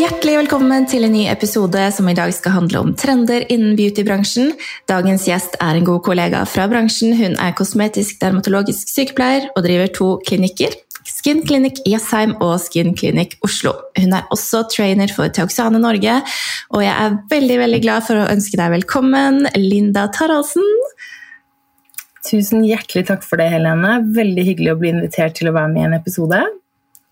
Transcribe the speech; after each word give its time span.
Hjertelig 0.00 0.38
velkommen 0.38 0.86
til 0.88 1.04
en 1.04 1.12
ny 1.12 1.26
episode 1.28 1.80
som 1.92 2.06
i 2.08 2.14
dag 2.16 2.30
skal 2.32 2.54
handle 2.54 2.80
om 2.80 2.92
trender 2.96 3.42
innen 3.52 3.74
beautybransjen. 3.76 4.54
Dagens 4.88 5.26
gjest 5.28 5.58
er 5.60 5.76
en 5.76 5.84
god 5.84 5.98
kollega 6.06 6.40
fra 6.48 6.64
bransjen. 6.70 7.12
Hun 7.18 7.34
er 7.36 7.52
kosmetisk 7.58 8.16
dermatologisk 8.22 8.88
sykepleier 8.88 9.50
og 9.50 9.66
driver 9.66 9.90
to 9.98 10.08
klinikker. 10.24 10.72
Skin 11.04 11.42
Clinic 11.44 11.82
Jessheim 11.84 12.32
og 12.38 12.54
Skin 12.64 12.94
Clinic 12.96 13.34
Oslo. 13.44 13.74
Hun 13.98 14.16
er 14.16 14.30
også 14.32 14.62
trainer 14.72 15.12
for 15.12 15.28
Teoxane 15.36 15.82
Norge, 15.82 16.16
og 16.72 16.86
jeg 16.86 16.94
er 16.94 17.18
veldig 17.34 17.58
veldig 17.66 17.82
glad 17.84 18.06
for 18.06 18.22
å 18.22 18.30
ønske 18.32 18.56
deg 18.62 18.72
velkommen, 18.78 19.50
Linda 19.58 20.06
Taraldsen. 20.16 20.64
Tusen 22.30 22.64
hjertelig 22.64 23.04
takk 23.12 23.26
for 23.26 23.42
det, 23.42 23.50
Helene. 23.52 23.98
Veldig 24.16 24.48
hyggelig 24.48 24.72
å 24.72 24.80
bli 24.80 24.94
invitert 24.94 25.36
til 25.36 25.52
å 25.52 25.56
være 25.58 25.74
med 25.74 25.84
i 25.84 25.88
en 25.90 26.00
episode. 26.00 26.40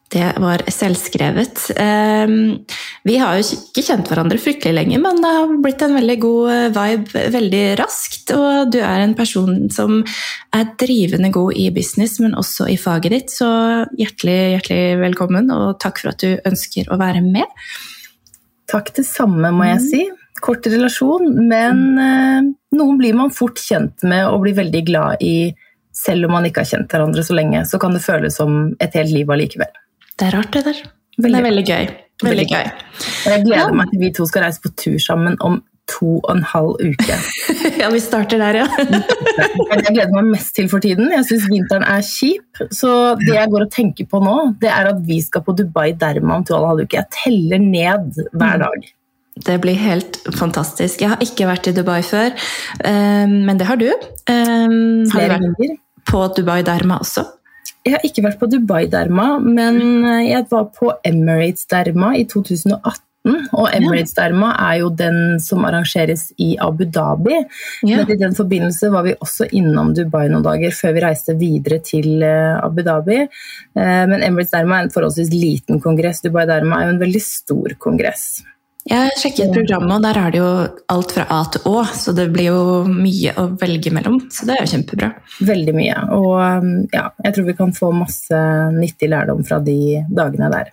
Det 0.09 0.29
var 0.41 0.63
selvskrevet. 0.73 1.67
Ehm, 1.77 2.65
vi 3.05 3.17
har 3.21 3.37
jo 3.37 3.57
ikke 3.59 3.83
kjent 3.85 4.09
hverandre 4.09 4.39
fryktelig 4.41 4.73
lenge, 4.73 4.97
men 5.05 5.19
det 5.21 5.33
har 5.35 5.51
blitt 5.61 5.83
en 5.85 5.97
veldig 5.99 6.15
god 6.23 6.53
eh, 6.53 6.69
vibe 6.73 7.25
veldig 7.35 7.65
raskt. 7.77 8.33
Og 8.33 8.71
du 8.73 8.79
er 8.81 9.03
en 9.05 9.13
person 9.19 9.67
som 9.75 9.99
er 10.57 10.71
drivende 10.81 11.29
god 11.35 11.59
i 11.61 11.67
business, 11.77 12.17
men 12.25 12.37
også 12.41 12.71
i 12.73 12.79
faget 12.81 13.13
ditt. 13.13 13.35
Så 13.37 13.49
hjertelig, 14.01 14.39
hjertelig 14.55 14.87
velkommen, 15.03 15.53
og 15.53 15.77
takk 15.83 16.01
for 16.01 16.15
at 16.15 16.25
du 16.25 16.39
ønsker 16.49 16.89
å 16.89 16.97
være 17.01 17.21
med. 17.27 17.69
Takk 18.73 18.95
det 18.97 19.05
samme, 19.09 19.51
må 19.53 19.67
jeg 19.69 19.83
mm. 19.83 19.89
si. 19.91 20.01
Kort 20.41 20.71
relasjon, 20.73 21.35
men 21.51 21.83
eh, 22.01 22.49
noen 22.81 22.97
blir 22.97 23.19
man 23.19 23.35
fort 23.35 23.61
kjent 23.61 24.07
med 24.09 24.25
og 24.31 24.47
blir 24.47 24.57
veldig 24.57 24.83
glad 24.89 25.27
i. 25.27 25.53
Selv 25.93 26.31
om 26.31 26.33
man 26.39 26.49
ikke 26.49 26.65
har 26.65 26.73
kjent 26.73 26.97
hverandre 26.97 27.27
så 27.27 27.37
lenge, 27.37 27.61
så 27.69 27.77
kan 27.83 27.93
det 27.93 28.05
føles 28.05 28.41
som 28.41 28.71
et 28.81 28.97
helt 28.97 29.13
liv 29.13 29.29
allikevel. 29.37 29.77
Det 30.19 30.29
er 30.29 30.39
rart, 30.39 30.53
det 30.53 30.65
der. 30.67 30.85
Veldig. 31.19 31.33
Det 31.33 31.39
er 31.39 31.49
veldig 31.49 31.67
gøy. 31.67 31.89
Veldig 32.27 32.47
gøy. 32.51 32.71
Jeg 33.31 33.43
gleder 33.47 33.75
meg 33.79 33.91
til 33.93 34.01
vi 34.03 34.15
to 34.15 34.27
skal 34.27 34.49
reise 34.49 34.63
på 34.63 34.73
tur 34.79 34.99
sammen 35.03 35.37
om 35.45 35.61
to 35.89 36.19
og 36.19 36.33
en 36.35 36.45
halv 36.45 36.75
uke. 36.83 37.17
ja, 37.81 37.89
vi 37.93 38.01
starter 38.03 38.41
der, 38.43 38.61
ja. 38.61 38.67
jeg 39.85 39.95
gleder 39.95 40.13
meg 40.17 40.33
mest 40.35 40.53
til 40.59 40.69
for 40.71 40.85
tiden. 40.85 41.13
Jeg 41.15 41.25
syns 41.31 41.49
vinteren 41.53 41.87
er 41.87 42.05
kjip. 42.05 42.63
Så 42.75 42.93
det 43.23 43.33
jeg 43.37 43.53
går 43.55 43.67
og 43.69 43.73
tenker 43.75 44.11
på 44.11 44.21
nå, 44.25 44.37
det 44.63 44.73
er 44.75 44.93
at 44.93 45.01
vi 45.07 45.21
skal 45.25 45.47
på 45.47 45.57
Dubai 45.59 45.93
Derma 45.99 46.41
om 46.41 46.47
to 46.47 46.57
og 46.59 46.63
en 46.63 46.71
halv 46.75 46.87
uke. 46.87 47.01
Jeg 47.01 47.11
teller 47.23 47.63
ned 47.63 48.23
hver 48.35 48.59
mm. 48.59 48.67
dag. 48.67 48.93
Det 49.49 49.61
blir 49.63 49.79
helt 49.79 50.19
fantastisk. 50.35 51.03
Jeg 51.05 51.15
har 51.15 51.23
ikke 51.23 51.47
vært 51.47 51.71
i 51.71 51.77
Dubai 51.77 52.01
før, 52.03 52.35
eh, 52.83 53.27
men 53.31 53.61
det 53.61 53.69
har 53.71 53.79
du. 53.79 53.89
Eh, 53.89 54.67
har 55.15 55.31
du 55.31 55.37
vært 55.37 55.79
på 56.09 56.25
Dubai 56.35 56.63
Derma 56.67 56.99
også? 57.05 57.25
Jeg 57.89 57.97
har 57.97 58.05
ikke 58.05 58.25
vært 58.27 58.41
på 58.41 58.49
Dubai-derma, 58.53 59.29
men 59.41 59.79
eh, 60.05 60.25
jeg 60.29 60.49
var 60.51 60.69
på 60.77 60.93
Emirates-derma 61.09 62.13
i 62.19 62.27
2018. 62.29 63.05
Og 63.29 63.67
Emirates-derma 63.75 64.53
er 64.69 64.79
jo 64.83 64.91
den 64.95 65.39
som 65.43 65.65
arrangeres 65.69 66.29
i 66.41 66.53
Abu 66.65 66.85
Dhabi. 66.85 67.41
Ja. 67.89 68.01
Men 68.01 68.13
i 68.13 68.19
den 68.21 68.37
forbindelse 68.37 68.93
var 68.93 69.05
vi 69.09 69.17
også 69.19 69.49
innom 69.57 69.95
Dubai 69.97 70.29
noen 70.31 70.45
dager 70.45 70.75
før 70.77 70.95
vi 70.97 71.05
reiste 71.05 71.37
videre 71.41 71.81
til 71.85 72.23
eh, 72.25 72.61
Abu 72.61 72.85
Dhabi. 72.87 73.25
Eh, 73.25 74.05
men 74.13 74.21
Emirates-derma 74.21 74.79
er 74.79 74.89
en 74.89 74.95
forholdsvis 74.95 75.33
liten 75.33 75.83
kongress. 75.85 76.23
Dubai-derma 76.25 76.83
er 76.83 76.89
jo 76.89 76.95
en 76.97 77.03
veldig 77.07 77.25
stor 77.25 77.77
kongress. 77.81 78.29
Jeg 78.89 79.17
sjekket 79.21 79.51
programmet, 79.53 79.99
og 79.99 80.05
der 80.07 80.17
er 80.17 80.33
det 80.33 80.39
jo 80.41 80.49
alt 80.95 81.13
fra 81.13 81.27
A 81.35 81.43
til 81.53 81.67
Å, 81.69 81.83
så 81.93 82.15
det 82.17 82.31
blir 82.33 82.49
jo 82.49 82.61
mye 82.89 83.35
å 83.37 83.45
velge 83.61 83.93
mellom. 83.93 84.17
Så 84.33 84.47
det 84.49 84.55
er 84.55 84.63
jo 84.65 84.71
kjempebra. 84.73 85.11
Veldig 85.45 85.75
mye. 85.77 85.97
Og 86.17 86.33
um, 86.41 86.71
ja, 86.95 87.11
jeg 87.27 87.37
tror 87.37 87.49
vi 87.51 87.57
kan 87.59 87.75
få 87.77 87.91
masse 87.93 88.39
nyttig 88.73 89.11
lærdom 89.13 89.43
fra 89.45 89.61
de 89.65 90.01
dagene 90.09 90.49
der. 90.55 90.71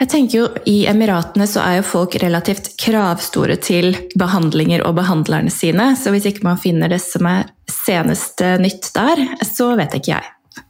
Jeg 0.00 0.10
tenker 0.10 0.38
jo 0.38 0.46
I 0.66 0.86
Emiratene 0.90 1.46
så 1.46 1.60
er 1.62 1.76
jo 1.78 1.86
folk 1.86 2.16
relativt 2.22 2.72
kravstore 2.80 3.58
til 3.62 3.92
behandlinger 4.18 4.82
og 4.88 4.96
behandlerne 4.98 5.52
sine, 5.52 5.92
så 6.00 6.10
hvis 6.14 6.26
ikke 6.30 6.46
man 6.48 6.58
finner 6.58 6.90
det 6.90 6.98
som 7.04 7.28
er 7.30 7.52
seneste 7.70 8.56
nytt 8.62 8.88
der, 8.96 9.20
så 9.46 9.74
vet 9.78 9.94
ikke 10.00 10.16
jeg. 10.16 10.64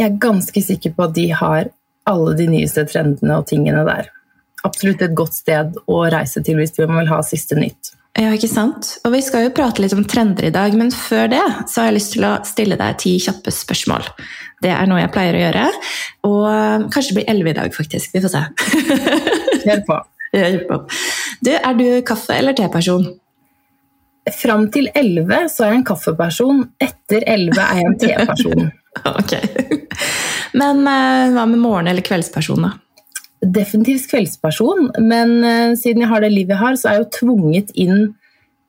Jeg 0.00 0.08
er 0.08 0.18
ganske 0.22 0.64
sikker 0.64 0.96
på 0.96 1.06
at 1.06 1.14
de 1.14 1.28
har 1.36 1.70
alle 2.08 2.34
de 2.38 2.48
nyeste 2.50 2.86
trendene 2.88 3.36
og 3.36 3.46
tingene 3.52 3.84
der 3.86 4.08
absolutt 4.66 5.02
et 5.06 5.14
godt 5.16 5.34
sted 5.38 5.78
å 5.90 6.02
reise 6.12 6.42
til 6.44 6.58
hvis 6.60 6.76
man 6.82 7.00
vil 7.02 7.10
ha 7.12 7.22
siste 7.26 7.58
nytt. 7.58 7.94
Ja, 8.18 8.32
ikke 8.34 8.48
sant? 8.50 8.96
Og 9.06 9.12
vi 9.14 9.20
skal 9.22 9.44
jo 9.46 9.52
prate 9.54 9.82
litt 9.84 9.94
om 9.94 10.02
trender 10.08 10.48
i 10.48 10.52
dag, 10.54 10.74
men 10.76 10.90
før 10.90 11.28
det 11.30 11.42
så 11.70 11.80
har 11.82 11.90
jeg 11.90 11.96
lyst 12.00 12.14
til 12.16 12.26
å 12.26 12.32
stille 12.48 12.78
deg 12.80 12.98
ti 12.98 13.12
kjappe 13.22 13.52
spørsmål. 13.54 14.08
Det 14.60 14.72
er 14.74 14.88
noe 14.90 14.98
jeg 15.00 15.12
pleier 15.14 15.38
å 15.38 15.42
gjøre, 15.44 15.66
og 16.28 16.88
kanskje 16.92 17.12
det 17.14 17.18
blir 17.20 17.30
elleve 17.32 17.54
i 17.54 17.58
dag, 17.60 17.76
faktisk. 17.76 18.10
Vi 18.12 18.22
får 18.24 18.34
se. 18.34 18.42
Kjør 19.64 19.84
på. 19.86 20.00
på. 20.68 20.80
Du, 21.46 21.52
er 21.54 21.78
du 21.78 21.86
kaffe- 22.06 22.36
eller 22.36 22.58
teperson? 22.58 23.06
Fram 24.36 24.66
til 24.74 24.90
elleve 24.94 25.44
så 25.48 25.64
er 25.64 25.72
jeg 25.72 25.80
en 25.80 25.88
kaffeperson. 25.88 26.60
Etter 26.82 27.24
elleve 27.30 27.62
er 27.62 27.80
jeg 27.80 27.88
en 27.88 27.98
teperson. 28.04 28.68
ok. 29.20 29.34
Men 30.60 30.82
eh, 30.82 31.30
hva 31.34 31.46
med 31.46 31.62
morgen- 31.62 31.88
eller 31.94 32.04
kveldsperson, 32.04 32.66
da? 32.66 32.74
Definitivt 33.40 34.10
kveldsperson, 34.10 34.90
men 35.00 35.36
uh, 35.44 35.76
siden 35.78 36.04
jeg 36.04 36.10
har 36.10 36.24
det 36.24 36.32
livet 36.32 36.56
jeg 36.56 36.62
har, 36.62 36.78
så 36.78 36.88
er 36.88 36.98
jeg 36.98 37.04
jo 37.04 37.12
tvunget 37.18 37.72
inn 37.74 38.00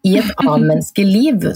i 0.08 0.16
et 0.18 0.32
annet 0.50 0.88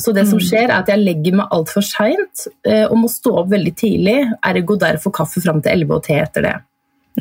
Så 0.04 0.14
det 0.14 0.28
som 0.30 0.40
mm. 0.42 0.46
skjer, 0.46 0.68
er 0.68 0.78
at 0.78 0.92
jeg 0.92 1.02
legger 1.02 1.40
meg 1.40 1.56
altfor 1.56 1.86
seint 1.86 2.48
uh, 2.68 2.86
og 2.90 2.98
må 3.02 3.12
stå 3.12 3.38
opp 3.42 3.52
veldig 3.54 3.76
tidlig. 3.80 4.20
Ergo 4.46 4.80
derfor 4.82 5.16
kaffe 5.16 5.44
fram 5.44 5.64
til 5.64 5.86
11 5.86 5.98
og 5.98 6.08
te 6.08 6.20
etter 6.22 6.50
det. 6.50 6.56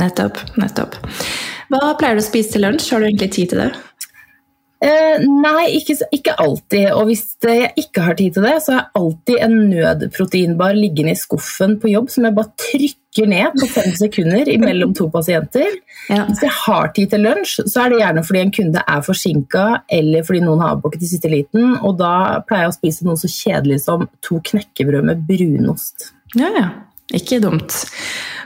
Nettopp. 0.01 0.41
nettopp. 0.59 0.97
Hva 1.71 1.95
pleier 1.99 2.19
du 2.19 2.23
å 2.23 2.27
spise 2.27 2.57
til 2.57 2.65
lunsj? 2.67 2.91
Har 2.93 3.03
du 3.03 3.09
egentlig 3.09 3.31
tid 3.37 3.53
til 3.53 3.63
det? 3.63 3.71
Eh, 4.85 5.23
nei, 5.25 5.69
ikke, 5.79 5.97
ikke, 6.13 6.35
alltid. 6.43 6.91
Og 6.93 7.09
hvis 7.09 7.23
jeg 7.41 7.71
ikke 7.81 8.03
har 8.05 8.19
tid 8.19 8.35
til 8.37 8.45
det, 8.45 8.59
så 8.61 8.75
har 8.75 8.83
jeg 8.83 9.01
alltid 9.01 9.45
en 9.47 9.55
nødproteinbar 9.71 10.77
liggende 10.77 11.15
i 11.15 11.19
skuffen 11.19 11.79
på 11.81 11.93
jobb 11.93 12.11
som 12.13 12.27
jeg 12.29 12.37
bare 12.37 12.53
trykker 12.61 13.31
ned 13.31 13.57
på 13.63 13.69
fem 13.71 13.95
sekunder 14.03 14.51
mellom 14.61 14.93
to 14.97 15.07
pasienter. 15.15 15.79
Ja. 16.11 16.27
Hvis 16.29 16.43
jeg 16.45 16.53
har 16.59 16.91
tid 16.97 17.15
til 17.15 17.25
lunsj, 17.25 17.63
så 17.65 17.85
er 17.85 17.95
det 17.95 18.03
gjerne 18.03 18.25
fordi 18.29 18.43
en 18.43 18.53
kunde 18.59 18.83
er 18.97 19.07
forsinka, 19.07 19.65
eller 20.01 20.27
fordi 20.27 20.43
noen 20.45 20.61
har 20.67 20.75
avbukket 20.77 21.07
i 21.07 21.11
siste 21.15 21.33
liten, 21.33 21.79
og 21.81 21.97
da 22.03 22.43
pleier 22.45 22.67
jeg 22.67 22.75
å 22.75 22.77
spise 22.77 23.09
noe 23.09 23.21
så 23.21 23.31
kjedelig 23.33 23.81
som 23.87 24.05
to 24.27 24.43
knekkebrød 24.51 25.09
med 25.09 25.25
brunost. 25.31 26.11
Ja, 26.37 26.53
ja. 26.53 26.69
Ikke 27.15 27.39
dumt. 27.41 27.73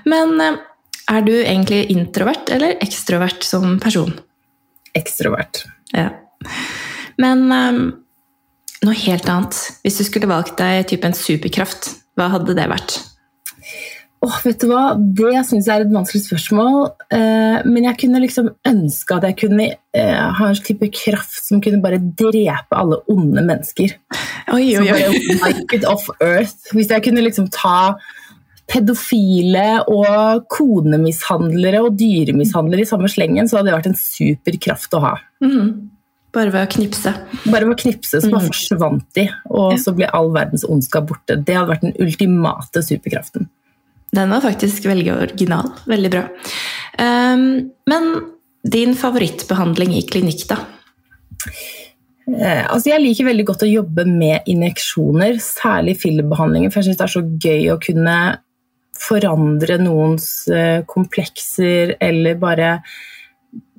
Men 0.07 0.39
eh, 0.43 0.63
er 1.11 1.27
du 1.27 1.35
egentlig 1.35 1.89
introvert 1.95 2.51
eller 2.55 2.79
ekstrovert 2.85 3.43
som 3.47 3.79
person? 3.83 4.15
Ekstrovert. 4.99 5.65
Ja. 5.95 6.11
Men 7.19 7.47
um, 7.51 7.81
noe 8.85 8.99
helt 9.05 9.29
annet. 9.31 9.59
Hvis 9.83 10.01
du 10.01 10.07
skulle 10.07 10.31
valgt 10.31 10.59
deg 10.61 10.87
typ 10.91 11.07
en 11.07 11.17
superkraft, 11.17 11.93
hva 12.19 12.31
hadde 12.35 12.57
det 12.59 12.69
vært? 12.71 12.99
Oh, 14.19 14.35
vet 14.43 14.59
du 14.59 14.67
hva? 14.73 14.97
Det 14.99 15.45
syns 15.47 15.69
jeg 15.69 15.79
er 15.79 15.85
et 15.85 15.93
vanskelig 15.95 16.25
spørsmål. 16.25 16.89
Eh, 17.15 17.59
men 17.69 17.85
jeg 17.87 17.99
kunne 18.01 18.23
liksom 18.25 18.49
ønske 18.67 19.15
at 19.15 19.27
jeg 19.29 19.37
kunne 19.45 19.69
eh, 19.95 20.25
ha 20.39 20.49
en 20.49 20.63
type 20.67 20.89
kraft 20.91 21.39
som 21.45 21.63
kunne 21.63 21.79
bare 21.85 22.01
drepe 22.03 22.75
alle 22.75 22.99
onde 23.15 23.45
mennesker. 23.47 23.95
Oi, 24.57 24.65
oi, 24.81 24.89
oi. 24.91 25.83
Off 25.87 26.09
earth. 26.19 26.73
Hvis 26.75 26.91
jeg 26.91 27.05
kunne 27.07 27.23
liksom 27.23 27.47
ta 27.55 27.95
pedofile 28.69 29.85
og 29.87 30.49
konemishandlere 30.53 31.85
og 31.87 31.95
dyremishandlere 32.01 32.85
i 32.85 32.91
samme 32.91 33.11
slengen, 33.13 33.47
så 33.49 33.59
hadde 33.59 33.71
det 33.71 33.79
vært 33.79 33.93
en 33.93 34.01
super 34.03 34.59
kraft 34.67 34.99
å 34.99 35.05
ha. 35.07 35.15
Mm. 35.45 35.71
Bare 36.37 36.53
ved 36.53 36.67
å 36.67 36.71
knipse. 36.75 37.13
Bare 37.49 37.65
ved 37.65 37.75
å 37.75 37.81
knipse, 37.81 38.21
så 38.21 38.29
bare 38.29 38.45
mm. 38.45 38.49
forsvant 38.51 39.07
de, 39.17 39.25
og 39.49 39.73
ja. 39.73 39.79
så 39.81 39.95
ble 39.97 40.11
all 40.15 40.29
verdens 40.35 40.67
ondskap 40.69 41.09
borte. 41.09 41.39
Det 41.41 41.57
hadde 41.57 41.73
vært 41.73 41.87
den 41.87 41.97
ultimate 42.05 42.83
superkraften. 42.85 43.49
Den 44.17 44.33
var 44.33 44.45
faktisk 44.45 44.87
veldig 44.89 45.13
original. 45.15 45.73
Veldig 45.89 46.11
bra. 46.13 46.25
Um, 47.01 47.43
men 47.89 48.09
din 48.69 48.95
favorittbehandling 48.99 49.97
i 49.97 50.05
klinikk, 50.09 50.47
da? 50.51 50.63
Eh, 52.29 52.65
altså 52.69 52.93
jeg 52.93 53.03
liker 53.03 53.29
veldig 53.29 53.47
godt 53.49 53.65
å 53.65 53.71
jobbe 53.71 54.05
med 54.09 54.49
injeksjoner, 54.51 55.39
særlig 55.43 55.97
fillerbehandlinger. 56.03 56.73
For 56.73 56.83
jeg 56.83 56.91
syns 56.91 57.01
det 57.01 57.07
er 57.07 57.15
så 57.15 57.25
gøy 57.49 57.71
å 57.73 57.81
kunne 57.83 58.19
forandre 58.99 59.79
noens 59.81 60.27
eh, 60.51 60.83
komplekser 60.89 61.95
eller 62.03 62.41
bare 62.41 62.79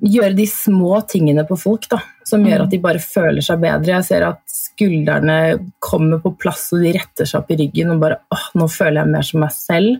gjøre 0.00 0.34
de 0.38 0.46
små 0.48 1.02
tingene 1.10 1.44
på 1.46 1.58
folk 1.60 1.86
da, 1.92 2.00
som 2.30 2.46
gjør 2.46 2.62
Mm. 2.62 2.64
at 2.64 2.70
de 2.74 2.78
bare 2.86 3.02
føler 3.02 3.42
seg 3.44 3.60
bedre. 3.60 3.96
Jeg 3.98 4.06
ser 4.08 4.26
at 4.30 4.40
skuldrene 4.46 5.38
kommer 5.82 6.20
på 6.22 6.32
plass 6.38 6.68
og 6.72 6.82
de 6.84 6.94
retter 6.96 7.26
seg 7.28 7.42
opp 7.42 7.50
i 7.52 7.58
ryggen 7.60 7.90
og 7.94 8.00
bare 8.02 8.20
åh, 8.32 8.46
nå 8.56 8.68
føler 8.70 9.02
jeg 9.02 9.12
mer 9.14 9.26
som 9.26 9.40
meg 9.44 9.52
selv. 9.56 9.98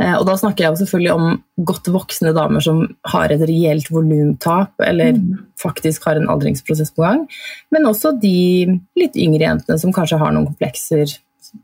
Eh, 0.00 0.14
Og 0.16 0.24
da 0.26 0.32
snakker 0.40 0.64
jeg 0.64 0.78
selvfølgelig 0.80 1.12
om 1.12 1.42
godt 1.68 1.90
voksne 1.92 2.34
damer 2.34 2.60
som 2.64 2.86
har 3.12 3.30
et 3.34 3.42
reelt 3.48 3.90
volumtap, 3.92 4.72
eller 4.80 5.12
faktisk 5.60 6.04
har 6.08 6.16
en 6.16 6.28
aldringsprosess 6.32 6.94
på 6.96 7.04
gang. 7.04 7.26
Men 7.70 7.84
også 7.84 8.14
de 8.20 8.80
litt 8.96 9.16
yngre 9.16 9.44
jentene 9.44 9.78
som 9.78 9.92
kanskje 9.92 10.18
har 10.18 10.32
noen 10.32 10.46
komplekser. 10.48 11.18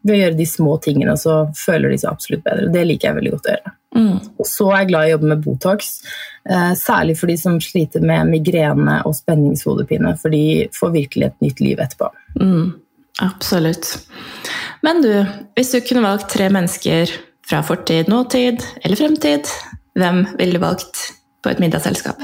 Ved 0.04 0.16
å 0.16 0.20
gjøre 0.20 0.36
de 0.36 0.44
små 0.50 0.76
tingene, 0.82 1.14
så 1.16 1.46
føler 1.56 1.90
de 1.94 1.98
seg 2.02 2.10
absolutt 2.12 2.44
bedre. 2.44 2.72
Det 2.74 2.84
liker 2.86 3.08
jeg 3.08 3.16
veldig 3.20 3.32
godt 3.36 3.46
å 3.46 3.54
gjøre. 3.54 3.72
Mm. 3.96 4.16
Og 4.36 4.48
så 4.48 4.68
er 4.70 4.82
jeg 4.82 4.90
glad 4.92 5.06
i 5.06 5.10
å 5.10 5.14
jobbe 5.16 5.30
med 5.32 5.44
Botox, 5.44 5.92
eh, 6.48 6.72
særlig 6.78 7.16
for 7.18 7.32
de 7.32 7.36
som 7.40 7.60
sliter 7.62 8.04
med 8.04 8.30
migrene 8.30 8.98
og 9.08 9.16
spenningshodepine, 9.18 10.16
for 10.20 10.34
de 10.34 10.66
får 10.76 10.94
virkelig 10.94 11.30
et 11.30 11.46
nytt 11.46 11.62
liv 11.64 11.80
etterpå. 11.82 12.10
Mm. 12.40 12.74
Absolutt. 13.24 13.94
Men 14.84 15.00
du, 15.00 15.12
hvis 15.56 15.72
du 15.72 15.80
kunne 15.80 16.04
valgt 16.04 16.28
tre 16.34 16.50
mennesker 16.52 17.12
fra 17.46 17.62
fortid, 17.64 18.10
nåtid 18.12 18.64
eller 18.82 19.00
fremtid, 19.00 19.48
hvem 19.96 20.26
ville 20.36 20.58
du 20.58 20.62
valgt 20.62 21.06
på 21.40 21.52
et 21.52 21.62
middagsselskap? 21.62 22.20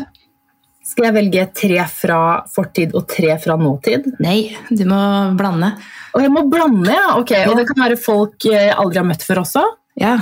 Skal 0.92 1.06
jeg 1.08 1.16
velge 1.16 1.46
tre 1.56 1.84
fra 1.88 2.20
fortid 2.52 2.92
og 2.98 3.06
tre 3.08 3.38
fra 3.40 3.56
nåtid? 3.56 4.10
Nei, 4.20 4.52
du 4.68 4.82
må 4.90 5.00
blande. 5.38 5.72
Og 6.12 6.24
jeg 6.24 6.32
må 6.34 6.42
blande, 6.52 6.92
ja! 6.92 7.14
Ok, 7.16 7.32
Og 7.48 7.56
det 7.56 7.64
kan 7.70 7.80
være 7.86 7.96
folk 7.96 8.44
jeg 8.44 8.74
aldri 8.74 9.00
har 9.00 9.08
møtt 9.08 9.24
før 9.24 9.40
også? 9.46 9.62
Ja. 10.00 10.18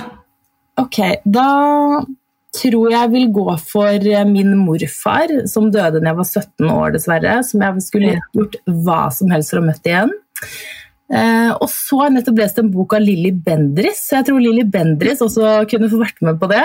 Ok, 0.81 0.99
da 1.25 1.49
tror 2.57 2.91
jeg 2.91 3.13
vil 3.13 3.31
gå 3.35 3.47
for 3.63 4.11
min 4.27 4.57
morfar, 4.59 5.33
som 5.51 5.71
døde 5.71 6.01
da 6.01 6.11
jeg 6.11 6.19
var 6.19 6.29
17 6.29 6.73
år, 6.75 6.93
dessverre. 6.97 7.39
Som 7.47 7.65
jeg 7.67 7.87
skulle 7.87 8.19
gjort 8.35 8.59
hva 8.67 9.03
som 9.15 9.31
helst 9.35 9.55
for 9.55 9.63
å 9.63 9.67
møte 9.69 9.93
igjen. 9.93 10.15
Eh, 11.11 11.51
og 11.57 11.67
så 11.71 12.01
har 12.01 12.11
jeg 12.11 12.21
nettopp 12.21 12.39
lest 12.39 12.61
en 12.63 12.69
bok 12.71 12.95
av 12.95 13.03
Lilly 13.03 13.33
Bendris, 13.35 14.05
så 14.07 14.21
jeg 14.21 14.29
tror 14.29 14.43
Lilly 14.43 14.63
Bendris 14.63 15.23
også 15.25 15.65
kunne 15.71 15.91
få 15.91 15.99
vært 16.03 16.23
med 16.27 16.39
på 16.39 16.51
det. 16.53 16.63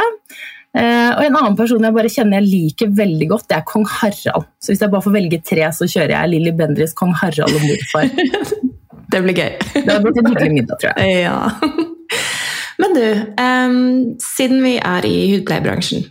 Eh, 0.75 1.09
og 1.15 1.23
en 1.23 1.37
annen 1.39 1.57
person 1.57 1.81
jeg 1.87 1.95
bare 1.95 2.11
kjenner 2.11 2.41
jeg 2.41 2.51
liker 2.51 2.93
veldig 2.97 3.29
godt, 3.31 3.47
det 3.49 3.57
er 3.57 3.65
kong 3.71 3.87
Harald. 3.89 4.45
Så 4.61 4.73
hvis 4.73 4.85
jeg 4.85 4.93
bare 4.93 5.05
får 5.05 5.17
velge 5.17 5.41
tre, 5.49 5.65
så 5.73 5.89
kjører 5.89 6.17
jeg 6.17 6.33
Lilly 6.35 6.53
Bendris, 6.61 6.93
kong 6.97 7.15
Harald 7.21 7.57
og 7.57 7.67
morfar. 7.69 8.09
Det 9.13 9.19
blir 9.21 9.37
gøy. 9.37 9.51
Det 9.85 9.99
blitt 10.01 10.17
en 10.17 10.31
hyggelig 10.31 10.55
middag, 10.55 10.79
tror 10.81 10.97
jeg. 10.97 11.19
Ja. 11.21 11.91
Men 12.81 12.95
du, 12.95 13.05
um, 13.39 13.77
siden 14.19 14.63
vi 14.63 14.75
er 14.81 15.07
i 15.07 15.15
hudpleiebransjen, 15.31 16.05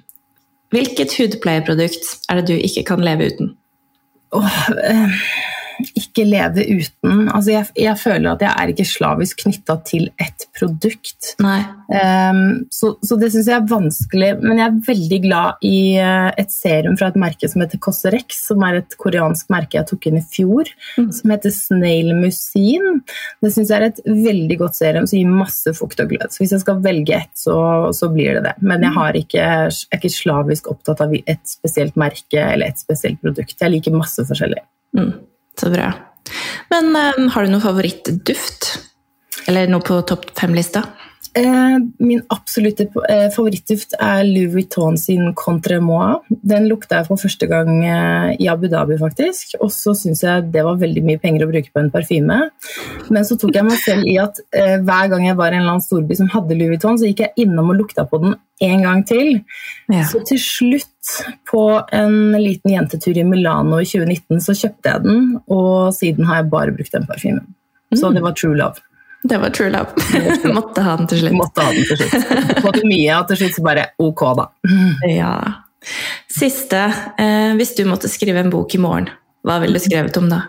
hvilket 0.74 1.12
hudpleieprodukt 1.18 2.14
er 2.28 2.40
det 2.40 2.48
du 2.48 2.54
ikke 2.56 2.84
kan 2.88 3.04
leve 3.04 3.28
uten? 3.32 3.52
Åh, 4.34 4.56
eh, 4.90 5.18
ikke 5.98 6.24
leve 6.28 6.64
uten. 6.68 7.28
Altså, 7.28 7.50
jeg, 7.54 7.68
jeg 7.84 7.98
føler 8.00 8.30
at 8.32 8.44
jeg 8.44 8.52
er 8.52 8.72
ikke 8.72 8.86
slavisk 8.88 9.42
knytta 9.44 9.76
til 9.88 10.08
ett 10.22 10.46
produkt. 10.56 11.34
Ehm, 11.94 12.64
så, 12.72 12.94
så 13.04 13.18
det 13.20 13.30
syns 13.34 13.48
jeg 13.50 13.56
er 13.58 13.68
vanskelig. 13.70 14.30
Men 14.42 14.60
jeg 14.60 14.66
er 14.68 14.78
veldig 14.88 15.20
glad 15.26 15.66
i 15.66 15.78
eh, 16.00 16.30
et 16.40 16.52
serum 16.54 16.98
fra 17.00 17.10
et 17.12 17.18
merke 17.20 17.50
som 17.50 17.64
heter 17.64 17.80
Cosrex, 17.84 18.40
som 18.48 18.62
er 18.66 18.80
et 18.82 18.96
koreansk 19.00 19.50
merke 19.52 19.78
jeg 19.80 19.88
tok 19.90 20.10
inn 20.10 20.20
i 20.20 20.24
fjor, 20.34 20.70
Mm. 20.94 21.08
som 21.16 21.30
heter 21.32 21.50
Snail 21.50 22.12
Musin. 22.14 23.00
Det 23.42 23.50
syns 23.54 23.70
jeg 23.72 23.78
er 23.80 23.86
et 23.88 24.00
veldig 24.06 24.56
godt 24.60 24.76
serum 24.78 25.06
som 25.10 25.18
gir 25.18 25.30
masse 25.30 25.72
fukt 25.74 26.00
og 26.02 26.12
glød. 26.12 26.30
Så 26.30 26.42
hvis 26.42 26.52
jeg 26.54 26.62
skal 26.62 26.82
velge 26.84 27.16
ett, 27.16 27.32
så, 27.38 27.56
så 27.96 28.08
blir 28.12 28.38
det 28.38 28.44
det. 28.46 28.54
Men 28.62 28.84
jeg, 28.86 28.94
har 28.94 29.18
ikke, 29.18 29.40
jeg 29.40 29.72
er 29.90 29.98
ikke 29.98 30.12
slavisk 30.14 30.70
opptatt 30.70 31.02
av 31.04 31.14
et 31.18 31.42
spesielt 31.48 31.98
merke 32.00 32.40
eller 32.40 32.70
et 32.70 32.80
spesielt 32.80 33.20
produkt. 33.24 33.56
Jeg 33.60 33.72
liker 33.74 33.96
masse 33.96 34.22
forskjellig. 34.28 34.62
Mm, 34.96 35.12
så 35.60 35.70
bra. 35.72 35.92
Men 36.72 36.90
em, 36.96 37.28
har 37.34 37.44
du 37.44 37.52
noe 37.52 37.62
favorittduft? 37.64 38.70
Eller 39.48 39.68
noe 39.68 39.84
på 39.84 40.00
topp 40.08 40.30
fem-lista? 40.38 40.84
Eh, 41.36 41.76
min 41.98 42.20
absolutte 42.30 42.84
eh, 43.10 43.24
favorittduft 43.34 43.96
er 43.98 44.20
Louis 44.22 44.52
Vuitton 44.52 44.94
sin 45.00 45.32
Contre 45.34 45.80
Moi. 45.82 46.20
Den 46.46 46.68
lukta 46.70 47.00
jeg 47.00 47.08
for 47.08 47.18
første 47.18 47.48
gang 47.50 47.80
eh, 47.82 48.36
i 48.38 48.46
Abu 48.52 48.68
Dhabi, 48.70 48.94
faktisk. 49.00 49.56
Og 49.58 49.72
så 49.74 49.96
syns 49.98 50.22
jeg 50.22 50.46
det 50.54 50.62
var 50.62 50.78
veldig 50.78 51.02
mye 51.08 51.18
penger 51.18 51.42
å 51.46 51.50
bruke 51.50 51.72
på 51.74 51.82
en 51.82 51.90
parfyme. 51.90 52.38
Men 53.10 53.26
så 53.26 53.34
tok 53.40 53.58
jeg 53.58 53.66
meg 53.66 53.82
selv 53.82 54.06
i 54.06 54.14
at 54.22 54.38
hver 54.54 55.10
gang 55.10 55.26
jeg 55.26 55.36
var 55.40 55.50
i 55.50 55.58
en 55.58 55.64
eller 55.64 55.74
annen 55.74 55.84
storby 55.84 56.14
som 56.20 56.30
hadde 56.30 56.54
Louis 56.54 56.76
Vuitton, 56.76 57.00
så 57.02 57.10
gikk 57.10 57.24
jeg 57.26 57.46
innom 57.48 57.74
og 57.74 57.80
lukta 57.82 58.06
på 58.06 58.22
den 58.22 58.38
en 58.62 58.86
gang 58.86 59.02
til. 59.08 59.40
Ja. 59.90 60.06
Så 60.06 60.22
til 60.28 60.38
slutt, 60.38 60.90
på 61.50 61.66
en 61.92 62.32
liten 62.40 62.70
jentetur 62.72 63.18
i 63.20 63.26
Milano 63.28 63.82
i 63.82 63.84
2019, 63.90 64.38
så 64.40 64.54
kjøpte 64.56 64.94
jeg 64.94 65.02
den, 65.04 65.26
og 65.52 65.90
siden 65.98 66.24
har 66.30 66.40
jeg 66.40 66.50
bare 66.54 66.72
brukt 66.78 66.94
den 66.94 67.04
parfymen. 67.10 67.44
Så 67.94 68.08
Mm. 68.08 68.14
det 68.14 68.22
var 68.22 68.32
true 68.38 68.56
love. 68.56 68.80
Det 69.24 69.38
var 69.40 69.50
true 69.56 69.70
love. 69.72 69.86
Måtte 70.52 70.82
ha 70.84 70.96
den 71.00 71.06
til 71.08 71.22
slutt. 71.22 71.36
Måtte 71.38 71.64
ha 71.64 71.72
den 71.72 71.86
til 71.88 71.96
slutt. 71.96 72.64
Fått 72.66 72.82
mye, 72.84 73.12
og 73.16 73.30
til 73.30 73.38
slutt 73.40 73.54
så 73.56 73.62
bare 73.64 73.86
ok, 74.04 74.24
da. 74.36 74.48
Ja. 75.08 75.36
Siste. 76.28 76.82
Eh, 77.18 77.54
hvis 77.56 77.72
du 77.78 77.86
måtte 77.88 78.10
skrive 78.12 78.42
en 78.44 78.52
bok 78.52 78.74
i 78.76 78.80
morgen, 78.84 79.08
hva 79.44 79.60
ville 79.62 79.80
du 79.80 79.84
skrevet 79.84 80.16
om 80.20 80.28
da? 80.28 80.42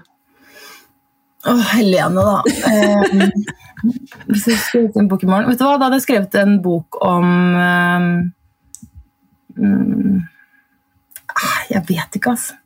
Åh, 1.48 1.64
Helene, 1.78 2.20
da. 2.20 2.44
Eh, 2.68 3.02
hvis 4.28 4.48
jeg 4.50 4.58
skrev 4.58 4.62
skrevet 4.66 5.00
en 5.00 5.10
bok 5.12 5.24
i 5.24 5.28
morgen 5.30 5.52
Vet 5.52 5.60
du 5.60 5.66
hva, 5.68 5.76
Da 5.78 5.88
hadde 5.88 6.00
jeg 6.00 6.06
skrevet 6.08 6.38
en 6.42 6.56
bok 6.64 6.98
om 7.06 7.28
eh, 7.60 8.06
mm, 9.62 10.16
ah, 11.36 11.60
Jeg 11.70 11.84
vet 11.92 12.18
ikke, 12.18 12.34
altså. 12.34 12.58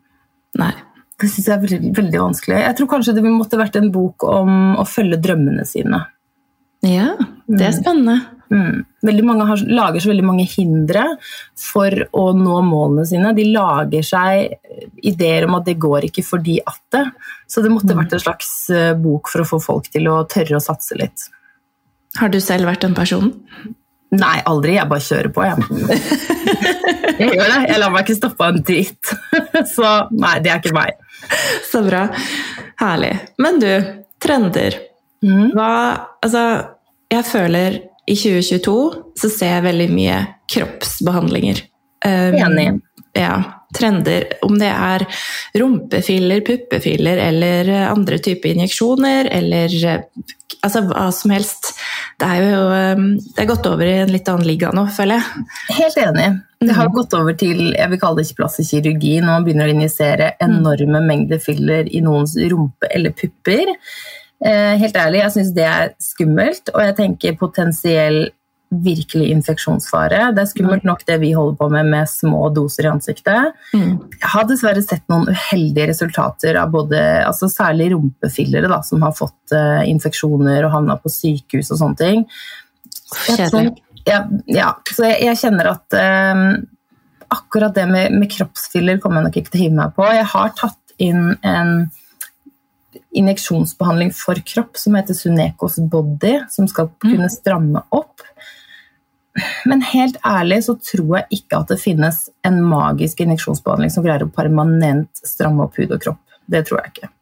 Nei. 0.59 0.71
Det 1.19 1.27
syns 1.27 1.49
jeg 1.49 1.55
er 1.55 1.63
veldig, 1.65 1.91
veldig 1.97 2.21
vanskelig. 2.21 2.57
Jeg 2.63 2.77
tror 2.77 2.89
kanskje 2.93 3.15
det 3.17 3.25
måtte 3.27 3.59
vært 3.59 3.77
en 3.79 3.91
bok 3.91 4.23
om 4.27 4.79
å 4.79 4.85
følge 4.87 5.19
drømmene 5.21 5.65
sine. 5.67 6.03
Ja, 6.85 7.11
det 7.49 7.65
er 7.67 7.73
spennende. 7.75 8.21
Mm. 8.49 8.85
Veldig 9.05 9.25
mange 9.27 9.45
har, 9.45 9.61
lager 9.67 10.01
så 10.01 10.09
veldig 10.09 10.25
mange 10.25 10.45
hindre 10.49 11.03
for 11.59 11.93
å 12.17 12.29
nå 12.33 12.61
målene 12.65 13.03
sine. 13.09 13.33
De 13.37 13.49
lager 13.51 14.05
seg 14.05 14.55
ideer 15.05 15.45
om 15.45 15.57
at 15.59 15.67
det 15.67 15.75
går 15.81 16.07
ikke 16.07 16.23
fordi 16.25 16.57
at 16.63 16.79
det. 16.95 17.03
Så 17.51 17.63
det 17.65 17.73
måtte 17.73 17.97
vært 17.97 18.15
en 18.15 18.23
slags 18.23 18.53
eh, 18.73 18.93
bok 18.97 19.29
for 19.31 19.43
å 19.43 19.49
få 19.51 19.59
folk 19.63 19.91
til 19.91 20.07
å 20.11 20.23
tørre 20.29 20.57
å 20.57 20.63
satse 20.63 20.97
litt. 20.99 21.27
Har 22.17 22.31
du 22.31 22.39
selv 22.41 22.71
vært 22.71 22.87
den 22.87 22.97
personen? 22.97 23.35
Nei, 24.15 24.39
aldri. 24.49 24.79
Jeg 24.79 24.89
bare 24.89 25.05
kjører 25.05 25.33
på, 25.35 25.45
jeg. 25.45 26.29
Jeg 27.19 27.33
gjør 27.35 27.49
det. 27.51 27.63
Jeg 27.67 27.79
lar 27.81 27.91
meg 27.91 28.05
ikke 28.05 28.15
stoppe 28.15 28.45
av 28.45 28.55
en 28.55 28.63
dritt. 28.63 29.09
Så 29.75 29.87
nei, 30.15 30.37
det 30.43 30.53
er 30.53 30.61
ikke 30.61 30.75
meg. 30.77 30.95
Så 31.71 31.83
bra. 31.85 32.07
Herlig. 32.79 33.13
Men 33.37 33.59
du, 33.61 33.71
trender. 34.23 34.77
Mm. 35.23 35.51
Hva 35.55 35.71
Altså, 36.23 36.43
jeg 37.11 37.25
føler 37.27 37.79
i 38.09 38.15
2022 38.15 38.73
så 39.19 39.29
ser 39.31 39.53
jeg 39.57 39.65
veldig 39.67 39.87
mye 39.93 40.17
kroppsbehandlinger. 40.51 41.61
Um, 42.05 42.37
Enig. 42.39 42.67
Ja. 43.17 43.58
Trender. 43.75 44.25
Om 44.45 44.57
det 44.59 44.71
er 44.73 45.05
rumpefiller, 45.61 46.41
puppefiller 46.45 47.21
eller 47.29 47.69
andre 47.91 48.17
typer 48.23 48.55
injeksjoner 48.55 49.29
eller 49.31 49.75
altså 50.65 50.83
hva 50.89 51.07
som 51.15 51.33
helst. 51.33 51.73
Det 52.19 52.27
er 52.27 52.45
jo 52.49 52.61
um, 52.99 53.09
det 53.21 53.43
er 53.43 53.49
gått 53.49 53.67
over 53.69 53.87
i 53.87 53.97
en 54.01 54.11
litt 54.11 54.27
annen 54.31 54.47
liga 54.47 54.71
nå, 54.75 54.85
føler 54.95 55.19
jeg. 55.19 55.43
Helt 55.77 55.99
enig. 56.03 56.29
Det 56.59 56.75
har 56.75 56.91
gått 56.91 57.13
over 57.15 57.35
til 57.39 57.69
jeg 57.71 57.91
vil 57.93 58.01
kalle 58.01 58.19
det 58.19 58.27
ikke 58.27 58.41
plastisk 58.41 58.73
kirurgi 58.73 59.13
når 59.21 59.29
man 59.29 59.45
begynner 59.45 59.69
å 59.69 59.75
injisere 59.75 60.33
enorme 60.43 61.03
mengder 61.05 61.39
filler 61.43 61.87
i 61.87 62.01
noens 62.03 62.35
rumpe 62.51 62.89
eller 62.91 63.15
pupper. 63.15 63.71
Eh, 64.39 64.75
helt 64.79 64.95
ærlig, 64.95 65.21
jeg 65.23 65.35
syns 65.35 65.55
det 65.55 65.65
er 65.67 65.89
skummelt, 66.03 66.71
og 66.73 66.83
jeg 66.83 66.95
tenker 66.99 67.39
potensiell 67.39 68.21
virkelig 68.69 69.31
infeksjonsfare. 69.33 70.29
Det 70.37 70.43
er 70.43 70.49
skummelt 70.51 70.83
nok 70.85 71.01
det 71.07 71.15
vi 71.23 71.31
holder 71.33 71.55
på 71.57 71.69
med 71.73 71.87
med 71.89 72.09
små 72.11 72.53
doser 72.53 72.85
i 72.85 72.91
ansiktet. 72.91 73.53
Jeg 73.73 74.29
har 74.33 74.45
dessverre 74.45 74.83
sett 74.85 75.03
noen 75.09 75.25
uheldige 75.31 75.87
resultater 75.89 76.55
av 76.61 76.69
både, 76.75 76.99
altså 77.25 77.49
særlig 77.49 77.91
rumpefillere 77.95 78.69
da, 78.69 78.81
som 78.85 79.01
har 79.01 79.15
fått 79.17 79.55
uh, 79.57 79.81
infeksjoner 79.89 80.63
og 80.67 80.71
havna 80.75 80.97
på 81.01 81.09
sykehus 81.09 81.71
og 81.73 81.81
sånne 81.81 81.97
ting. 81.97 82.25
Jeg 83.37 83.49
tror- 83.49 83.75
Ja, 84.07 84.23
ja, 84.47 84.69
så 84.95 85.03
jeg, 85.09 85.23
jeg 85.27 85.37
kjenner 85.37 85.67
at 85.73 85.93
eh, 85.93 86.43
akkurat 87.29 87.73
det 87.75 87.83
med, 87.89 88.13
med 88.15 88.29
kroppsfiller 88.31 88.97
kommer 89.01 89.19
jeg 89.21 89.27
nok 89.27 89.35
ikke 89.41 89.51
til 89.51 89.59
å 89.59 89.63
hive 89.65 89.75
meg 89.81 89.91
på. 89.97 90.05
Jeg 90.13 90.25
har 90.31 90.53
tatt 90.57 90.93
inn 90.97 91.35
en 91.45 91.73
injeksjonsbehandling 93.15 94.11
for 94.15 94.39
kropp 94.45 94.77
som 94.77 94.95
heter 94.97 95.17
Sunekos 95.17 95.77
Body, 95.91 96.39
som 96.49 96.67
skal 96.69 96.89
kunne 97.01 97.29
stramme 97.33 97.81
opp. 97.95 98.21
Men 99.69 99.83
helt 99.91 100.17
ærlig 100.27 100.63
så 100.67 100.75
tror 100.91 101.19
jeg 101.19 101.39
ikke 101.41 101.61
at 101.61 101.71
det 101.73 101.79
finnes 101.81 102.25
en 102.47 102.59
magisk 102.65 103.21
injeksjonsbehandling 103.25 103.93
som 103.93 104.05
greier 104.05 104.25
å 104.25 104.33
permanent 104.33 105.23
stramme 105.25 105.67
opp 105.67 105.79
hud 105.79 105.95
og 105.95 106.03
kropp. 106.03 106.21
Det 106.49 106.65
tror 106.67 106.81
jeg 106.81 106.93
ikke. 106.93 107.13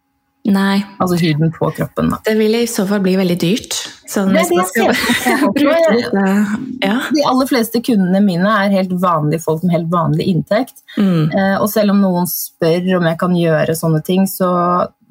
Nei. 0.47 0.79
Altså 1.03 1.17
huden 1.19 1.51
på 1.51 1.69
kroppen. 1.75 2.12
Da. 2.13 2.21
Det 2.24 2.38
vil 2.39 2.55
i 2.55 2.67
så 2.71 2.86
fall 2.88 3.01
bli 3.03 3.17
veldig 3.19 3.36
dyrt. 3.41 3.75
Sånn, 4.07 4.31
Det 4.31 4.45
er 4.45 4.51
det 4.51 4.59
jeg 4.62 4.95
ser 5.19 5.41
for 5.41 5.57
meg. 5.59 6.53
Ja. 6.86 6.95
De 7.12 7.25
aller 7.27 7.50
fleste 7.50 7.81
kundene 7.83 8.21
mine 8.24 8.53
er 8.63 8.75
helt 8.77 8.93
vanlige 9.01 9.43
folk 9.43 9.65
med 9.65 9.75
helt 9.75 9.89
vanlig 9.91 10.29
inntekt. 10.31 10.79
Mm. 10.95 11.27
Eh, 11.27 11.55
og 11.57 11.67
selv 11.74 11.91
om 11.91 12.00
noen 12.05 12.29
spør 12.31 13.01
om 13.01 13.09
jeg 13.09 13.19
kan 13.19 13.36
gjøre 13.36 13.75
sånne 13.75 14.00
ting, 14.07 14.24
så, 14.31 14.50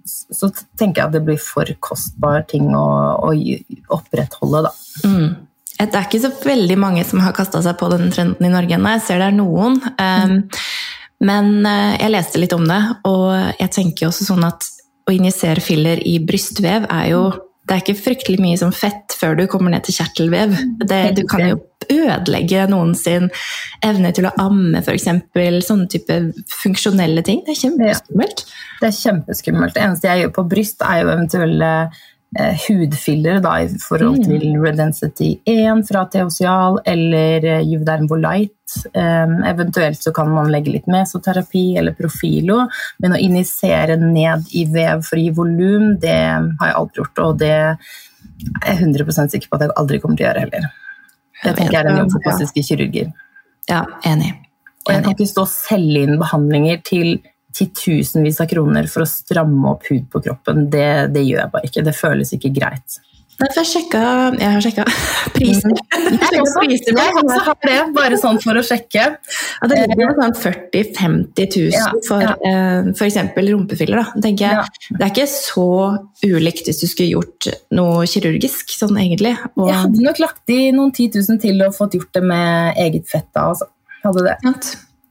så 0.09 0.49
tenker 0.81 1.03
jeg 1.03 1.11
at 1.11 1.17
det 1.19 1.25
blir 1.29 1.43
for 1.43 1.69
kostbar 1.85 2.47
ting 2.49 2.71
å, 2.73 2.87
å 3.29 3.35
opprettholde, 3.99 4.71
da. 4.71 4.73
Mm. 5.05 5.29
Det 5.77 5.93
er 5.93 6.07
ikke 6.07 6.23
så 6.23 6.33
veldig 6.41 6.77
mange 6.81 7.05
som 7.05 7.21
har 7.21 7.35
kasta 7.37 7.61
seg 7.65 7.77
på 7.81 7.89
den 7.93 8.09
trenden 8.15 8.49
i 8.49 8.53
Norge 8.53 8.79
ennå. 8.79 8.95
Jeg 8.97 9.05
ser 9.05 9.21
det 9.21 9.29
er 9.29 9.37
noen. 9.37 9.77
Um, 10.01 10.39
men 11.27 11.53
uh, 11.67 11.97
jeg 11.99 12.13
leste 12.13 12.41
litt 12.41 12.55
om 12.57 12.65
det, 12.69 12.81
og 13.09 13.29
jeg 13.61 13.73
tenker 13.75 14.09
også 14.09 14.29
sånn 14.31 14.47
at 14.49 14.65
å 15.07 15.15
injisere 15.15 15.63
filler 15.63 16.01
i 16.03 16.19
brystvev 16.25 16.89
er 16.91 17.11
jo 17.13 17.27
Det 17.67 17.75
er 17.75 17.81
ikke 17.83 17.99
fryktelig 17.99 18.39
mye 18.39 18.59
som 18.61 18.71
fett 18.71 19.15
før 19.19 19.33
du 19.35 19.49
kommer 19.51 19.73
ned 19.73 19.83
til 19.83 19.97
kjertelvev. 19.97 20.53
Det, 20.87 21.01
du 21.17 21.25
kan 21.27 21.43
jo 21.49 21.57
ødelegge 21.91 22.67
noen 22.71 22.93
sin 22.95 23.27
evne 23.83 24.13
til 24.15 24.29
å 24.29 24.33
amme, 24.39 24.85
f.eks. 24.85 25.09
Sånne 25.67 25.89
type 25.91 26.19
funksjonelle 26.61 27.25
ting. 27.27 27.43
Det 27.43 27.57
er 27.57 27.59
kjempeskummelt. 27.65 28.45
Det 28.79 28.87
er 28.87 28.95
kjempeskummelt. 29.01 29.75
Det 29.75 29.83
eneste 29.83 30.13
jeg 30.13 30.23
gjør 30.23 30.33
på 30.39 30.47
bryst, 30.55 30.87
er 30.87 31.03
jo 31.03 31.11
eventuelle 31.17 31.73
eh, 31.89 32.07
hudfiller 32.67 33.41
da, 33.41 33.55
i 33.65 33.69
forhold 33.81 34.19
Mm. 34.19 34.25
til 34.25 34.57
Redensity 34.61 35.29
1 35.47 35.85
fra 35.89 36.05
Theosial 36.13 36.79
eller 36.87 37.45
eh, 37.45 37.63
Juvederm 37.65 38.07
Volite. 38.11 38.53
Eh, 38.95 39.35
eventuelt 39.51 40.03
så 40.03 40.13
kan 40.13 40.29
man 40.29 40.51
legge 40.53 40.73
litt 40.73 40.87
mesoterapi 40.87 41.77
eller 41.79 41.95
Profilo, 41.95 42.69
men 42.99 43.13
å 43.13 43.21
injisere 43.21 43.97
ned 44.01 44.45
i 44.53 44.65
vev 44.65 45.05
for 45.07 45.17
å 45.17 45.23
gi 45.23 45.31
volum, 45.31 45.99
det 46.01 46.17
har 46.61 46.69
jeg 46.73 46.77
aldri 46.81 47.01
gjort, 47.03 47.19
og 47.25 47.39
det 47.39 47.53
er 47.53 47.77
jeg 48.67 48.77
100 48.83 49.31
sikker 49.31 49.49
på 49.49 49.57
at 49.57 49.61
jeg 49.69 49.77
aldri 49.77 50.01
kommer 50.03 50.17
til 50.17 50.27
å 50.27 50.29
gjøre 50.31 50.45
heller. 50.47 50.67
Det 51.45 51.55
tenker 51.57 51.73
jeg 51.73 51.85
er 51.85 51.91
en 51.93 52.03
jobb 52.03 52.13
for 52.13 52.21
plastiske 52.27 52.63
kirurger. 52.69 53.13
Ja, 53.69 53.85
enig. 54.05 54.35
Og 54.87 54.93
jeg 54.95 55.03
kan 55.03 55.15
ikke 55.17 55.27
stå 55.27 55.43
og 55.43 55.49
selge 55.51 56.03
inn 56.07 56.19
behandlinger 56.21 56.83
til 56.87 57.17
titusenvis 57.57 58.41
av 58.45 58.51
kroner 58.53 58.89
for 58.93 59.05
å 59.07 59.11
stramme 59.11 59.75
opp 59.75 59.89
hud 59.91 60.07
på 60.13 60.23
kroppen. 60.29 60.69
Det, 60.73 60.87
det 61.15 61.25
gjør 61.27 61.45
jeg 61.47 61.53
bare 61.57 61.71
ikke. 61.71 61.85
Det 61.87 61.97
føles 61.97 62.33
ikke 62.37 62.55
greit. 62.57 63.01
Derfor 63.37 63.61
jeg 63.61 63.69
sjekka 63.69 64.03
Jeg 64.41 64.49
har 64.49 64.63
sjekka 64.65 64.85
priser. 65.35 65.73
Jeg 65.77 66.05
sjekket 66.07 66.39
også, 66.41 66.63
priser 66.63 66.97
jeg 66.97 67.17
også 67.21 67.41
har 67.45 67.59
det, 67.67 67.75
bare 67.97 68.19
sånn 68.21 68.39
for 68.41 68.57
å 68.57 68.63
sjekke. 68.65 69.03
Ja, 69.19 69.69
det 69.69 69.83
ligger 69.91 70.15
sånn 70.17 70.33
40 70.41 70.87
000-50 70.97 71.59
000 71.59 71.75
Ja, 71.77 71.91
for 72.07 72.25
ja. 72.25 72.33
eh, 72.49 72.89
f.eks. 72.95 73.19
rumpefiller. 73.51 74.01
Da. 74.01 74.23
tenker 74.25 74.47
jeg. 74.47 74.63
Ja. 74.63 74.97
Det 74.97 75.05
er 75.05 75.13
ikke 75.13 75.29
så 75.35 75.67
ulikt 76.25 76.71
hvis 76.71 76.81
du 76.81 76.87
skulle 76.89 77.11
gjort 77.13 77.51
noe 77.77 78.09
kirurgisk, 78.09 78.73
sånn 78.79 78.97
egentlig. 79.05 79.37
Og, 79.53 79.69
Jeg 79.69 79.83
hadde 79.85 80.09
nok 80.09 80.25
lagt 80.25 80.57
i 80.57 80.61
noen 80.77 80.95
10 80.97 81.21
000 81.21 81.45
til 81.45 81.61
og 81.69 81.77
fått 81.77 81.99
gjort 82.01 82.17
det 82.17 82.25
med 82.25 82.81
eget 82.87 83.09
fett 83.13 83.29
da. 83.37 83.51
Altså. 83.53 83.69
Hadde 84.07 84.29
det. 84.31 84.41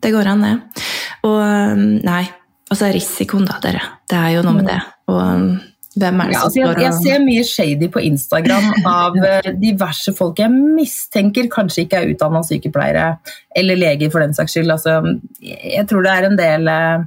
Det 0.05 0.13
går 0.13 0.27
an, 0.29 0.43
det. 0.45 0.81
Og 1.25 1.39
um, 1.41 1.85
nei, 2.05 2.23
altså 2.69 2.91
risikoen, 2.93 3.47
da, 3.49 3.57
dere. 3.63 3.81
Det 4.05 4.19
er 4.19 4.35
jo 4.35 4.43
noe 4.45 4.59
med 4.59 4.69
det. 4.69 4.81
Og 5.09 5.17
um, 5.21 5.47
hvem 5.95 6.21
er 6.21 6.29
det 6.29 6.35
Ja, 6.35 6.41
som 6.41 6.49
altså 6.49 6.61
jeg, 6.61 6.83
jeg 6.83 6.95
ser 6.99 7.23
mye 7.23 7.45
shady 7.47 7.89
på 7.91 8.03
Instagram 8.03 8.67
av 8.91 9.17
eh, 9.23 9.49
diverse 9.61 10.11
folk 10.17 10.41
jeg 10.43 10.51
mistenker 10.51 11.47
kanskje 11.51 11.85
ikke 11.85 12.01
er 12.01 12.13
utdanna 12.13 12.43
sykepleiere, 12.45 13.07
eller 13.55 13.79
leger 13.79 14.11
for 14.13 14.23
den 14.25 14.35
saks 14.35 14.57
skyld. 14.57 14.73
Altså, 14.75 14.99
jeg 15.41 15.85
tror 15.89 16.05
det 16.05 16.13
er 16.13 16.29
en 16.29 16.39
del 16.39 16.71
eh, 16.71 17.05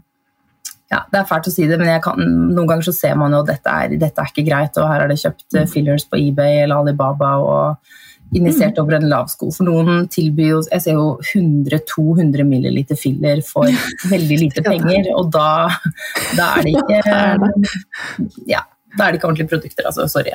ja, 0.89 1.03
Det 1.13 1.21
er 1.21 1.29
fælt 1.29 1.51
å 1.51 1.53
si 1.53 1.69
det, 1.69 1.77
men 1.77 1.91
jeg 1.93 2.03
kan, 2.07 2.17
noen 2.25 2.69
ganger 2.71 2.89
så 2.89 2.97
ser 2.97 3.17
man 3.21 3.37
jo 3.37 3.43
at 3.45 3.53
dette 3.53 3.79
er, 3.85 3.97
dette 4.01 4.25
er 4.25 4.33
ikke 4.33 4.47
greit, 4.49 4.81
og 4.81 4.89
her 4.89 5.05
er 5.05 5.13
det 5.13 5.21
kjøpt 5.21 5.61
eh, 5.61 5.69
fillers 5.69 6.09
på 6.09 6.21
eBay 6.25 6.63
eller 6.65 6.81
Alibaba 6.81 7.35
og 7.45 7.97
injisert 8.37 8.79
over 8.81 8.99
en 8.99 9.09
lav 9.09 9.31
sko. 9.33 9.51
For 9.55 9.67
noen 9.69 10.09
tilbyr 10.13 10.51
jo 10.51 10.63
Jeg 10.69 10.85
ser 10.85 10.99
jo 10.99 11.07
100-200 11.23 12.45
milliliter 12.49 12.99
filler 12.99 13.43
for 13.47 13.69
veldig 14.13 14.41
lite 14.45 14.65
penger, 14.67 15.13
og 15.17 15.33
da, 15.35 15.69
da 16.37 16.53
er 16.59 16.69
det 16.69 16.75
ikke 16.77 17.13
ja, 18.51 18.65
da 18.97 19.07
er 19.07 19.13
det 19.13 19.21
ikke 19.21 19.31
ordentlige 19.31 19.53
produkter, 19.53 19.89
altså. 19.89 20.09
Sorry. 20.11 20.35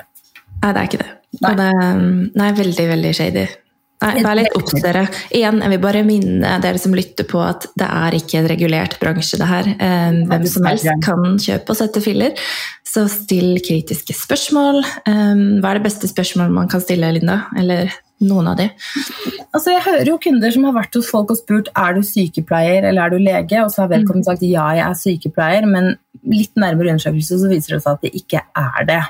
Nei, 0.63 0.71
det 0.71 0.79
er 0.79 0.87
ikke 0.87 1.01
det. 1.01 1.11
Nei. 1.43 1.53
Det 1.59 1.69
um, 1.75 2.07
nei, 2.39 2.49
veldig, 2.55 2.87
veldig 2.93 3.13
shady. 3.17 3.45
Nei, 4.03 4.23
Vær 4.25 4.37
litt 4.37 4.55
obs, 4.57 4.75
dere. 4.83 5.05
Igjen, 5.31 5.61
jeg 5.63 5.73
vil 5.73 5.81
bare 5.83 6.03
minne 6.07 6.53
dere 6.63 6.81
som 6.81 6.95
lytter 6.97 7.27
på 7.29 7.41
at 7.43 7.69
det 7.79 7.87
er 7.87 8.17
ikke 8.19 8.41
en 8.41 8.49
regulert 8.51 8.97
bransje, 9.01 9.39
det 9.39 9.49
her. 9.49 9.69
Eh, 9.73 10.21
Hvem 10.29 10.47
som 10.51 10.67
helst 10.67 10.89
kan 11.05 11.37
kjøpe 11.41 11.73
og 11.73 11.79
sette 11.79 12.03
filler. 12.03 12.47
Så 12.93 13.05
still 13.09 13.57
kritiske 13.63 14.15
spørsmål. 14.17 14.83
Eh, 15.07 15.35
Hva 15.63 15.71
er 15.71 15.79
det 15.79 15.87
beste 15.87 16.11
spørsmålet 16.11 16.57
man 16.59 16.71
kan 16.71 16.83
stille, 16.83 17.13
Linda? 17.15 17.45
Eller 17.59 17.93
noen 18.23 18.51
av 18.51 18.59
de? 18.59 18.69
Altså, 19.53 19.73
jeg 19.73 19.83
hører 19.87 20.11
jo 20.11 20.19
kunder 20.21 20.53
som 20.53 20.67
har 20.67 20.77
vært 20.77 20.95
hos 20.99 21.09
folk 21.11 21.33
og 21.33 21.39
spurt 21.39 21.71
er 21.75 21.97
du 21.97 22.03
sykepleier 22.07 22.87
eller 22.89 23.05
er 23.05 23.13
du 23.13 23.23
lege, 23.23 23.63
og 23.63 23.71
så 23.73 23.83
har 23.83 23.91
vedkommende 23.91 24.29
sagt 24.29 24.45
ja, 24.47 24.69
jeg 24.77 24.85
er 24.85 24.99
sykepleier, 24.99 25.67
men 25.69 25.95
litt 26.29 26.55
nærmere 26.59 26.93
undersøkelse 26.93 27.41
så 27.41 27.51
viser 27.51 27.77
det 27.77 27.83
seg 27.83 27.97
at 27.97 28.07
det 28.07 28.13
ikke 28.23 28.43
er 28.63 28.87
det. 28.89 29.01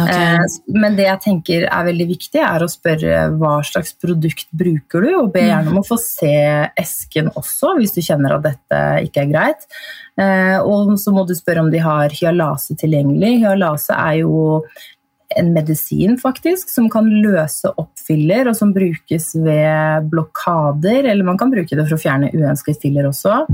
Ok. 0.00 0.10
Eh, 0.14 0.58
Men 0.80 0.96
det 0.96 1.06
jeg 1.06 1.22
tenker 1.26 1.66
er 1.68 1.88
veldig 1.88 2.06
viktig, 2.10 2.40
er 2.42 2.64
å 2.64 2.70
spørre 2.70 3.22
hva 3.38 3.56
slags 3.66 3.94
produkt 4.00 4.48
bruker 4.52 5.06
du, 5.06 5.10
og 5.18 5.32
be 5.34 5.46
gjerne 5.46 5.72
om 5.72 5.80
å 5.82 5.86
få 5.86 5.98
se 6.00 6.34
esken 6.80 7.32
også, 7.34 7.76
hvis 7.78 7.96
du 7.96 8.00
kjenner 8.04 8.36
at 8.36 8.46
dette 8.48 8.84
ikke 9.06 9.24
er 9.26 9.32
greit. 9.32 9.66
Eh, 10.20 10.58
Og 10.60 10.96
så 10.98 11.12
må 11.12 11.26
du 11.26 11.34
spørre 11.34 11.64
om 11.64 11.70
de 11.70 11.78
har 11.78 12.08
hyalase 12.10 12.76
tilgjengelig. 12.80 13.40
Hyalase 13.44 13.96
er 13.96 14.20
jo 14.22 14.64
en 15.38 15.52
medisin 15.54 16.16
faktisk, 16.18 16.68
som 16.68 16.88
kan 16.90 17.06
løse 17.22 17.70
opp 17.78 17.92
filler, 18.02 18.48
og 18.50 18.56
som 18.58 18.72
brukes 18.74 19.30
ved 19.38 20.08
blokader, 20.10 21.06
eller 21.06 21.22
man 21.24 21.38
kan 21.38 21.52
bruke 21.52 21.76
det 21.76 21.84
for 21.86 21.94
å 21.94 22.02
fjerne 22.02 22.32
uønsket 22.34 22.80
filler 22.82 23.06
også. 23.06 23.44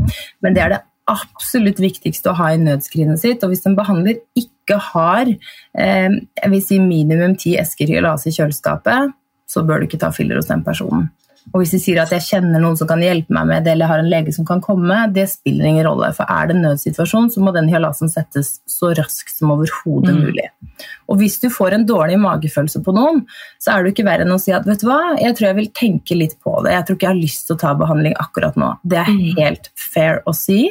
Men 0.40 0.56
det 0.56 0.62
er 0.64 0.72
det 0.72 0.82
absolutt 1.10 1.78
viktigste 1.82 2.32
å 2.32 2.36
ha 2.38 2.52
i 2.54 2.58
nødskrinet 2.62 3.20
sitt. 3.22 3.44
Og 3.46 3.52
hvis 3.52 3.66
en 3.68 3.76
behandler 3.78 4.18
ikke 4.38 4.78
har 4.92 5.28
eh, 5.30 6.08
jeg 6.42 6.50
vil 6.50 6.62
si 6.64 6.80
minimum 6.82 7.36
ti 7.38 7.56
esker 7.60 7.86
hyalase 7.92 8.32
i 8.32 8.36
kjøleskapet, 8.36 9.12
så 9.46 9.62
bør 9.66 9.80
du 9.80 9.86
ikke 9.86 10.00
ta 10.02 10.10
filler 10.10 10.40
hos 10.40 10.48
den 10.50 10.64
personen. 10.66 11.10
Og 11.54 11.60
hvis 11.62 11.70
de 11.76 11.78
sier 11.78 12.00
at 12.02 12.10
jeg 12.10 12.24
kjenner 12.26 12.58
noen 12.58 12.74
som 12.74 12.88
kan 12.90 12.98
hjelpe 12.98 13.30
meg 13.30 13.46
med 13.46 13.62
det, 13.62 13.70
eller 13.76 13.84
jeg 13.86 13.90
har 13.92 14.00
en 14.02 14.08
lege 14.10 14.32
som 14.34 14.44
kan 14.48 14.58
komme, 14.64 14.96
det 15.14 15.28
spiller 15.30 15.68
ingen 15.68 15.86
rolle. 15.86 16.08
For 16.16 16.26
er 16.26 16.48
det 16.50 16.56
en 16.56 16.64
nødsituasjon, 16.66 17.28
så 17.30 17.38
må 17.46 17.52
den 17.54 17.68
hyalasen 17.70 18.10
settes 18.10 18.56
så 18.66 18.90
raskt 18.98 19.30
som 19.38 19.52
overhodet 19.54 20.10
Mm. 20.16 20.24
mulig. 20.24 20.48
Og 21.08 21.20
hvis 21.20 21.38
du 21.40 21.46
får 21.48 21.74
en 21.76 21.86
dårlig 21.86 22.18
magefølelse 22.18 22.82
på 22.82 22.92
noen, 22.96 23.22
så 23.62 23.76
er 23.76 23.84
det 23.84 23.94
ikke 23.94 24.08
verre 24.10 24.26
enn 24.26 24.34
å 24.34 24.40
si 24.42 24.50
at 24.50 24.66
vet 24.66 24.80
du 24.82 24.88
hva, 24.88 25.14
jeg 25.22 25.36
tror 25.38 25.46
jeg 25.46 25.56
vil 25.60 25.68
tenke 25.70 26.18
litt 26.18 26.34
på 26.42 26.56
det. 26.64 26.72
Jeg 26.74 26.84
tror 26.88 26.96
ikke 26.98 27.06
jeg 27.06 27.14
har 27.14 27.22
lyst 27.22 27.46
til 27.46 27.54
å 27.54 27.60
ta 27.62 27.74
behandling 27.78 28.14
akkurat 28.18 28.56
nå. 28.58 28.72
Det 28.84 28.98
er 28.98 29.12
Mm. 29.14 29.38
helt 29.38 29.70
fair 29.76 30.22
å 30.26 30.34
si. 30.34 30.68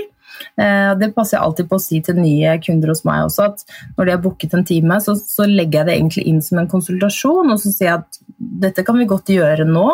Eh, 0.58 0.92
Det 1.00 1.12
passer 1.16 1.38
jeg 1.38 1.44
alltid 1.44 1.70
på 1.70 1.80
å 1.80 1.84
si 1.84 2.02
til 2.06 2.20
nye 2.20 2.58
kunder 2.64 2.94
hos 2.94 3.04
meg 3.08 3.26
også, 3.28 3.50
at 3.52 3.66
når 3.98 4.06
de 4.06 4.16
har 4.16 4.24
booket 4.24 4.56
en 4.56 4.66
time, 4.68 5.00
så, 5.04 5.16
så 5.20 5.48
legger 5.50 5.82
jeg 5.82 5.90
det 5.90 5.98
egentlig 5.98 6.26
inn 6.32 6.42
som 6.46 6.62
en 6.62 6.72
konsultasjon, 6.72 7.52
og 7.52 7.62
så 7.62 7.72
sier 7.74 7.90
jeg 7.90 8.04
at 8.04 8.22
dette 8.66 8.84
kan 8.86 8.98
vi 9.00 9.08
godt 9.10 9.32
gjøre 9.32 9.68
nå, 9.68 9.86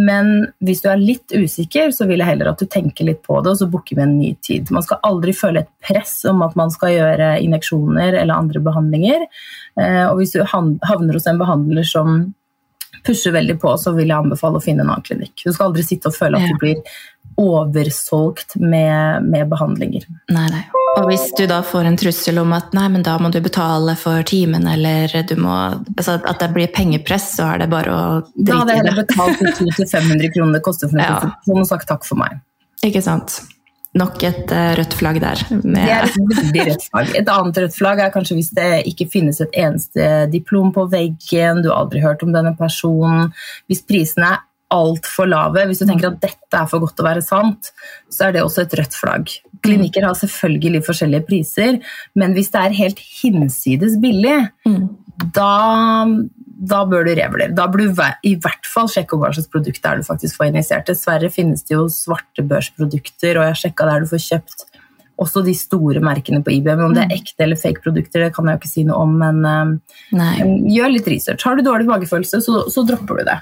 men 0.00 0.32
hvis 0.64 0.82
du 0.84 0.88
er 0.92 1.00
litt 1.00 1.32
usikker, 1.34 1.92
så 1.94 2.06
vil 2.08 2.22
jeg 2.22 2.32
heller 2.32 2.52
at 2.52 2.62
du 2.62 2.68
tenker 2.70 3.08
litt 3.08 3.22
på 3.26 3.40
det, 3.42 3.52
og 3.52 3.60
så 3.60 3.68
booker 3.70 3.98
vi 3.98 4.04
en 4.06 4.16
ny 4.18 4.32
tid. 4.44 4.72
Man 4.74 4.84
skal 4.86 5.02
aldri 5.06 5.34
føle 5.36 5.64
et 5.64 5.72
press 5.84 6.18
om 6.30 6.44
at 6.46 6.56
man 6.58 6.72
skal 6.72 6.94
gjøre 6.94 7.34
injeksjoner 7.44 8.16
eller 8.22 8.38
andre 8.38 8.62
behandlinger, 8.64 9.28
Eh, 9.80 10.04
og 10.10 10.20
hvis 10.20 10.34
du 10.34 10.42
havner 10.44 11.16
hos 11.16 11.28
en 11.28 11.40
behandler 11.40 11.86
som 11.88 12.22
pusher 13.06 13.34
veldig 13.34 13.58
på, 13.62 13.72
så 13.78 13.92
vil 13.96 14.08
jeg 14.12 14.18
anbefale 14.18 14.60
å 14.60 14.62
finne 14.64 14.84
en 14.84 14.92
annen 14.92 15.06
klinikk. 15.06 15.34
Du 15.44 15.50
skal 15.52 15.70
aldri 15.70 15.84
sitte 15.86 16.10
og 16.10 16.16
føle 16.16 16.38
at 16.38 16.52
du 16.52 16.60
blir 16.62 16.82
oversolgt 17.40 18.56
med, 18.56 19.24
med 19.24 19.48
behandlinger. 19.48 20.04
Nei, 20.32 20.46
nei. 20.52 20.62
Og 21.00 21.06
hvis 21.08 21.24
du 21.38 21.46
da 21.48 21.62
får 21.64 21.86
en 21.88 21.96
trussel 21.96 22.36
om 22.42 22.52
at 22.52 22.74
nei, 22.76 22.84
men 22.92 23.04
da 23.06 23.14
må 23.22 23.30
du 23.32 23.38
betale 23.40 23.94
for 23.96 24.24
timen, 24.28 24.66
eller 24.68 25.08
du 25.28 25.34
må 25.40 25.54
altså 25.96 26.18
At 26.20 26.42
det 26.42 26.50
blir 26.52 26.68
pengepress, 26.74 27.30
så 27.38 27.54
er 27.54 27.62
det 27.62 27.70
bare 27.72 27.94
å 27.96 28.04
Da 28.36 28.60
hadde 28.60 28.76
jeg 28.76 28.82
heller 28.82 28.98
betalt 29.00 29.40
de 29.40 29.54
200-500 29.56 30.34
kronene 30.34 30.58
det 30.58 30.64
koster 30.66 30.92
for 30.92 31.00
en 31.00 31.06
Ja. 31.06 31.16
konsultasjon 31.22 31.64
og 31.64 31.70
sagt 31.70 31.88
takk 31.88 32.04
for 32.04 32.20
meg. 32.20 32.42
Ikke 32.84 33.02
sant? 33.04 33.40
Nok 33.98 34.22
et 34.24 34.52
eh, 34.56 34.70
rødt 34.78 34.94
flagg 34.96 35.18
der. 35.20 35.40
Det 35.50 35.82
er 35.84 36.06
et 36.06 36.14
rødt 36.16 36.86
flagg. 36.86 37.10
Et 37.18 37.28
annet 37.28 37.58
rødt 37.60 37.74
flagg 37.76 38.00
er 38.00 38.14
kanskje 38.14 38.38
hvis 38.38 38.52
det 38.56 38.70
ikke 38.88 39.10
finnes 39.12 39.40
et 39.44 39.58
eneste 39.64 40.06
diplom 40.32 40.70
på 40.72 40.86
veggen, 40.92 41.60
du 41.60 41.68
har 41.68 41.82
aldri 41.82 42.00
hørt 42.00 42.24
om 42.24 42.32
denne 42.32 42.54
personen. 42.56 43.28
Hvis 43.68 43.84
prisene 43.84 44.30
er 44.32 44.40
altfor 44.72 45.28
lave, 45.30 45.66
hvis 45.68 45.82
du 45.82 45.86
tenker 45.88 46.10
at 46.10 46.20
dette 46.22 46.58
er 46.58 46.68
for 46.70 46.82
godt 46.82 46.96
til 46.98 47.04
å 47.04 47.08
være 47.10 47.24
sant, 47.24 47.72
så 48.12 48.28
er 48.28 48.36
det 48.36 48.44
også 48.44 48.64
et 48.64 48.76
rødt 48.80 48.98
flagg. 48.98 49.34
Klinikker 49.62 50.06
har 50.06 50.18
selvfølgelig 50.18 50.82
forskjellige 50.88 51.26
priser, 51.28 51.78
men 52.18 52.36
hvis 52.36 52.50
det 52.54 52.62
er 52.62 52.78
helt 52.80 53.02
hinsides 53.20 53.98
billig, 54.02 54.38
mm. 54.66 54.82
da, 55.36 55.52
da 56.72 56.82
bør 56.88 57.06
du 57.06 57.12
revurdere. 57.14 57.54
Da 57.56 57.68
bør 57.70 57.84
du 57.84 58.02
i 58.28 58.34
hvert 58.34 58.68
fall 58.68 58.90
sjekke 58.90 59.20
hva 59.20 59.32
slags 59.36 59.52
produkt 59.52 59.82
det 59.82 59.92
er 59.92 60.02
du 60.02 60.08
faktisk 60.08 60.40
får 60.40 60.50
injisert. 60.50 60.88
Dessverre 60.90 61.30
finnes 61.32 61.64
det 61.68 61.76
jo 61.76 61.86
svartebørsprodukter, 61.92 63.36
og 63.36 63.46
jeg 63.46 63.54
har 63.54 63.62
sjekka 63.64 63.88
der 63.90 64.04
du 64.04 64.12
får 64.12 64.26
kjøpt 64.30 64.68
også 65.22 65.42
de 65.46 65.54
store 65.54 66.02
merkene 66.04 66.42
på 66.44 66.54
IBM. 66.56 66.80
Om 66.88 66.94
det 66.96 67.06
er 67.06 67.16
ekte 67.18 67.46
eller 67.46 67.60
fake 67.60 67.84
produkter, 67.84 68.24
det 68.24 68.32
kan 68.34 68.48
jeg 68.48 68.56
jo 68.56 68.62
ikke 68.62 68.70
si 68.70 68.84
noe 68.88 69.02
om, 69.04 69.16
men 69.20 69.42
um, 69.46 69.74
gjør 70.72 70.94
litt 70.96 71.10
research. 71.12 71.44
Har 71.46 71.58
du 71.58 71.64
dårlig 71.66 71.86
magefølelse, 71.90 72.40
så, 72.44 72.64
så 72.72 72.86
dropper 72.88 73.20
du 73.20 73.28
det. 73.28 73.38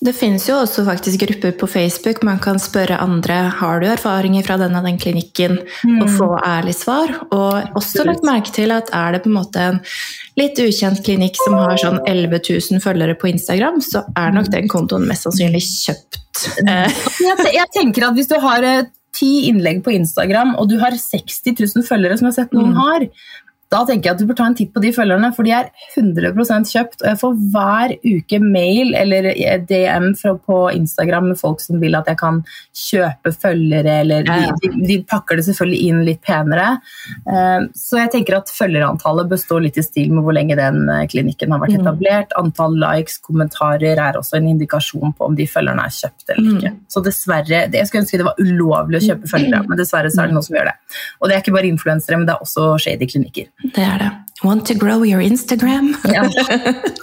Det 0.00 0.14
finnes 0.16 0.46
jo 0.48 0.54
også 0.56 0.86
faktisk 0.86 1.20
grupper 1.20 1.52
på 1.60 1.66
Facebook. 1.68 2.22
Man 2.24 2.38
kan 2.40 2.56
spørre 2.62 2.96
andre 3.04 3.34
har 3.58 3.82
du 3.82 3.86
erfaringer 3.90 4.46
fra 4.46 4.56
denne 4.60 4.80
den 4.86 4.96
klinikken, 5.00 5.58
mm. 5.84 5.98
og 6.00 6.12
få 6.14 6.28
ærlig 6.40 6.74
svar. 6.78 7.12
Og 7.28 7.76
også 7.76 8.06
lagt 8.08 8.24
merke 8.24 8.54
til 8.54 8.72
at 8.72 8.88
er 8.96 9.12
det 9.12 9.22
på 9.26 9.28
en 9.28 9.36
måte 9.36 9.66
en 9.66 9.82
litt 10.40 10.56
ukjent 10.62 11.02
klinikk 11.04 11.36
som 11.42 11.58
har 11.60 11.76
sånn 11.82 12.00
11 12.08 12.40
000 12.48 12.80
følgere 12.84 13.18
på 13.20 13.28
Instagram, 13.32 13.82
så 13.84 14.06
er 14.16 14.32
nok 14.32 14.48
den 14.54 14.72
kontoen 14.72 15.04
mest 15.10 15.28
sannsynlig 15.28 15.60
kjøpt. 15.68 16.48
jeg, 16.64 17.68
tenker 17.76 18.08
at 18.08 18.16
hvis 18.16 18.30
du 18.30 18.38
har 18.40 18.64
eh, 18.64 18.88
ti 19.16 19.50
innlegg 19.50 19.82
på 19.84 19.92
Instagram, 19.92 20.56
og 20.56 20.70
du 20.72 20.78
har 20.80 20.96
60 20.96 21.52
000 21.52 21.84
følgere, 21.84 22.16
som 22.16 22.30
jeg 22.30 22.36
har 22.36 22.40
sett 22.44 22.56
noen 22.56 22.72
mm. 22.72 22.80
har, 22.80 23.08
da 23.70 23.84
tenker 23.86 24.08
jeg 24.08 24.16
at 24.16 24.22
du 24.22 24.26
bør 24.26 24.38
ta 24.40 24.46
en 24.50 24.56
titt 24.58 24.72
på 24.74 24.80
de 24.82 24.90
følgerne, 24.94 25.28
for 25.36 25.46
de 25.46 25.52
er 25.54 25.68
100% 25.94 26.70
kjøpt. 26.72 27.04
Og 27.04 27.06
jeg 27.06 27.18
får 27.20 27.36
hver 27.52 27.92
uke 28.02 28.40
mail 28.42 28.96
eller 28.98 29.28
DM 29.68 30.08
fra, 30.18 30.32
på 30.34 30.56
Instagram 30.74 31.28
med 31.30 31.38
folk 31.38 31.62
som 31.62 31.78
vil 31.82 31.94
at 31.94 32.10
jeg 32.10 32.18
kan 32.18 32.40
kjøpe 32.74 33.30
følgere, 33.30 34.00
eller 34.02 34.26
de, 34.26 34.72
de, 34.88 34.96
pakker 35.10 35.38
det 35.38 35.46
selvfølgelig 35.46 35.80
inn 35.86 36.00
litt 36.08 36.22
penere. 36.26 36.80
Uh, 37.28 37.70
så 37.78 38.00
jeg 38.02 38.12
tenker 38.16 38.40
at 38.40 38.50
følgerantallet 38.50 39.30
bør 39.30 39.42
stå 39.44 39.60
litt 39.62 39.78
i 39.78 39.86
stil 39.86 40.10
med 40.16 40.26
hvor 40.26 40.34
lenge 40.34 40.58
den 40.58 40.82
eh, 40.90 41.06
klinikken 41.10 41.54
har 41.54 41.62
vært 41.62 41.76
mm. 41.76 41.84
etablert. 41.84 42.34
Antall 42.40 42.74
likes, 42.80 43.20
kommentarer 43.22 44.02
er 44.02 44.18
også 44.18 44.40
en 44.40 44.50
indikasjon 44.50 45.14
på 45.14 45.30
om 45.30 45.38
de 45.38 45.46
følgerne 45.50 45.86
er 45.86 45.94
kjøpt 45.94 46.34
eller 46.34 46.56
ikke. 46.56 46.74
Mm. 46.74 46.82
Så 46.90 47.04
dessverre, 47.06 47.62
Jeg 47.70 47.86
skulle 47.86 48.02
ønske 48.02 48.18
det 48.20 48.26
var 48.26 48.42
ulovlig 48.42 48.98
å 48.98 49.06
kjøpe 49.12 49.30
følgere, 49.30 49.62
men 49.70 49.78
dessverre 49.78 50.10
så 50.10 50.24
er 50.24 50.30
det 50.30 50.38
noen 50.38 50.46
som 50.46 50.58
gjør 50.58 50.72
det. 50.72 50.76
Og 51.20 51.30
det 51.30 51.36
er 51.36 51.44
ikke 51.44 51.54
bare 51.54 51.70
influensere, 51.70 52.18
men 52.18 52.26
det 52.26 52.34
er 52.34 52.44
også 52.44 52.74
shady 52.82 53.06
klinikker. 53.10 53.50
Det 53.62 53.84
er 53.84 53.98
det. 54.00 54.10
Want 54.42 54.64
to 54.66 54.74
grow 54.74 55.04
your 55.04 55.20
Instagram? 55.20 55.92
ja. 56.14 56.24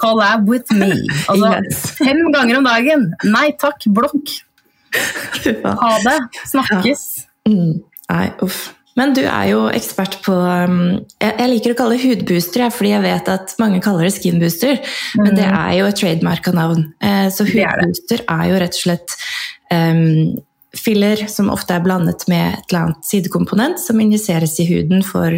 Collab 0.01 0.49
with 0.49 0.73
me. 0.73 0.89
Altså, 1.29 1.51
yes. 1.61 1.83
Fem 1.99 2.23
ganger 2.33 2.57
om 2.57 2.65
dagen. 2.65 3.11
Nei 3.29 3.51
takk, 3.61 3.85
blokk. 3.93 4.33
Ha 5.63 5.91
det. 6.05 6.17
Snakkes. 6.49 7.05
Ja. 7.45 7.53
Mm. 7.53 7.77
Nei, 8.09 8.25
uff. 8.43 8.73
Men 8.97 9.13
du 9.13 9.21
er 9.21 9.51
jo 9.51 9.59
ekspert 9.69 10.17
på 10.25 10.33
um, 10.33 10.97
Jeg 11.21 11.49
liker 11.51 11.75
å 11.75 11.77
kalle 11.77 11.99
det 11.99 12.07
hudbooster, 12.07 12.65
fordi 12.73 12.95
jeg 12.95 13.03
vet 13.05 13.29
at 13.29 13.53
mange 13.61 13.81
kaller 13.85 14.07
det 14.07 14.15
skinbooster. 14.15 14.79
Mm. 14.81 15.21
Men 15.21 15.37
det 15.37 15.45
mm. 15.45 15.57
er 15.59 15.73
jo 15.77 15.89
et 15.91 16.01
trademarka 16.01 16.53
navn. 16.55 16.87
Eh, 16.97 17.27
så 17.33 17.45
hudbooster 17.45 18.23
er, 18.23 18.31
er 18.33 18.49
jo 18.49 18.61
rett 18.63 18.79
og 18.79 18.81
slett 18.81 19.17
um, 19.69 20.39
filler 20.77 21.27
som 21.29 21.51
ofte 21.53 21.77
er 21.77 21.85
blandet 21.85 22.25
med 22.31 22.57
et 22.57 22.71
eller 22.71 22.87
annet 22.87 23.05
sidekomponent 23.05 23.81
som 23.81 24.01
injiseres 24.01 24.57
i 24.63 24.67
huden 24.71 25.05
for 25.05 25.37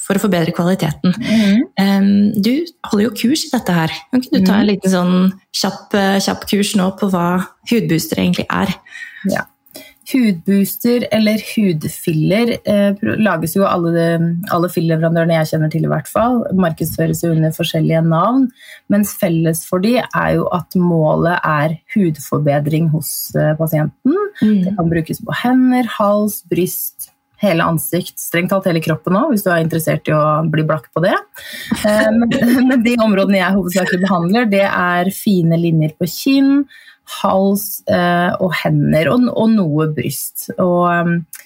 for 0.00 0.18
å 0.18 0.22
forbedre 0.22 0.54
kvaliteten. 0.56 1.14
Mm. 1.16 2.32
Du 2.42 2.52
holder 2.90 3.04
jo 3.06 3.16
kurs 3.22 3.46
i 3.46 3.52
dette 3.52 3.74
her. 3.76 3.92
Kan 4.10 4.22
ikke 4.22 4.38
du 4.38 4.46
ta 4.46 4.58
en 4.58 4.64
mm. 4.64 4.70
liten 4.72 4.92
sånn 4.92 5.18
kjapp, 5.56 5.94
eh, 5.96 6.16
kjapp 6.24 6.48
kurs 6.50 6.72
nå 6.78 6.88
på 7.00 7.10
hva 7.12 7.28
hudbooster 7.70 8.22
egentlig 8.22 8.48
er? 8.50 8.74
Ja. 9.30 9.46
Hudbooster 10.06 11.08
eller 11.10 11.40
hudfiller 11.42 12.52
eh, 12.62 13.00
lages 13.18 13.56
jo 13.56 13.64
alle, 13.66 14.04
alle 14.54 14.68
filleverandørene 14.70 15.40
jeg 15.40 15.50
kjenner 15.50 15.72
til, 15.72 15.86
i 15.88 15.90
hvert 15.90 16.06
fall. 16.10 16.44
Markedsføres 16.54 17.24
jo 17.24 17.32
under 17.34 17.54
forskjellige 17.56 18.04
navn. 18.06 18.46
Mens 18.92 19.16
felles 19.18 19.64
for 19.66 19.82
de 19.82 19.96
er 20.04 20.30
jo 20.36 20.46
at 20.54 20.78
målet 20.78 21.42
er 21.42 21.74
hudforbedring 21.96 22.92
hos 22.94 23.10
eh, 23.34 23.56
pasienten. 23.58 24.14
Mm. 24.38 24.62
Det 24.62 24.76
kan 24.78 24.92
brukes 24.94 25.22
på 25.26 25.38
hender, 25.42 25.90
hals, 25.98 26.38
bryst, 26.46 26.95
hele 27.42 27.66
ansikt, 27.68 28.16
strengt 28.20 28.52
talt 28.52 28.66
hele 28.68 28.82
kroppen 28.84 29.16
òg, 29.18 29.32
hvis 29.32 29.44
du 29.44 29.50
er 29.52 29.62
interessert 29.64 30.08
i 30.08 30.14
å 30.16 30.22
bli 30.52 30.64
blakk 30.66 30.88
på 30.94 31.02
det. 31.04 31.14
Eh, 31.82 32.10
men, 32.68 32.82
de 32.84 32.96
områdene 33.02 33.40
jeg 33.40 33.56
hovedsakelig 33.58 34.02
behandler, 34.04 34.50
det 34.52 34.64
er 34.66 35.12
fine 35.14 35.58
linjer 35.60 35.96
på 36.00 36.08
kinn, 36.10 36.52
hals 37.20 37.84
eh, 37.92 38.32
og 38.42 38.54
hender, 38.62 39.12
og, 39.14 39.48
noe 39.52 39.90
bryst. 39.96 40.48
Og 40.56 40.86
eh, 40.92 41.42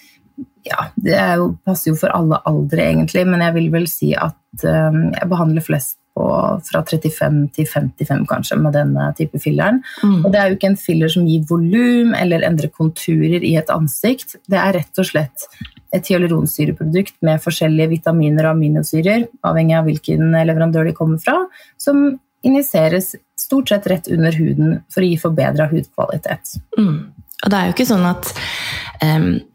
ja, 0.70 0.90
det 1.00 1.16
jo, 1.40 1.52
passer 1.66 1.92
jo 1.92 1.99
for 2.00 2.14
alle 2.14 2.40
aldre, 2.49 2.85
egentlig, 2.92 3.26
men 3.28 3.42
jeg 3.47 3.56
vil 3.59 3.73
vel 3.75 3.88
si 3.90 4.12
at 4.14 4.37
jeg 4.61 5.28
behandler 5.30 5.62
flest 5.64 6.00
på 6.16 6.28
fra 6.66 6.82
35 6.84 7.40
til 7.56 7.68
55 7.70 8.25
kanskje 8.30 8.58
med 8.60 8.75
denne 8.76 9.10
type 9.18 9.40
filleren. 9.42 9.80
Mm. 10.02 10.25
Og 10.25 10.30
det 10.32 10.40
er 10.40 10.49
jo 10.50 10.58
ikke 10.58 10.73
en 10.73 10.80
filler 10.80 11.12
som 11.12 11.28
gir 11.28 11.44
volum 11.50 12.14
eller 12.18 12.46
endrer 12.46 12.73
konturer 12.75 13.44
i 13.46 13.54
et 13.60 13.70
ansikt. 13.75 14.38
Det 14.50 14.58
er 14.58 14.75
rett 14.80 15.02
og 15.02 15.08
slett 15.10 15.46
et 15.94 16.06
hyaluronsyreprodukt 16.06 17.16
med 17.26 17.42
forskjellige 17.42 17.94
vitaminer 17.96 18.46
og 18.46 18.56
aminosyrer, 18.56 19.26
avhengig 19.46 19.78
av 19.78 19.88
hvilken 19.88 20.36
leverandør 20.46 20.86
de 20.86 20.94
kommer 20.96 21.23
fra, 21.23 21.36
som 21.80 22.12
injiseres 22.46 23.14
stort 23.38 23.73
sett 23.73 23.88
rett 23.90 24.08
under 24.12 24.36
huden 24.36 24.78
for 24.92 25.02
å 25.02 25.08
gi 25.08 25.18
forbedra 25.20 25.66
hudkvalitet. 25.73 26.56
Mm. 26.78 27.10
Og 27.40 27.52
det 27.52 27.58
er 27.58 27.68
jo 27.68 27.75
ikke 27.75 27.88
sånn 27.88 28.06
at 28.08 28.30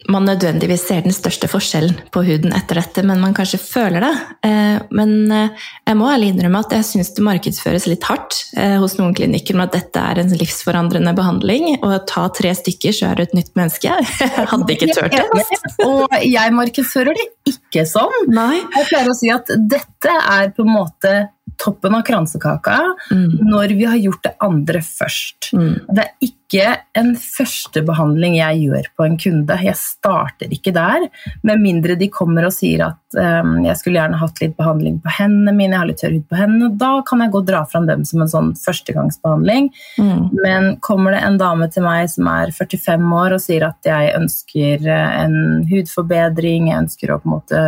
man 0.10 0.25
nødvendigvis 0.25 0.88
ser 0.88 1.03
den 1.05 1.13
største 1.13 1.47
forskjellen 1.49 1.97
på 2.13 2.23
huden 2.25 2.53
etter 2.55 2.79
dette, 2.79 3.03
men 3.05 3.21
man 3.21 3.34
kanskje 3.38 3.60
føler 3.62 4.01
det. 4.01 4.12
Uh, 4.45 4.77
men 4.95 5.13
uh, 5.31 5.67
jeg 5.86 5.97
må 5.99 6.10
ærlig 6.10 6.31
innrømme 6.34 6.62
at 6.65 6.73
jeg 6.77 6.88
syns 6.88 7.12
det 7.15 7.25
markedsføres 7.25 7.88
litt 7.89 8.05
hardt 8.10 8.38
uh, 8.58 8.77
hos 8.81 8.97
noen 8.99 9.15
klinikker 9.17 9.58
med 9.58 9.69
at 9.69 9.77
dette 9.79 10.01
er 10.01 10.21
en 10.21 10.34
livsforandrende 10.34 11.13
behandling, 11.17 11.67
og 11.79 11.88
å 11.89 12.01
ta 12.10 12.25
tre 12.36 12.53
stykker, 12.58 12.95
så 12.95 13.12
er 13.12 13.19
du 13.19 13.25
et 13.25 13.38
nytt 13.38 13.53
menneske. 13.58 13.93
Jeg 14.25 14.49
hadde 14.51 14.75
ikke 14.75 14.91
turt 14.93 15.13
det. 15.13 15.45
og 15.86 16.13
jeg 16.25 16.53
markedsfører 16.55 17.17
det 17.17 17.25
ikke 17.49 17.86
sånn. 17.88 18.29
Jeg 18.34 18.88
pleier 18.89 19.10
å 19.10 19.15
si 19.17 19.29
at 19.34 19.49
dette 19.69 20.12
er 20.12 20.51
på 20.55 20.65
en 20.65 20.73
måte 20.73 21.13
toppen 21.61 21.95
av 21.95 22.05
kransekaka 22.07 22.79
mm. 23.11 23.29
når 23.49 23.75
vi 23.77 23.85
har 23.87 23.99
gjort 23.99 24.23
det 24.25 24.33
andre 24.43 24.81
først. 24.85 25.51
Mm. 25.53 25.75
Det 25.89 26.03
er 26.03 26.27
ikke 26.27 26.65
en 26.99 27.13
førstebehandling 27.19 28.37
jeg 28.37 28.59
gjør 28.67 28.89
på 28.95 29.05
en 29.07 29.15
kunde. 29.19 29.57
Jeg 29.65 29.77
starter 29.79 30.51
ikke 30.53 30.73
der, 30.75 31.07
med 31.47 31.63
mindre 31.63 31.97
de 31.99 32.09
kommer 32.13 32.47
og 32.47 32.53
sier 32.53 32.85
at 32.85 33.17
um, 33.17 33.57
jeg 33.65 33.79
skulle 33.79 33.99
gjerne 33.99 34.19
hatt 34.21 34.41
litt 34.43 34.53
behandling 34.59 34.99
på 35.03 35.15
hendene 35.17 35.55
mine, 35.55 35.73
jeg 35.73 35.81
har 35.81 35.89
litt 35.89 36.01
tørr 36.03 36.15
hud 36.15 36.27
på 36.29 36.39
hendene. 36.39 36.71
Da 36.79 36.91
kan 37.07 37.23
jeg 37.23 37.33
gå 37.33 37.41
og 37.41 37.49
dra 37.49 37.63
fram 37.71 37.89
dem 37.89 38.05
som 38.07 38.23
en 38.23 38.31
sånn 38.31 38.53
førstegangsbehandling. 38.61 39.71
Mm. 39.97 40.21
Men 40.43 40.69
kommer 40.85 41.15
det 41.15 41.23
en 41.25 41.41
dame 41.41 41.69
til 41.73 41.87
meg 41.87 42.11
som 42.13 42.29
er 42.31 42.53
45 42.55 43.09
år 43.23 43.39
og 43.39 43.43
sier 43.43 43.67
at 43.71 43.89
jeg 43.89 44.13
ønsker 44.19 44.85
eh, 44.85 45.19
en 45.25 45.65
hudforbedring, 45.71 46.71
jeg 46.71 46.85
ønsker 46.85 47.13
å 47.15 47.21
på 47.23 47.29
en 47.29 47.37
måte 47.39 47.65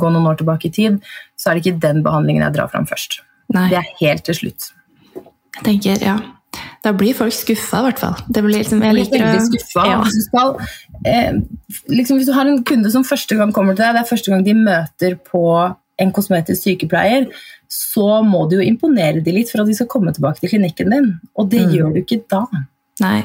gå 0.00 0.12
noen 0.12 0.28
år 0.30 0.38
tilbake 0.40 0.68
i 0.68 0.74
tid, 0.74 1.00
så 1.36 1.50
er 1.50 1.58
det 1.58 1.64
ikke 1.64 1.82
den 1.82 2.04
behandlingen 2.06 2.44
jeg 2.46 2.56
drar 2.56 2.70
fram 2.72 2.86
først. 2.88 3.20
Nei. 3.52 3.66
Det 3.72 3.80
er 3.80 3.90
helt 4.00 4.24
til 4.28 4.38
slutt. 4.38 4.70
Jeg 5.58 5.66
tenker, 5.66 6.06
ja. 6.06 6.16
Da 6.82 6.92
blir 6.96 7.14
folk 7.16 7.34
skuffa, 7.34 7.80
i 7.80 7.86
hvert 7.86 8.00
fall. 8.02 8.16
Det 8.28 8.42
blir 8.44 8.58
liksom, 8.58 8.82
jeg 8.84 8.96
liker 8.96 9.22
veldig 9.22 9.44
skuffa. 9.46 9.84
Ja. 9.88 10.00
Hvis, 10.02 10.18
du 10.18 10.24
skal, 10.26 10.56
eh, 11.08 11.38
liksom, 11.92 12.18
hvis 12.18 12.28
du 12.28 12.34
har 12.36 12.48
en 12.48 12.62
kunde 12.68 12.90
som 12.92 13.06
første 13.06 13.38
gang 13.38 13.54
kommer 13.54 13.76
til 13.76 13.84
deg, 13.84 13.96
det 13.96 14.02
er 14.02 14.10
første 14.10 14.32
gang 14.32 14.44
de 14.46 14.56
møter 14.58 15.16
på 15.28 15.44
en 16.02 16.14
kosmetisk 16.14 16.64
sykepleier, 16.64 17.28
så 17.72 18.20
må 18.26 18.44
du 18.50 18.58
jo 18.58 18.66
imponere 18.66 19.22
dem 19.24 19.38
litt 19.38 19.52
for 19.52 19.62
at 19.62 19.70
de 19.70 19.76
skal 19.78 19.88
komme 19.92 20.12
tilbake 20.12 20.42
til 20.42 20.52
klinikken 20.52 20.92
din. 20.92 21.12
Og 21.38 21.48
det 21.52 21.62
mm. 21.68 21.76
gjør 21.76 21.94
du 21.94 22.02
ikke 22.02 22.20
da. 22.32 22.42
Nei. 23.04 23.20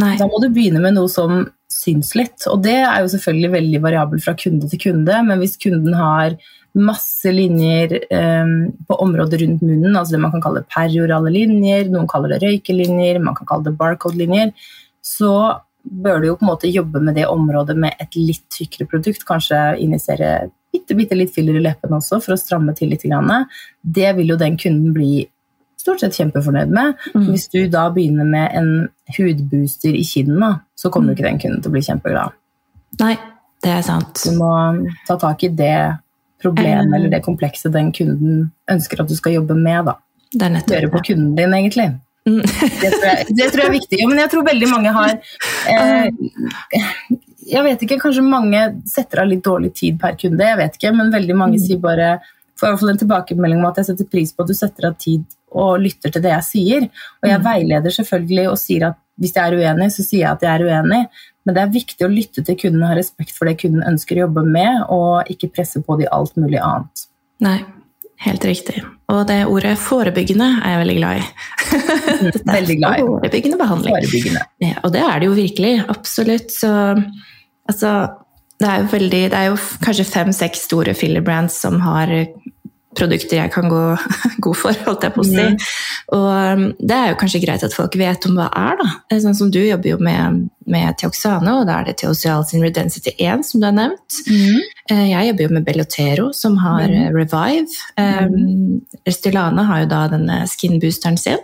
Nei. 0.00 0.14
Da 0.20 0.28
må 0.28 0.40
du 0.42 0.50
begynne 0.52 0.82
med 0.82 0.96
noe 0.96 1.10
som 1.12 1.42
syns 1.80 2.14
litt. 2.18 2.46
Og 2.50 2.62
det 2.64 2.78
er 2.82 3.00
jo 3.02 3.12
selvfølgelig 3.14 3.52
veldig 3.56 3.82
variabel 3.84 4.22
fra 4.24 4.36
kunde 4.38 4.68
til 4.70 4.82
kunde, 4.88 5.20
men 5.26 5.40
hvis 5.42 5.58
kunden 5.60 5.96
har 5.96 6.36
masse 6.78 7.32
linjer 7.34 7.96
um, 8.14 8.52
på 8.86 8.98
området 9.02 9.40
rundt 9.40 9.64
munnen, 9.66 9.96
altså 9.96 10.14
det 10.14 10.22
man 10.22 10.34
kan 10.36 10.44
kalle 10.44 10.62
periorale 10.70 11.32
linjer, 11.34 11.88
noen 11.90 12.06
kaller 12.10 12.36
det 12.36 12.44
røykelinjer, 12.44 13.18
man 13.24 13.34
kan 13.38 13.48
kalle 13.48 13.66
det 13.66 13.78
barcode-linjer, 13.80 14.52
så 15.02 15.32
bør 15.82 16.20
du 16.20 16.28
jo 16.28 16.36
på 16.38 16.44
en 16.44 16.50
måte 16.52 16.70
jobbe 16.70 17.00
med 17.02 17.16
det 17.16 17.26
området 17.26 17.76
med 17.80 17.96
et 18.02 18.16
litt 18.18 18.44
tykkere 18.52 18.86
produkt. 18.90 19.24
Kanskje 19.26 19.58
injisere 19.80 20.50
bitte, 20.70 20.94
bitte 20.94 21.18
litt 21.18 21.32
filler 21.34 21.56
i 21.56 21.64
leppene 21.64 21.98
også 21.98 22.20
for 22.22 22.36
å 22.36 22.40
stramme 22.40 22.74
til 22.76 22.92
litt. 22.92 23.06
Det 23.82 24.10
vil 24.18 24.34
jo 24.34 24.38
den 24.38 24.58
kunden 24.60 24.94
bli 24.94 25.24
stort 25.80 26.02
sett 26.02 26.18
kjempefornøyd 26.20 26.72
med. 26.74 27.00
Mm. 27.14 27.26
Hvis 27.30 27.48
du 27.52 27.62
da 27.72 27.88
begynner 27.94 28.28
med 28.28 28.56
en 28.56 28.70
hudbooster 29.16 29.96
i 29.96 30.04
kinnene, 30.06 30.52
så 30.78 30.90
kommer 30.92 31.12
jo 31.12 31.18
ikke 31.18 31.28
den 31.28 31.40
kunden 31.42 31.62
til 31.62 31.72
å 31.72 31.74
bli 31.76 31.84
kjempeglad. 31.86 32.36
Nei, 33.00 33.14
det 33.64 33.72
er 33.78 33.82
sant. 33.86 34.22
Du 34.24 34.36
må 34.38 34.52
ta 35.08 35.16
tak 35.20 35.44
i 35.46 35.52
det 35.52 35.76
problemet 36.40 36.94
eller 36.96 37.12
det 37.12 37.20
komplekset 37.24 37.72
den 37.74 37.90
kunden 37.92 38.46
ønsker 38.70 39.02
at 39.02 39.10
du 39.10 39.16
skal 39.18 39.36
jobbe 39.36 39.56
med. 39.58 39.90
da. 39.90 39.98
Det 40.30 40.46
er 40.46 40.54
nettopp, 40.54 40.76
Gjøre 40.76 40.92
på 40.94 41.02
kunden 41.10 41.34
din, 41.36 41.56
egentlig. 41.56 41.90
Mm. 42.28 42.42
det, 42.82 42.90
tror 42.92 43.06
jeg, 43.08 43.26
det, 43.36 43.46
tror 43.50 43.62
jeg, 43.62 43.68
er 43.68 43.76
viktig. 43.76 44.00
Men 44.08 44.22
jeg 44.22 44.32
tror 44.32 44.46
veldig 44.46 44.68
mange 44.70 44.90
har 44.92 45.14
eh, 45.72 46.10
Jeg 47.50 47.64
vet 47.66 47.84
ikke, 47.86 47.98
kanskje 48.02 48.24
mange 48.24 48.60
setter 48.88 49.24
av 49.24 49.30
litt 49.30 49.44
dårlig 49.44 49.72
tid 49.76 49.98
per 50.00 50.18
kunde, 50.20 50.44
jeg 50.46 50.60
vet 50.60 50.76
ikke, 50.78 50.92
men 50.96 51.12
veldig 51.14 51.36
mange 51.36 51.58
mm. 51.58 51.64
sier 51.64 51.80
bare 51.82 52.18
får 52.60 52.68
i 52.68 52.72
hvert 52.72 52.82
fall 52.82 52.92
en 52.92 53.00
tilbakemelding 53.00 53.62
om 53.62 53.70
at 53.70 53.80
jeg 53.80 53.90
setter 53.90 54.08
pris 54.12 54.34
på 54.36 54.44
at 54.44 54.50
du 54.50 54.56
setter 54.56 54.90
av 54.90 54.96
tid 55.00 55.24
og 55.50 55.80
lytter 55.82 56.12
til 56.14 56.24
det 56.24 56.32
jeg 56.34 56.46
sier. 56.46 56.86
Og 57.22 57.30
jeg 57.30 57.40
mm. 57.40 57.46
veileder 57.46 57.96
selvfølgelig 57.96 58.46
og 58.50 58.58
sier 58.60 58.90
at 58.90 59.00
hvis 59.20 59.34
jeg 59.36 59.42
er 59.44 59.58
uenig, 59.58 59.90
så 59.92 60.04
sier 60.04 60.22
jeg 60.22 60.30
at 60.32 60.46
jeg 60.46 60.52
er 60.52 60.64
uenig. 60.68 61.02
Men 61.44 61.56
det 61.56 61.62
er 61.62 61.74
viktig 61.74 62.06
å 62.06 62.12
lytte 62.12 62.44
til 62.46 62.56
kunden 62.60 62.86
ha 62.86 62.94
respekt 62.96 63.34
for 63.36 63.48
det 63.48 63.58
kunden 63.60 63.84
ønsker 63.86 64.18
å 64.18 64.24
jobbe 64.26 64.44
med, 64.46 64.86
og 64.92 65.28
ikke 65.32 65.50
presse 65.56 65.82
på 65.84 65.98
de 66.00 66.08
alt 66.12 66.36
mulig 66.40 66.60
annet. 66.62 67.04
Nei, 67.44 67.58
helt 68.24 68.46
riktig. 68.48 68.80
Og 69.10 69.24
det 69.28 69.42
ordet 69.50 69.74
forebyggende 69.80 70.48
er 70.60 70.74
jeg 70.74 70.82
veldig 70.84 70.96
glad 71.00 71.20
i. 71.20 71.26
veldig 72.56 72.78
glad 72.80 73.02
i. 73.02 73.04
Forebyggende 73.10 73.60
behandling. 73.60 73.96
Forebyggende. 73.98 74.46
Ja, 74.64 74.78
og 74.84 74.94
det 74.96 75.04
er 75.04 75.20
det 75.20 75.30
jo 75.30 75.36
virkelig. 75.36 75.74
Absolutt. 75.92 76.54
Så 76.54 76.72
altså 77.68 77.94
det 78.60 78.68
er 78.68 78.82
jo, 78.82 78.88
veldig, 78.92 79.22
det 79.32 79.38
er 79.38 79.48
jo 79.48 79.60
kanskje 79.80 80.04
fem-seks 80.04 80.66
store 80.68 80.92
filler 80.96 81.24
brands 81.24 81.56
som 81.62 81.80
har 81.80 82.12
produkter 82.98 83.38
jeg 83.38 83.52
kan 83.54 83.68
gå 83.70 83.82
god 84.44 84.58
for, 84.58 84.78
holdt 84.86 85.06
jeg 85.06 85.14
på 85.14 85.22
å 85.22 85.28
si. 85.28 85.44
Mm. 85.44 85.58
Og 86.16 86.30
um, 86.30 86.64
det 86.78 86.96
er 86.96 87.12
jo 87.12 87.18
kanskje 87.20 87.42
greit 87.44 87.64
at 87.66 87.76
folk 87.76 87.94
vet 88.00 88.26
om 88.28 88.38
hva 88.38 88.48
er, 88.56 88.80
da. 88.80 89.18
Sånn 89.22 89.36
som 89.38 89.52
du 89.52 89.60
jobber 89.62 89.92
jo 89.92 90.00
med, 90.02 90.42
med 90.70 90.98
Teoxane, 91.00 91.54
og 91.60 91.68
da 91.68 91.80
er 91.80 91.90
det 91.90 91.98
Teosial 92.02 92.44
sin 92.48 92.64
Redensity 92.64 93.14
1, 93.16 93.46
som 93.46 93.62
du 93.62 93.68
har 93.68 93.76
nevnt. 93.76 94.18
Mm. 94.26 94.58
Eh, 94.90 95.06
jeg 95.12 95.30
jobber 95.30 95.46
jo 95.46 95.54
med 95.58 95.68
Bellotero, 95.68 96.28
som 96.36 96.58
har 96.64 96.86
mm. 96.88 96.98
Eh, 97.00 97.08
Revive. 97.14 97.78
Um, 98.00 98.80
Restylane 99.06 99.64
har 99.68 99.84
jo 99.84 99.90
da 99.94 100.04
denne 100.10 100.42
skinboosteren 100.50 101.18
sin. 101.20 101.40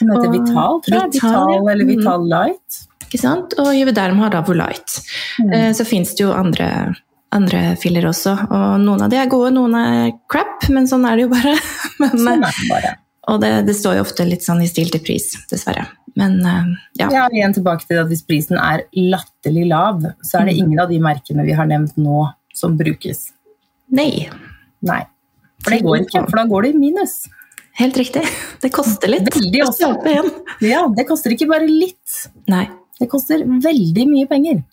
Som 0.00 0.12
heter 0.12 0.30
og, 0.30 0.34
Vital, 0.34 0.84
tror 0.84 0.98
jeg. 0.98 1.14
Vital, 1.14 1.34
Vital 1.52 1.74
eller 1.74 1.92
Vital 1.94 2.24
mm. 2.24 2.30
Light. 2.34 2.84
Ikke 3.08 3.20
sant? 3.22 3.54
Og 3.62 3.70
Juvederm 3.72 4.18
har 4.20 4.34
da 4.34 4.42
Volite. 4.44 5.04
Mm. 5.40 5.52
Eh, 5.52 5.70
så 5.76 5.86
fins 5.88 6.12
det 6.16 6.26
jo 6.26 6.34
andre 6.36 6.68
andre 7.34 7.76
filler 7.80 8.08
også. 8.08 8.34
Og 8.46 8.80
noen 8.82 9.04
av 9.04 9.12
de 9.12 9.18
er 9.20 9.30
gode, 9.30 9.52
noen 9.56 9.76
er 9.78 10.14
crap, 10.30 10.68
men 10.72 10.88
sånn 10.90 11.06
er 11.08 11.18
det 11.18 11.26
jo 11.26 11.32
bare. 11.34 11.54
men, 12.02 12.16
sånn 12.16 12.48
er 12.48 12.58
det 12.60 12.68
bare. 12.70 12.94
Og 13.28 13.40
det, 13.42 13.52
det, 13.68 13.76
står 13.76 13.98
jo 13.98 14.04
ofte 14.06 14.24
litt 14.24 14.44
sånn 14.46 14.62
i 14.64 14.68
stil 14.70 14.88
til 14.92 15.02
pris, 15.04 15.30
dessverre. 15.50 15.84
Men 16.18 16.38
uh, 16.42 16.70
ja. 16.98 17.10
ja. 17.12 17.26
Igjen 17.28 17.54
tilbake 17.54 17.84
til 17.86 18.00
at 18.00 18.08
hvis 18.10 18.24
prisen 18.26 18.56
er 18.58 18.86
latterlig 18.96 19.66
lav, 19.68 20.00
så 20.24 20.40
er 20.40 20.48
det 20.48 20.56
mm. 20.56 20.62
ingen 20.64 20.82
av 20.82 20.92
de 20.92 21.00
merkene 21.04 21.44
vi 21.46 21.56
har 21.58 21.68
nevnt 21.68 21.98
nå, 22.00 22.24
som 22.56 22.78
brukes. 22.80 23.28
Nei. 23.94 24.26
Nei. 24.88 25.02
For 25.62 25.74
det 25.74 25.82
går 25.84 26.06
ikke, 26.06 26.24
for 26.30 26.40
da 26.40 26.46
går 26.48 26.66
det 26.66 26.72
i 26.72 26.80
minus. 26.80 27.20
Helt 27.78 27.98
riktig. 28.00 28.24
Det 28.62 28.72
koster 28.74 29.10
litt. 29.12 29.28
Veldig 29.34 29.62
også. 29.68 29.92
Ja, 30.64 30.82
det 30.96 31.04
koster 31.06 31.34
ikke 31.34 31.46
bare 31.52 31.68
litt. 31.68 32.24
Nei. 32.50 32.64
Det 32.98 33.06
koster 33.10 33.44
veldig 33.46 34.06
mye 34.10 34.26
penger. 34.30 34.64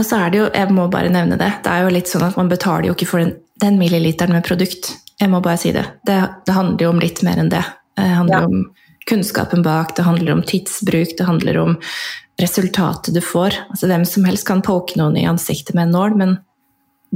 Og 0.00 0.06
så 0.08 0.18
er 0.24 0.32
det 0.32 0.40
jo, 0.40 0.48
jeg 0.54 0.72
må 0.72 0.86
bare 0.90 1.12
nevne 1.12 1.36
det, 1.40 1.50
det 1.64 1.72
er 1.72 1.84
jo 1.84 1.92
litt 1.92 2.10
sånn 2.10 2.24
at 2.26 2.38
man 2.38 2.50
betaler 2.50 2.88
jo 2.88 2.96
ikke 2.96 3.10
for 3.10 3.22
den, 3.22 3.34
den 3.60 3.78
milliliteren 3.80 4.34
med 4.34 4.46
produkt. 4.46 4.94
Jeg 5.20 5.30
må 5.30 5.42
bare 5.44 5.60
si 5.60 5.72
det. 5.74 5.84
det. 6.08 6.18
det. 6.46 6.54
handler 6.56 6.86
jo 6.86 6.94
om 6.94 7.02
litt 7.02 7.20
mer 7.26 7.42
enn 7.42 7.52
det. 7.52 7.62
Det 7.98 8.08
handler 8.08 8.40
ja. 8.40 8.48
om 8.48 8.64
kunnskapen 9.10 9.62
bak, 9.66 9.96
det 9.96 10.06
handler 10.06 10.32
om 10.36 10.42
tidsbruk, 10.46 11.16
det 11.18 11.26
handler 11.28 11.58
om 11.60 11.76
resultatet 12.40 13.14
du 13.14 13.20
får. 13.22 13.58
Altså 13.70 13.90
Hvem 13.90 14.06
som 14.08 14.26
helst 14.26 14.48
kan 14.48 14.64
poke 14.64 14.96
noen 14.98 15.18
i 15.20 15.28
ansiktet 15.28 15.76
med 15.76 15.90
en 15.90 15.96
nål, 15.98 16.16
men 16.18 16.36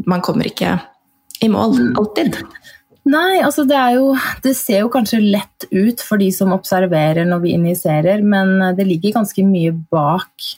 man 0.06 0.22
kommer 0.24 0.50
ikke 0.50 0.76
i 1.40 1.48
mål 1.52 1.78
mm. 1.78 1.92
alltid. 2.00 2.40
Nei, 3.06 3.38
altså 3.38 3.62
det 3.68 3.76
er 3.78 3.92
jo 3.94 4.06
Det 4.42 4.52
ser 4.58 4.80
jo 4.82 4.88
kanskje 4.90 5.20
lett 5.22 5.66
ut 5.70 6.00
for 6.02 6.18
de 6.18 6.26
som 6.34 6.54
observerer 6.54 7.28
når 7.28 7.42
vi 7.44 7.54
injiserer, 7.56 8.22
men 8.22 8.58
det 8.76 8.86
ligger 8.88 9.20
ganske 9.20 9.46
mye 9.46 9.72
bak 9.94 10.50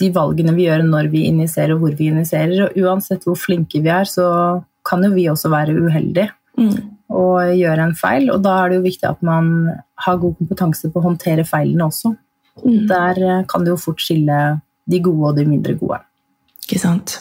de 0.00 0.10
valgene 0.14 0.54
vi 0.56 0.66
gjør 0.66 0.84
når 0.88 1.10
vi 1.12 1.26
injiserer 1.28 1.74
og 1.76 1.84
hvor 1.84 1.98
vi 1.98 2.10
injiserer. 2.10 2.66
Og 2.66 2.78
uansett 2.84 3.26
hvor 3.26 3.38
flinke 3.38 3.82
vi 3.84 3.92
er, 3.92 4.08
så 4.08 4.26
kan 4.86 5.04
jo 5.06 5.12
vi 5.14 5.28
også 5.30 5.50
være 5.52 5.76
uheldige 5.78 6.28
mm. 6.58 6.74
og 7.14 7.54
gjøre 7.54 7.88
en 7.88 7.96
feil. 7.98 8.28
Og 8.34 8.42
da 8.44 8.56
er 8.60 8.72
det 8.72 8.80
jo 8.80 8.86
viktig 8.88 9.10
at 9.10 9.22
man 9.26 9.52
har 10.06 10.20
god 10.22 10.36
kompetanse 10.40 10.90
på 10.90 11.00
å 11.00 11.06
håndtere 11.08 11.46
feilene 11.48 11.88
også. 11.88 12.14
Mm. 12.62 12.80
Der 12.90 13.22
eh, 13.22 13.44
kan 13.50 13.64
det 13.64 13.74
jo 13.74 13.80
fort 13.80 14.02
skille 14.02 14.40
de 14.90 15.00
gode 15.02 15.30
og 15.30 15.38
de 15.38 15.46
mindre 15.48 15.76
gode. 15.78 16.00
Ikke 16.66 16.80
sant. 16.82 17.18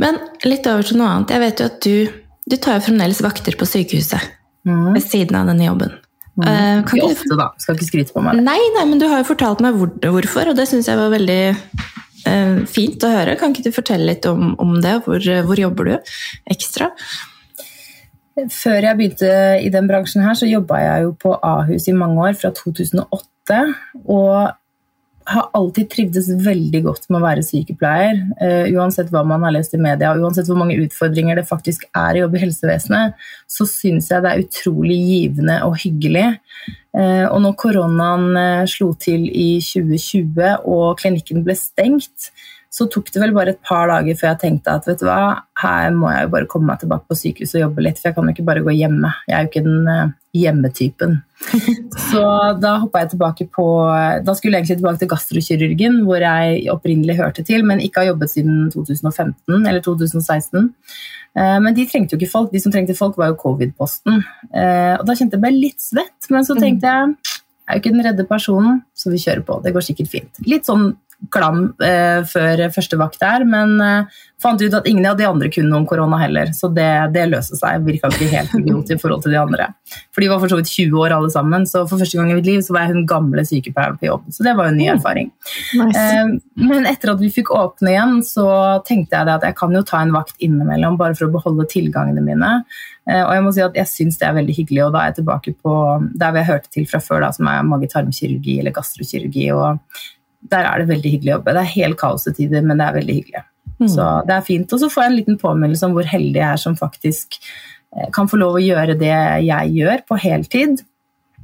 Men 0.00 0.18
litt 0.44 0.66
over 0.68 0.86
til 0.86 1.00
noe 1.00 1.10
annet. 1.10 1.34
Jeg 1.34 1.44
vet 1.44 1.60
jo 1.60 1.68
at 1.70 1.84
du, 1.84 2.24
du 2.50 2.56
tar 2.56 2.78
jo 2.78 2.86
fremdeles 2.88 3.22
vakter 3.24 3.56
på 3.58 3.68
sykehuset 3.68 4.32
mm. 4.68 4.90
ved 4.94 5.04
siden 5.04 5.38
av 5.38 5.50
denne 5.52 5.68
jobben. 5.68 5.94
Mm. 6.34 6.46
Uh, 6.46 6.80
ikke 6.82 7.10
ofte, 7.12 7.36
da. 7.38 7.50
Skal 7.62 7.76
ikke 7.78 7.90
skryte 7.90 8.14
på 8.14 8.22
meg. 8.24 8.40
Nei, 8.42 8.58
nei, 8.74 8.86
men 8.90 9.02
du 9.02 9.06
har 9.10 9.22
jo 9.22 9.28
fortalt 9.28 9.62
meg 9.62 9.76
hvor, 9.78 9.92
hvorfor, 10.02 10.50
og 10.50 10.58
det 10.58 10.66
syns 10.70 10.88
jeg 10.90 10.98
var 10.98 11.12
veldig 11.14 11.42
uh, 11.54 12.64
fint 12.70 13.06
å 13.06 13.12
høre. 13.12 13.36
Kan 13.40 13.54
ikke 13.54 13.68
du 13.68 13.76
fortelle 13.76 14.08
litt 14.10 14.26
om, 14.30 14.56
om 14.62 14.74
det? 14.82 14.96
Hvor, 15.06 15.22
hvor, 15.46 15.60
jobber 15.60 15.92
du 15.92 15.94
ekstra? 16.50 16.90
Før 18.50 18.80
jeg 18.82 18.98
begynte 18.98 19.30
i 19.62 19.70
den 19.70 19.86
bransjen 19.86 20.24
her, 20.26 20.34
så 20.34 20.48
jobba 20.50 20.80
jeg 20.82 21.06
jo 21.06 21.14
på 21.22 21.36
Ahus 21.38 21.86
i 21.86 21.94
mange 21.94 22.18
år, 22.24 22.34
fra 22.40 22.50
2008. 22.56 23.60
Og 24.10 24.34
har 25.30 25.48
alltid 25.56 25.88
trivdes 25.92 26.28
veldig 26.44 26.80
godt 26.84 27.08
med 27.08 27.20
å 27.20 27.24
være 27.24 27.44
sykepleier. 27.46 28.20
Uh, 28.40 28.70
uansett 28.76 29.10
hva 29.12 29.24
man 29.26 29.44
har 29.46 29.54
lest 29.56 29.76
i 29.76 29.80
media, 29.80 30.12
uansett 30.18 30.48
hvor 30.50 30.58
mange 30.60 30.76
utfordringer 30.82 31.40
det 31.40 31.46
faktisk 31.48 31.86
er 31.96 32.18
i 32.18 32.24
jobbe 32.24 32.40
i 32.40 32.44
helsevesenet, 32.44 33.20
så 33.50 33.66
syns 33.68 34.10
jeg 34.12 34.24
det 34.24 34.32
er 34.32 34.44
utrolig 34.44 34.98
givende 35.00 35.60
og 35.66 35.78
hyggelig. 35.82 36.26
Uh, 36.94 37.26
og 37.30 37.40
når 37.44 37.56
koronaen 37.58 38.26
uh, 38.36 38.66
slo 38.70 38.92
til 39.00 39.26
i 39.30 39.48
2020 39.64 40.68
og 40.70 41.00
klinikken 41.00 41.46
ble 41.46 41.56
stengt, 41.58 42.30
så 42.74 42.88
tok 42.90 43.12
det 43.14 43.20
vel 43.22 43.32
bare 43.36 43.52
et 43.54 43.60
par 43.62 43.86
dager 43.86 44.16
før 44.18 44.32
jeg 44.32 44.40
tenkte 44.42 44.72
at 44.74 44.86
vet 44.88 44.98
du 44.98 45.06
hva, 45.06 45.44
her 45.62 45.92
må 45.94 46.10
jeg 46.10 46.26
jo 46.26 46.30
bare 46.32 46.48
komme 46.50 46.72
meg 46.72 46.80
tilbake 46.80 47.06
på 47.06 47.16
sykehuset 47.20 47.60
og 47.60 47.62
jobbe 47.68 47.84
litt, 47.86 48.00
for 48.00 48.10
jeg 48.10 48.16
kan 48.16 48.26
jo 48.26 48.34
ikke 48.34 48.46
bare 48.48 48.64
gå 48.66 48.74
hjemme. 48.74 49.12
Jeg 49.28 49.36
er 49.36 49.44
jo 49.44 49.50
ikke 49.52 49.62
den 49.68 49.86
uh, 49.86 50.14
hjemmetypen. 50.34 51.14
så 52.08 52.24
da 52.58 52.72
hoppa 52.82 53.04
jeg 53.04 53.12
tilbake 53.12 53.46
på 53.52 53.64
Da 54.24 54.32
skulle 54.34 54.56
jeg 54.56 54.64
egentlig 54.64 54.78
tilbake 54.80 55.02
til 55.02 55.10
gastrokirurgen, 55.12 56.00
hvor 56.08 56.24
jeg 56.26 56.64
opprinnelig 56.72 57.18
hørte 57.20 57.44
til, 57.46 57.62
men 57.68 57.82
ikke 57.84 58.02
har 58.02 58.10
jobbet 58.10 58.32
siden 58.32 58.66
2015 58.74 59.54
eller 59.60 59.84
2016. 59.84 60.72
Uh, 61.38 61.58
men 61.62 61.78
de 61.78 61.86
trengte 61.86 62.16
jo 62.16 62.18
ikke 62.18 62.32
folk. 62.32 62.50
De 62.50 62.64
som 62.64 62.74
trengte 62.74 62.98
folk, 62.98 63.14
var 63.20 63.30
jo 63.30 63.38
covid-posten. 63.44 64.18
Uh, 64.50 64.98
og 64.98 65.06
da 65.06 65.14
kjente 65.14 65.38
jeg 65.38 65.46
meg 65.46 65.62
litt 65.62 65.78
svett, 65.84 66.32
men 66.34 66.42
så 66.48 66.58
tenkte 66.58 66.90
jeg 66.90 67.14
jeg 67.64 67.72
er 67.72 67.78
jo 67.78 67.80
ikke 67.80 67.90
den 67.94 68.04
redde 68.04 68.24
personen, 68.28 68.80
så 68.92 69.08
vi 69.08 69.18
kjører 69.22 69.40
på. 69.46 69.54
Det 69.64 69.70
går 69.72 69.84
sikkert 69.86 70.10
fint. 70.12 70.40
Litt 70.44 70.66
sånn 70.68 70.90
klam 71.32 71.66
eh, 71.84 72.20
før 72.28 72.66
første 72.74 72.98
vakt 73.00 73.20
der, 73.22 73.44
men 73.48 73.76
eh, 73.82 74.22
fant 74.44 74.60
ut 74.60 74.76
at 74.76 74.88
ingen 74.88 75.06
av 75.08 75.16
de 75.18 75.26
andre 75.28 75.48
kunne 75.52 75.76
om 75.76 75.86
korona 75.88 76.18
heller, 76.20 76.50
så 76.56 76.68
det, 76.74 76.88
det 77.14 77.26
løste 77.30 77.56
seg. 77.58 77.84
Virka 77.86 78.10
ikke 78.12 78.28
helt 78.32 78.54
idiot 78.58 78.92
i 78.92 78.98
forhold 79.00 79.24
til 79.24 79.34
de 79.34 79.40
andre. 79.40 79.70
For 80.14 80.24
de 80.24 80.30
var 80.32 80.42
for 80.42 80.52
så 80.52 80.58
vidt 80.60 80.72
20 80.72 80.98
år 81.00 81.16
alle 81.16 81.30
sammen, 81.32 81.66
så 81.70 81.84
for 81.88 82.00
første 82.00 82.18
gang 82.18 82.32
i 82.32 82.38
mitt 82.38 82.48
liv 82.48 82.64
så 82.64 82.76
var 82.76 82.86
jeg 82.86 82.96
hun 82.96 83.06
gamle 83.10 83.44
sykepleieren 83.48 84.00
på 84.00 84.08
jobb. 84.10 84.26
Så 84.34 84.46
det 84.46 84.56
var 84.58 84.68
jo 84.68 84.74
en 84.74 84.80
ny 84.80 84.88
mm. 84.88 84.94
erfaring. 84.96 85.30
Nice. 85.80 86.02
Eh, 86.02 86.64
men 86.70 86.88
etter 86.90 87.14
at 87.14 87.22
vi 87.22 87.32
fikk 87.32 87.54
åpne 87.54 87.94
igjen, 87.94 88.18
så 88.26 88.48
tenkte 88.88 89.16
jeg 89.16 89.36
at 89.38 89.46
jeg 89.48 89.58
kan 89.60 89.76
jo 89.76 89.84
ta 89.86 90.02
en 90.04 90.14
vakt 90.14 90.36
innimellom 90.44 90.98
bare 91.00 91.16
for 91.16 91.28
å 91.28 91.36
beholde 91.36 91.68
tilgangene 91.70 92.24
mine. 92.24 92.52
Eh, 93.08 93.20
og 93.20 93.32
jeg 93.36 93.44
må 93.44 93.52
si 93.52 93.64
at 93.64 93.76
jeg 93.76 93.90
syns 93.90 94.20
det 94.20 94.28
er 94.28 94.36
veldig 94.38 94.58
hyggelig, 94.58 94.84
og 94.86 94.94
da 94.94 95.02
er 95.02 95.12
jeg 95.12 95.20
tilbake 95.20 95.56
på 95.64 95.74
der 96.20 96.36
vi 96.36 96.44
har 96.44 96.52
hørt 96.56 96.68
til 96.72 96.86
fra 96.88 97.00
før, 97.04 97.24
da, 97.26 97.32
som 97.36 97.48
er 97.50 97.64
mage-tarmkirurgi 97.68 98.58
eller 98.60 98.76
gastrokirurgi. 98.76 99.48
og 99.56 99.80
der 100.52 100.68
er 100.68 100.80
det 100.80 100.90
veldig 100.92 101.12
hyggelig 101.16 101.32
å 101.32 101.36
jobbe. 101.38 101.54
Det 101.56 101.62
er 101.62 101.74
helt 101.74 102.00
kaos 102.00 102.26
til 102.26 102.36
tider, 102.36 102.64
men 102.64 102.80
det 102.80 102.86
er 102.86 102.96
veldig 102.98 103.18
hyggelig. 103.18 103.44
Mm. 103.80 103.90
Så 103.90 104.08
det 104.28 104.34
er 104.36 104.48
fint. 104.48 104.72
Og 104.72 104.82
så 104.82 104.90
får 104.92 105.04
jeg 105.04 105.12
en 105.12 105.20
liten 105.20 105.38
påminnelse 105.40 105.86
om 105.86 105.94
hvor 105.96 106.08
heldig 106.08 106.40
jeg 106.40 106.48
er 106.48 106.60
som 106.60 106.76
faktisk 106.78 107.38
eh, 107.40 108.10
kan 108.14 108.30
få 108.30 108.40
lov 108.40 108.58
å 108.58 108.64
gjøre 108.64 108.98
det 109.00 109.14
jeg 109.46 109.72
gjør, 109.78 110.04
på 110.08 110.18
heltid. 110.20 110.84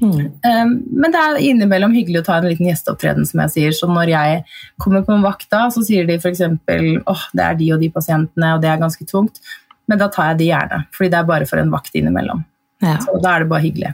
Mm. 0.00 0.20
Um, 0.40 0.70
men 0.96 1.12
det 1.12 1.20
er 1.20 1.38
innimellom 1.44 1.92
hyggelig 1.92 2.22
å 2.22 2.26
ta 2.30 2.38
en 2.40 2.48
liten 2.48 2.68
gjesteopptreden, 2.70 3.26
som 3.28 3.42
jeg 3.44 3.54
sier. 3.56 3.74
Så 3.76 3.88
når 3.90 4.14
jeg 4.14 4.44
kommer 4.80 5.04
på 5.06 5.16
en 5.16 5.26
vakt 5.26 5.50
da, 5.52 5.66
så 5.72 5.84
sier 5.84 6.08
de 6.08 6.16
f.eks.: 6.20 6.40
åh, 6.40 7.26
det 7.36 7.48
er 7.48 7.58
de 7.58 7.72
og 7.74 7.82
de 7.82 7.90
pasientene, 7.92 8.54
og 8.54 8.62
det 8.64 8.70
er 8.72 8.80
ganske 8.80 9.08
tungt. 9.10 9.42
Men 9.90 10.00
da 10.00 10.08
tar 10.12 10.32
jeg 10.32 10.40
de 10.40 10.48
gjerne, 10.52 10.84
fordi 10.94 11.10
det 11.12 11.18
er 11.18 11.28
bare 11.28 11.50
for 11.50 11.60
en 11.60 11.72
vakt 11.74 11.96
innimellom. 11.98 12.44
Ja. 12.80 12.96
Så 13.02 13.18
da 13.20 13.34
er 13.34 13.44
det 13.44 13.50
bare 13.50 13.66
hyggelig. 13.66 13.92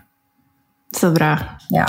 Så 0.95 1.11
bra. 1.15 1.33
Ja. 1.75 1.89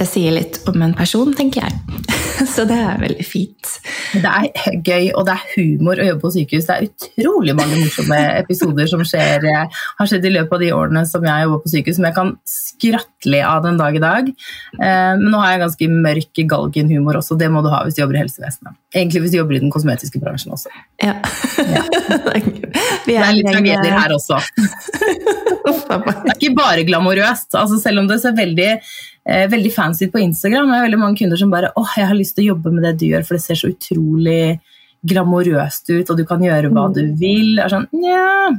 Det 0.00 0.06
sier 0.08 0.32
litt 0.32 0.62
om 0.70 0.80
en 0.80 0.94
person, 0.96 1.28
tenker 1.36 1.66
jeg. 1.66 2.06
Så 2.54 2.64
det 2.64 2.76
er 2.80 3.00
veldig 3.02 3.24
fint. 3.26 3.72
Det 4.14 4.30
er 4.30 4.78
gøy, 4.80 5.10
og 5.12 5.26
det 5.28 5.34
er 5.34 5.42
humor 5.58 6.00
å 6.00 6.06
jobbe 6.06 6.22
på 6.22 6.30
sykehus. 6.38 6.64
Det 6.70 6.76
er 6.76 6.86
utrolig 6.88 7.54
mange 7.58 7.82
morsomme 7.82 8.20
episoder 8.40 8.88
som 8.88 9.04
skjer, 9.04 9.44
har 9.44 10.08
skjedd 10.08 10.24
i 10.24 10.32
løpet 10.38 10.56
av 10.56 10.64
de 10.64 10.70
årene 10.72 11.04
som 11.08 11.26
jeg 11.26 11.34
har 11.34 11.44
jobba 11.44 11.60
på 11.66 11.72
sykehus, 11.74 11.98
som 11.98 12.08
jeg 12.08 12.16
kan 12.16 12.32
skratte 12.48 13.42
av 13.44 13.60
den 13.66 13.80
dag 13.82 13.98
i 13.98 14.02
dag. 14.06 14.32
Eh, 14.80 15.12
men 15.20 15.28
nå 15.28 15.42
har 15.42 15.52
jeg 15.52 15.62
ganske 15.66 15.90
mørk 15.92 16.42
galgenhumor 16.54 17.20
også, 17.20 17.36
det 17.36 17.50
må 17.52 17.60
du 17.60 17.68
ha 17.74 17.82
hvis 17.84 17.98
du 17.98 18.02
jobber 18.06 18.16
i 18.16 18.24
helsevesenet. 18.24 18.80
Egentlig 18.96 19.24
hvis 19.26 19.36
du 19.36 19.38
jobber 19.42 19.58
i 19.58 19.62
den 19.62 19.74
kosmetiske 19.74 20.22
bransjen 20.22 20.56
også. 20.56 20.72
Ja. 21.04 21.18
ja. 21.60 21.84
det 23.06 23.20
er 23.20 23.36
litt 23.36 23.52
tragedier 23.52 24.00
her 24.00 24.16
også. 24.16 24.40
Det 25.60 26.32
er 26.32 26.34
ikke 26.38 26.54
bare 26.56 26.88
glamorøst. 26.88 27.52
Altså, 27.58 27.78
selv 27.82 28.02
om 28.02 28.08
det 28.08 28.20
ser 28.22 28.34
veldig 28.38 28.70
eh, 28.72 28.96
veldig 29.24 29.70
fancy 29.74 30.08
på 30.10 30.22
Instagram. 30.22 30.70
Det 30.70 30.78
er 30.78 30.86
veldig 30.88 31.00
mange 31.00 31.20
kunder 31.20 31.40
som 31.40 31.52
bare 31.52 31.72
åh, 31.78 31.92
jeg 31.98 32.08
har 32.08 32.18
lyst 32.18 32.36
til 32.36 32.46
å 32.46 32.52
jobbe 32.54 32.72
med 32.74 32.86
det 32.86 32.96
du 33.00 33.06
gjør, 33.10 33.26
for 33.26 33.36
det 33.36 33.44
ser 33.44 33.58
så 33.60 33.70
utrolig 33.70 34.58
glamorøst 35.06 35.92
ut, 35.92 36.10
og 36.10 36.16
du 36.18 36.24
kan 36.28 36.42
gjøre 36.44 36.72
hva 36.72 36.88
du 36.92 37.02
vil. 37.20 37.56
Jeg 37.56 37.64
er 37.64 37.72
sånn, 37.72 37.86
Nja, 37.96 38.50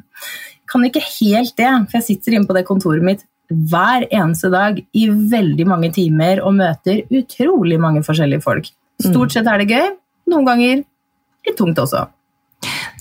kan 0.71 0.85
ikke 0.87 1.03
helt 1.03 1.53
det. 1.59 1.71
For 1.89 1.99
jeg 1.99 2.07
sitter 2.07 2.37
inne 2.37 2.49
på 2.49 2.57
det 2.57 2.65
kontoret 2.69 3.05
mitt 3.05 3.25
hver 3.51 4.05
eneste 4.07 4.51
dag 4.53 4.79
i 4.79 5.07
veldig 5.09 5.65
mange 5.67 5.91
timer 5.93 6.39
og 6.45 6.55
møter 6.55 7.03
utrolig 7.11 7.79
mange 7.81 8.03
forskjellige 8.05 8.43
folk. 8.45 8.69
Stort 9.01 9.33
sett 9.33 9.49
er 9.49 9.61
det 9.61 9.73
gøy, 9.73 9.91
noen 10.31 10.47
ganger 10.47 10.83
litt 11.47 11.57
tungt 11.59 11.79
også. 11.81 12.05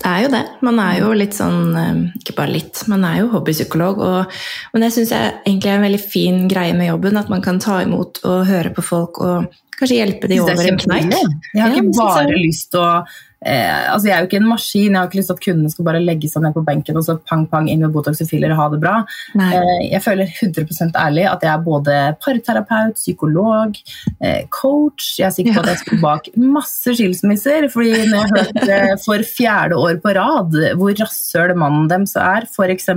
Det 0.01 0.09
er 0.09 0.23
jo 0.23 0.29
det. 0.33 0.41
Man 0.65 0.79
er 0.81 0.95
jo 0.97 1.11
litt 1.13 1.35
sånn 1.37 1.75
eh, 1.77 1.97
Ikke 2.17 2.33
bare 2.39 2.55
litt, 2.55 2.79
man 2.89 3.03
er 3.05 3.19
jo 3.19 3.31
hobbypsykolog. 3.35 4.01
Og, 4.01 4.39
men 4.73 4.85
det 4.85 4.89
syns 4.95 5.13
jeg 5.13 5.35
egentlig 5.45 5.69
er 5.69 5.77
en 5.77 5.85
veldig 5.85 6.01
fin 6.01 6.39
greie 6.49 6.73
med 6.77 6.89
jobben. 6.89 7.19
At 7.21 7.29
man 7.29 7.43
kan 7.45 7.61
ta 7.61 7.81
imot 7.85 8.23
og 8.25 8.47
høre 8.49 8.73
på 8.73 8.85
folk 8.85 9.21
og 9.21 9.51
kanskje 9.81 9.99
hjelpe 9.99 10.31
de 10.31 10.39
over 10.45 10.71
en 10.71 10.79
kneik. 10.85 11.19
Jeg 11.51 11.65
har 11.65 11.77
ikke 11.81 11.97
bare 11.99 12.39
lyst 12.39 12.71
til 12.71 12.85
å 12.85 12.93
Eh, 13.41 13.87
altså 13.89 14.05
jeg 14.05 14.13
er 14.13 14.19
jo 14.21 14.27
ikke 14.27 14.37
en 14.37 14.49
maskin, 14.51 14.91
jeg 14.93 14.99
har 14.99 15.07
ikke 15.07 15.17
lyst 15.17 15.31
til 15.31 15.37
at 15.39 15.45
kundene 15.47 15.71
skal 15.73 15.85
bare 15.87 16.01
legge 16.03 16.29
seg 16.29 16.43
ned 16.43 16.53
på 16.53 16.61
benken 16.65 16.99
og 16.99 17.05
så 17.07 17.15
pang, 17.25 17.47
pang, 17.49 17.65
inn 17.73 17.81
med 17.81 17.93
Botox 17.95 18.21
og 18.21 18.29
filler 18.29 18.53
og 18.53 18.59
ha 18.59 18.67
det 18.69 18.79
bra. 18.83 18.93
Eh, 19.33 19.87
jeg 19.87 20.01
føler 20.05 20.29
100% 20.29 20.99
ærlig 21.01 21.25
at 21.25 21.45
jeg 21.47 21.49
er 21.49 21.63
både 21.65 21.95
parterapeut, 22.21 22.99
psykolog, 22.99 23.79
eh, 24.21 24.43
coach. 24.53 25.15
Jeg 25.17 25.25
er 25.31 25.33
sikker 25.39 25.57
på 25.57 25.63
at 25.63 25.71
jeg 25.73 25.81
står 25.81 26.03
bak 26.03 26.29
masse 26.37 26.93
skilsmisser. 26.99 27.65
fordi 27.73 28.05
når 28.11 28.19
jeg 28.19 28.29
har 28.29 28.91
hørt 28.91 29.05
for 29.07 29.25
fjerde 29.25 29.79
år 29.89 29.97
på 30.03 30.13
rad 30.19 30.59
hvor 30.77 30.93
rasshøl 31.01 31.55
mannen 31.57 31.89
deres 31.89 32.13
er, 32.21 32.45
f.eks., 32.45 32.91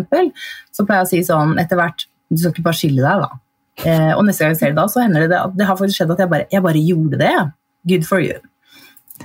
så 0.74 0.84
pleier 0.84 1.00
jeg 1.00 1.06
å 1.06 1.12
si 1.14 1.24
sånn 1.24 1.56
etter 1.62 1.80
hvert 1.80 2.04
Du 2.28 2.40
skal 2.40 2.52
ikke 2.52 2.64
bare 2.66 2.76
skille 2.76 3.04
deg, 3.04 3.24
da. 3.24 3.43
Eh, 3.82 4.12
og 4.14 4.22
neste 4.26 4.44
gang 4.44 4.54
jeg 4.54 4.60
ser 4.60 4.72
det 4.74 4.78
da, 4.78 4.86
så 4.90 5.02
hender 5.02 5.26
det 5.30 5.40
at 5.40 5.56
det 5.58 5.66
har 5.66 5.78
faktisk 5.78 5.98
skjedd 5.98 6.14
at 6.14 6.22
jeg 6.22 6.30
bare, 6.30 6.46
jeg 6.52 6.64
bare 6.64 6.84
gjorde 6.84 7.20
det. 7.20 7.34
Good 7.90 8.06
for 8.08 8.22
you. 8.22 8.38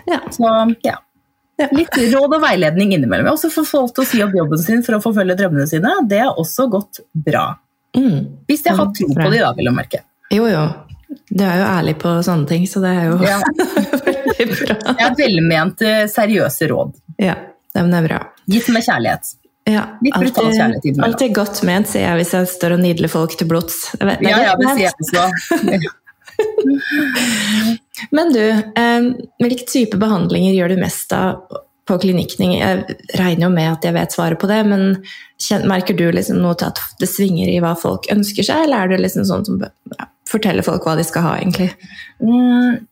Ja. 0.09 0.23
Så 0.33 0.49
ja. 0.85 0.97
Litt 1.75 1.95
råd 2.13 2.37
og 2.37 2.41
veiledning 2.41 2.93
innimellom. 2.95 3.33
Også 3.33 3.51
få 3.51 3.65
folk 3.67 3.95
til 3.95 4.05
å 4.05 4.07
si 4.07 4.21
opp 4.23 4.35
jobben 4.35 4.61
sin 4.61 4.83
for 4.85 4.95
å 4.95 5.01
forfølge 5.03 5.35
drømmene 5.41 5.67
sine. 5.67 5.91
Det 6.07 6.21
har 6.23 6.39
også 6.39 6.69
gått 6.71 7.01
bra. 7.11 7.49
Mm. 7.97 8.45
Hvis 8.47 8.63
jeg 8.65 8.77
har 8.77 8.93
tro 8.95 9.09
på 9.11 9.27
de 9.33 9.41
da, 9.41 9.51
vil 9.57 9.67
jeg 9.67 9.75
merke. 9.75 10.03
Jo, 10.31 10.45
jo. 10.47 10.63
Du 11.29 11.43
er 11.43 11.59
jo 11.59 11.67
ærlig 11.67 11.95
på 12.01 12.13
sånne 12.25 12.47
ting, 12.49 12.65
så 12.69 12.81
det 12.83 12.93
er 12.95 13.09
jo 13.09 13.17
ja. 13.25 13.39
veldig 14.07 14.47
bra. 14.53 14.77
Det 14.85 15.05
er 15.07 15.15
velmente, 15.17 15.93
seriøse 16.13 16.69
råd. 16.71 16.95
Ja, 17.19 17.35
det 17.75 17.83
er 17.83 18.07
bra. 18.07 18.21
Gitt 18.49 18.69
med 18.73 18.85
kjærlighet. 18.85 19.33
Ja, 19.69 19.85
alt 20.17 21.21
er, 21.21 21.31
godt 21.35 21.61
ment, 21.67 21.89
sier 21.91 22.05
jeg 22.07 22.19
hvis 22.21 22.33
jeg 22.35 22.49
står 22.51 22.75
og 22.77 22.83
nidler 22.83 23.11
folk 23.11 23.35
til 23.37 23.49
blods. 23.49 23.81
Ja, 23.99 24.17
ja, 24.25 24.53
det 24.59 24.67
sier 24.73 24.85
jeg 24.87 24.95
også. 24.99 25.23
Men 28.15 28.31
du, 28.33 28.43
hvilke 29.43 29.65
type 29.67 29.99
behandlinger 29.99 30.53
gjør 30.55 30.73
du 30.73 30.77
mest 30.81 31.11
av 31.15 31.41
på 31.89 31.97
klinikken? 31.99 32.53
Jeg 32.55 32.97
regner 33.17 33.47
jo 33.47 33.51
med 33.53 33.71
at 33.71 33.85
jeg 33.87 33.95
vet 33.97 34.15
svaret 34.15 34.39
på 34.39 34.47
det, 34.49 34.61
men 34.69 34.81
merker 35.67 35.97
du 35.97 36.05
liksom 36.13 36.39
noe 36.43 36.55
til 36.59 36.69
at 36.69 36.79
det 37.01 37.09
svinger 37.11 37.49
i 37.51 37.59
hva 37.63 37.73
folk 37.79 38.07
ønsker 38.13 38.45
seg, 38.45 38.67
eller 38.67 38.85
er 38.85 38.93
du 38.93 39.03
liksom 39.03 39.27
sånn 39.27 39.47
som 39.47 39.59
ja, 39.65 40.07
forteller 40.29 40.65
folk 40.65 40.85
hva 40.87 40.95
de 40.99 41.05
skal 41.07 41.25
ha, 41.25 41.33
egentlig? 41.41 41.71
Mm, 42.23 42.85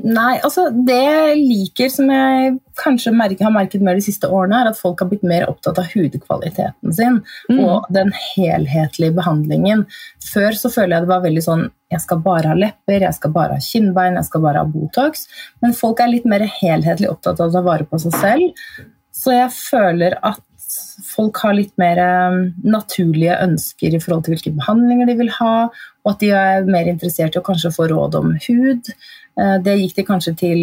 Nei, 0.00 0.38
altså 0.40 0.70
det 0.72 0.96
jeg 0.96 1.40
liker, 1.42 1.90
som 1.92 2.08
jeg 2.10 2.54
kanskje 2.80 3.12
merker, 3.14 3.44
har 3.44 3.52
merket 3.54 3.84
mer 3.84 3.98
de 3.98 4.04
siste 4.04 4.26
årene, 4.26 4.62
er 4.62 4.70
at 4.70 4.78
folk 4.78 5.02
har 5.02 5.10
blitt 5.10 5.26
mer 5.26 5.44
opptatt 5.50 5.78
av 5.78 5.90
hudkvaliteten 5.92 6.96
sin 6.96 7.18
mm. 7.50 7.60
og 7.60 7.90
den 7.92 8.10
helhetlige 8.16 9.14
behandlingen. 9.18 9.84
Før 10.32 10.56
så 10.58 10.72
føler 10.72 10.96
jeg 10.96 11.04
det 11.04 11.12
var 11.12 11.26
veldig 11.26 11.44
sånn 11.44 11.66
jeg 11.92 12.04
skal 12.06 12.22
bare 12.24 12.48
ha 12.48 12.56
lepper, 12.56 13.04
jeg 13.04 13.18
skal 13.18 13.34
bare 13.34 13.58
ha 13.58 13.66
kinnbein, 13.66 14.16
jeg 14.16 14.30
skal 14.30 14.44
bare 14.46 14.62
ha 14.62 14.70
Botox. 14.72 15.26
Men 15.60 15.76
folk 15.76 16.00
er 16.00 16.08
litt 16.14 16.24
mer 16.28 16.46
helhetlig 16.48 17.10
opptatt 17.10 17.42
av 17.42 17.52
å 17.52 17.54
ta 17.58 17.62
vare 17.66 17.84
på 17.88 18.00
seg 18.00 18.16
selv. 18.16 18.64
Så 19.12 19.36
jeg 19.36 19.52
føler 19.52 20.16
at 20.24 20.40
folk 21.04 21.36
har 21.44 21.56
litt 21.56 21.72
mer 21.80 22.00
um, 22.32 22.38
naturlige 22.64 23.36
ønsker 23.44 23.92
i 23.92 24.00
forhold 24.00 24.24
til 24.24 24.36
hvilke 24.36 24.54
behandlinger 24.56 25.10
de 25.10 25.18
vil 25.20 25.32
ha, 25.36 25.56
og 26.02 26.14
at 26.14 26.22
de 26.22 26.30
er 26.36 26.68
mer 26.68 26.88
interessert 26.90 27.36
i 27.36 27.40
å 27.40 27.46
kanskje 27.46 27.74
få 27.74 27.90
råd 27.92 28.16
om 28.18 28.32
hud. 28.46 28.88
Eh, 29.38 29.56
det 29.64 29.78
gikk 29.80 29.96
de 30.00 30.06
kanskje 30.08 30.36
til 30.38 30.62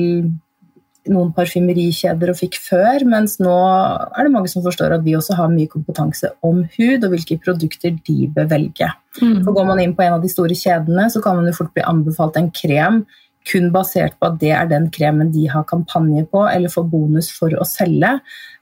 noen 1.10 1.32
parfymerikjeder 1.34 2.30
og 2.30 2.38
fikk 2.38 2.60
før, 2.62 3.06
mens 3.10 3.38
nå 3.42 3.54
er 3.56 4.28
det 4.28 4.34
mange 4.34 4.50
som 4.52 4.62
forstår 4.66 4.98
at 4.98 5.06
vi 5.06 5.16
også 5.18 5.38
har 5.40 5.50
mye 5.50 5.70
kompetanse 5.72 6.30
om 6.46 6.62
hud 6.76 7.06
og 7.08 7.14
hvilke 7.14 7.40
produkter 7.42 7.96
de 8.06 8.28
bør 8.36 8.50
velge. 8.52 8.92
Mm. 9.22 9.40
For 9.46 9.56
Går 9.56 9.70
man 9.72 9.82
inn 9.82 9.96
på 9.98 10.06
en 10.06 10.18
av 10.20 10.26
de 10.26 10.30
store 10.32 10.58
kjedene, 10.60 11.08
så 11.10 11.24
kan 11.24 11.40
man 11.40 11.50
jo 11.50 11.56
fort 11.58 11.74
bli 11.74 11.86
anbefalt 11.88 12.38
en 12.38 12.52
krem 12.54 13.04
kun 13.50 13.72
basert 13.74 14.18
på 14.20 14.28
at 14.30 14.38
det 14.42 14.52
er 14.54 14.68
den 14.70 14.90
kremen 14.94 15.32
de 15.34 15.48
har 15.50 15.66
kampanje 15.66 16.26
på 16.30 16.44
eller 16.50 16.70
får 16.70 16.86
bonus 16.92 17.32
for 17.34 17.56
å 17.56 17.66
selge. 17.66 18.18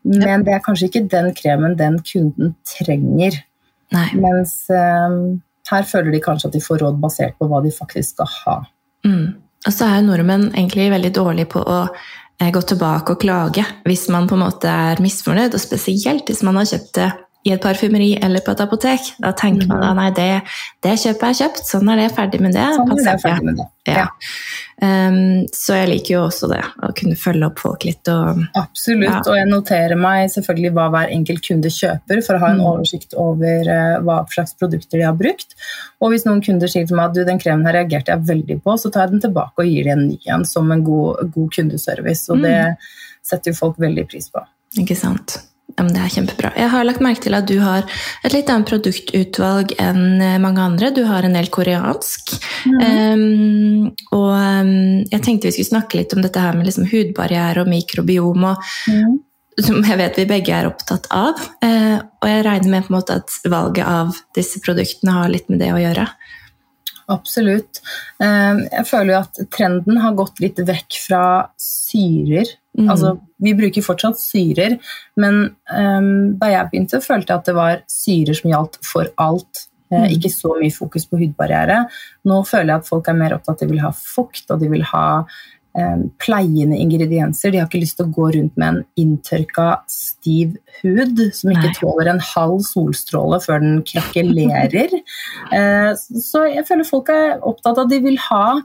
Men 0.07 0.45
det 0.47 0.53
er 0.53 0.63
kanskje 0.63 0.87
ikke 0.91 1.07
den 1.11 1.33
kremen 1.35 1.75
den 1.79 1.97
kunden 2.05 2.53
trenger. 2.69 3.41
Nei. 3.95 4.07
Mens 4.21 4.53
um, 4.71 5.41
her 5.71 5.87
føler 5.89 6.13
de 6.13 6.23
kanskje 6.23 6.51
at 6.51 6.55
de 6.55 6.63
får 6.63 6.83
råd 6.85 7.01
basert 7.03 7.35
på 7.39 7.49
hva 7.49 7.59
de 7.65 7.73
faktisk 7.73 8.15
skal 8.15 8.31
ha. 8.45 8.57
Mm. 9.07 9.35
Og 9.67 9.75
så 9.75 9.87
er 9.87 9.99
jo 9.99 10.07
nordmenn 10.07 10.49
egentlig 10.53 10.87
veldig 10.93 11.13
dårlige 11.15 11.51
på 11.51 11.61
å 11.61 11.79
eh, 11.85 12.51
gå 12.53 12.61
tilbake 12.63 13.13
og 13.13 13.21
klage 13.21 13.65
hvis 13.87 14.07
man 14.13 14.29
på 14.29 14.37
en 14.37 14.45
måte 14.45 14.71
er 14.71 15.01
misfornøyd, 15.03 15.53
og 15.53 15.63
spesielt 15.63 16.29
hvis 16.31 16.45
man 16.47 16.59
har 16.61 16.69
kjøpt 16.71 16.93
det 16.99 17.09
i 17.47 17.53
et 17.55 17.63
parfymeri 17.63 18.11
eller 18.23 18.43
på 18.43 18.53
et 18.53 18.61
apotek. 18.63 19.13
Da 19.23 19.33
tenker 19.37 19.69
man 19.71 19.83
at 19.83 19.95
mm. 19.95 20.01
nei, 20.01 20.11
det, 20.17 20.29
det 20.85 20.95
kjøpet 21.03 21.27
er 21.29 21.41
kjøpt, 21.41 21.65
sånn 21.71 21.91
er 21.93 22.03
det, 22.03 22.11
ferdig 22.17 22.43
med 22.43 22.55
det. 22.57 22.67
Sånn 22.75 22.93
er 22.93 23.03
det, 23.03 23.17
ferdig 23.23 23.47
med 23.47 23.61
det. 23.61 23.67
Ja. 23.87 23.95
Ja. 24.03 24.07
Um, 24.77 25.47
så 25.55 25.77
jeg 25.79 25.89
liker 25.89 26.13
jo 26.13 26.19
også 26.27 26.49
det, 26.51 26.59
å 26.85 26.91
kunne 26.97 27.17
følge 27.17 27.47
opp 27.47 27.61
folk 27.63 27.85
litt. 27.87 28.11
Og, 28.11 28.43
Absolutt, 28.59 29.07
ja. 29.09 29.21
og 29.23 29.39
jeg 29.39 29.49
noterer 29.49 29.99
meg 29.99 30.27
selvfølgelig 30.33 30.73
hva 30.75 30.87
hver 30.93 31.15
enkelt 31.15 31.45
kunde 31.47 31.71
kjøper, 31.73 32.21
for 32.27 32.37
å 32.37 32.43
ha 32.43 32.51
en 32.53 32.61
mm. 32.61 32.67
oversikt 32.73 33.17
over 33.17 33.71
uh, 33.71 33.97
hva 34.05 34.19
slags 34.33 34.53
produkter 34.59 35.01
de 35.01 35.07
har 35.07 35.17
brukt. 35.17 35.57
Og 36.03 36.13
hvis 36.13 36.27
noen 36.27 36.43
kunder 36.45 36.69
sier 36.71 36.85
til 36.85 36.99
meg 36.99 37.09
at 37.09 37.17
du, 37.17 37.23
den 37.27 37.41
kremen 37.41 37.65
her 37.67 37.79
reagerte 37.79 38.13
jeg 38.13 38.27
veldig 38.29 38.59
på, 38.65 38.77
så 38.77 38.93
tar 38.93 39.07
jeg 39.07 39.15
den 39.15 39.25
tilbake 39.29 39.63
og 39.63 39.71
gir 39.71 39.87
dem 39.89 40.03
en 40.03 40.07
ny 40.11 40.33
en 40.35 40.45
som 40.45 40.69
en 40.73 40.85
god, 40.85 41.25
god 41.33 41.53
kundeservice. 41.57 42.27
Og 42.29 42.43
mm. 42.43 42.47
det 42.47 42.57
setter 43.25 43.53
jo 43.53 43.61
folk 43.63 43.79
veldig 43.81 44.05
pris 44.11 44.29
på. 44.33 44.43
Ikke 44.83 44.97
sant. 44.99 45.39
Ja, 45.77 45.83
men 45.85 45.93
det 45.93 46.01
er 46.01 46.09
kjempebra. 46.09 46.49
Jeg 46.57 46.71
har 46.73 46.85
lagt 46.87 47.03
merke 47.05 47.21
til 47.21 47.37
at 47.37 47.45
du 47.45 47.59
har 47.61 47.83
et 48.25 48.33
litt 48.33 48.47
annet 48.49 48.65
produktutvalg 48.65 49.75
enn 49.77 50.23
eh, 50.25 50.39
mange 50.41 50.63
andre. 50.63 50.89
Du 50.89 51.03
har 51.05 51.21
en 51.27 51.37
del 51.37 51.51
koreansk. 51.53 52.33
Mm. 52.65 52.79
Um, 52.81 53.91
og 54.09 54.31
um, 54.33 54.71
jeg 55.11 55.21
tenkte 55.21 55.51
vi 55.51 55.53
skulle 55.53 55.69
snakke 55.69 55.99
litt 55.99 56.15
om 56.17 56.23
dette 56.25 56.41
her 56.41 56.57
med 56.57 56.65
liksom 56.65 56.89
hudbarriere 56.89 57.61
og 57.61 57.69
mikrobiom. 57.69 58.47
Og, 58.49 58.73
mm. 58.89 59.13
Som 59.67 59.85
jeg 59.85 60.01
vet 60.01 60.17
vi 60.17 60.25
begge 60.33 60.57
er 60.57 60.71
opptatt 60.71 61.05
av. 61.13 61.45
Uh, 61.61 62.01
og 62.23 62.31
jeg 62.31 62.47
regner 62.49 62.73
med 62.73 62.87
på 62.87 62.95
en 62.95 62.97
måte 62.97 63.21
at 63.21 63.37
valget 63.45 63.85
av 63.85 64.17
disse 64.37 64.63
produktene 64.65 65.19
har 65.19 65.29
litt 65.29 65.45
med 65.53 65.61
det 65.61 65.69
å 65.75 65.81
gjøre. 65.83 66.09
Absolutt. 67.13 67.85
Um, 68.17 68.65
jeg 68.65 68.89
føler 68.89 69.13
jo 69.13 69.21
at 69.21 69.43
trenden 69.53 70.01
har 70.01 70.17
gått 70.17 70.41
litt 70.41 70.57
vekk 70.57 70.97
fra 71.05 71.25
syrer 71.61 72.49
Mm. 72.77 72.91
Altså, 72.93 73.15
vi 73.41 73.55
bruker 73.57 73.85
fortsatt 73.85 74.19
syrer, 74.21 74.77
men 75.17 75.39
um, 75.73 76.37
da 76.37 76.51
jeg 76.51 76.69
begynte, 76.69 77.01
følte 77.01 77.33
jeg 77.33 77.41
at 77.41 77.49
det 77.49 77.57
var 77.57 77.81
syrer 77.89 78.37
som 78.37 78.51
gjaldt 78.53 78.79
for 78.85 79.09
alt. 79.21 79.67
Eh, 79.87 80.03
mm. 80.03 80.15
ikke 80.17 80.31
så 80.33 80.55
mye 80.59 80.73
fokus 80.75 81.07
på 81.07 81.19
hudbarriere. 81.21 81.85
Nå 82.27 82.41
føler 82.47 82.73
jeg 82.73 82.83
at 82.83 82.89
folk 82.89 83.07
er 83.07 83.19
mer 83.19 83.37
opptatt 83.37 83.55
av 83.55 83.61
at 83.61 83.63
de 83.63 83.71
vil 83.71 83.85
ha 83.85 83.93
fukt, 83.95 84.45
og 84.51 84.59
de 84.61 84.69
vil 84.73 84.83
ha 84.89 85.05
eh, 85.79 86.03
pleiende 86.21 86.79
ingredienser. 86.83 87.53
De 87.53 87.61
har 87.61 87.69
ikke 87.69 87.81
lyst 87.81 87.97
til 87.99 88.09
å 88.09 88.15
gå 88.17 88.29
rundt 88.35 88.57
med 88.59 88.67
en 88.67 88.81
inntørka, 88.99 89.69
stiv 89.91 90.57
hud 90.81 91.23
som 91.31 91.53
ikke 91.53 91.69
Nei. 91.71 91.75
tåler 91.79 92.11
en 92.13 92.23
halv 92.33 92.65
solstråle 92.67 93.39
før 93.45 93.63
den 93.63 93.83
krakelerer. 93.87 94.97
eh, 95.57 95.91
så 95.97 96.47
jeg 96.51 96.67
føler 96.67 96.89
folk 96.89 97.13
er 97.15 97.37
opptatt 97.39 97.77
av 97.77 97.87
at 97.87 97.93
de 97.95 98.03
vil 98.03 98.19
ha 98.27 98.59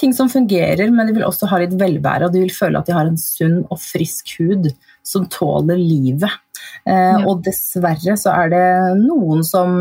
ting 0.00 0.14
som 0.16 0.30
fungerer, 0.30 0.90
men 0.90 1.08
de 1.08 1.14
vil 1.16 1.26
også 1.26 1.48
ha 1.50 1.60
litt 1.62 1.74
velvære, 1.78 2.26
og 2.26 2.34
de 2.34 2.42
vil 2.44 2.54
føle 2.54 2.80
at 2.80 2.88
de 2.88 2.96
har 2.96 3.08
en 3.08 3.20
sunn 3.20 3.60
og 3.68 3.78
frisk 3.82 4.34
hud 4.40 4.70
som 5.06 5.28
tåler 5.30 5.78
livet. 5.78 6.32
Eh, 6.84 6.94
ja. 6.94 7.20
Og 7.28 7.44
dessverre 7.46 8.16
så 8.20 8.32
er 8.34 8.52
det 8.52 8.66
noen 9.02 9.44
som 9.46 9.76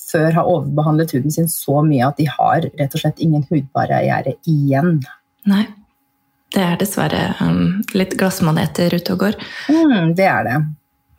før 0.00 0.30
har 0.38 0.48
overbehandlet 0.48 1.14
huden 1.16 1.34
sin 1.34 1.50
så 1.50 1.82
mye 1.86 2.08
at 2.08 2.18
de 2.20 2.28
har 2.30 2.66
rett 2.78 2.96
og 2.96 3.04
slett 3.04 3.22
ingen 3.24 3.44
hudbarriere 3.50 4.36
igjen. 4.48 5.00
Nei. 5.50 5.66
Det 6.52 6.60
er 6.60 6.76
dessverre 6.76 7.30
um, 7.40 7.80
litt 7.96 8.12
glassmaneter 8.20 8.92
ute 8.92 9.14
og 9.14 9.22
går. 9.22 9.38
Mm, 9.72 10.12
det 10.18 10.26
er 10.28 10.44
det. 10.44 10.58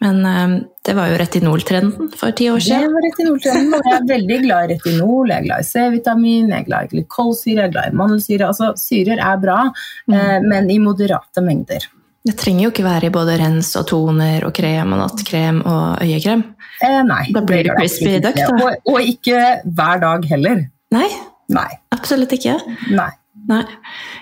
Men 0.04 0.20
um, 0.28 0.54
det 0.84 0.96
var 0.98 1.12
jo 1.12 1.18
retinoltrenden 1.22 2.12
for 2.20 2.36
ti 2.36 2.50
år 2.52 2.60
siden. 2.63 2.84
Det 2.84 2.96
var 2.96 3.06
retinoltrenden, 3.08 3.74
og 3.78 3.88
jeg 3.88 3.96
er 3.96 4.08
veldig 4.10 4.39
glad 4.44 4.66
i 4.66 4.76
retinol, 4.76 5.32
jeg 5.32 5.38
er 5.38 5.48
glad 5.48 5.63
i 5.63 5.68
C-vitamin, 5.70 6.52
jeg 6.52 6.60
er 6.60 6.68
glad 6.68 6.88
i 6.89 6.92
glykolsyre, 6.98 7.58
jeg 7.62 7.70
er 7.70 7.76
glad 7.78 7.92
i 7.94 8.00
mandelsyre. 8.02 8.50
Altså, 8.50 8.74
syrer 8.80 9.24
er 9.24 9.39
bra, 9.42 9.60
mm. 9.72 10.18
eh, 10.20 10.39
men 10.50 10.72
i 10.74 10.80
moderate 10.84 11.46
mengder. 11.46 11.88
Det 12.24 12.36
trenger 12.39 12.68
jo 12.68 12.72
ikke 12.72 12.86
være 12.86 13.10
i 13.10 13.13
både 13.16 13.39
rens 13.39 13.74
og 13.80 13.88
toner 13.89 14.46
og 14.48 14.54
krem 14.56 14.94
og 14.96 15.02
nattkrem 15.02 15.63
og 15.68 16.04
øyekrem. 16.04 16.46
Eh, 16.84 17.02
nei. 17.08 17.24
Da 17.36 17.44
blir 17.48 17.66
det 17.68 17.76
crispy 17.80 18.20
duck, 18.24 18.39
da. 18.39 18.52
Og, 18.60 18.94
og, 18.94 19.02
ikke 19.04 19.39
hver 19.63 20.04
dag 20.04 20.30
heller. 20.32 20.63
Nei, 20.96 21.10
nei. 21.52 21.70
absolutt 21.96 22.36
ikke. 22.36 22.60
Nei. 22.92 23.12
Nei. 23.54 23.63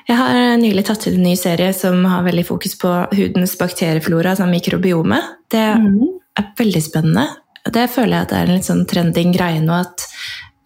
Jeg 0.10 0.18
har 0.20 0.38
nylig 0.60 0.84
tatt 0.88 1.06
til 1.06 1.18
en 1.18 1.26
ny 1.26 1.36
serie 1.40 1.72
som 1.78 2.02
har 2.10 2.26
veldig 2.26 2.44
fokus 2.48 2.76
på 2.80 2.92
hudens 3.16 3.54
bakterieflora, 3.60 4.34
altså 4.34 4.48
mikrobiome. 4.50 5.20
Det 5.52 5.68
mm. 5.80 6.00
er 6.42 6.50
veldig 6.60 6.84
spennende. 6.84 7.28
det 7.72 7.90
føler 7.94 8.18
jeg 8.18 8.26
at 8.26 8.32
det 8.32 8.40
er 8.40 8.50
en 8.50 8.58
litt 8.58 8.68
sånn 8.68 8.88
trending 8.90 9.36
greie 9.36 9.62
nå, 9.62 9.78
at 9.86 10.08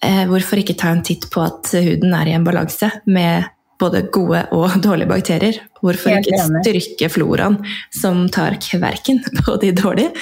eh, 0.06 0.23
hvorfor 0.30 0.62
ikke 0.62 0.78
ta 0.80 0.93
en 0.95 1.04
titt 1.06 1.28
på 1.34 1.43
at 1.43 1.73
huden 1.75 2.15
er 2.15 2.32
i 2.32 2.36
en 2.38 2.47
balanse 2.47 2.89
med 3.06 3.51
både 3.82 4.06
gode 4.15 4.45
og 4.56 4.78
dårlige 4.86 5.12
bakterier? 5.12 5.62
Hvorfor 5.84 6.15
ikke 6.17 6.41
styrke 6.63 7.12
floraen 7.12 7.60
som 7.93 8.25
tar 8.34 8.58
kverken 8.63 9.21
på 9.41 9.58
de 9.62 9.73
dårlige? 9.75 10.13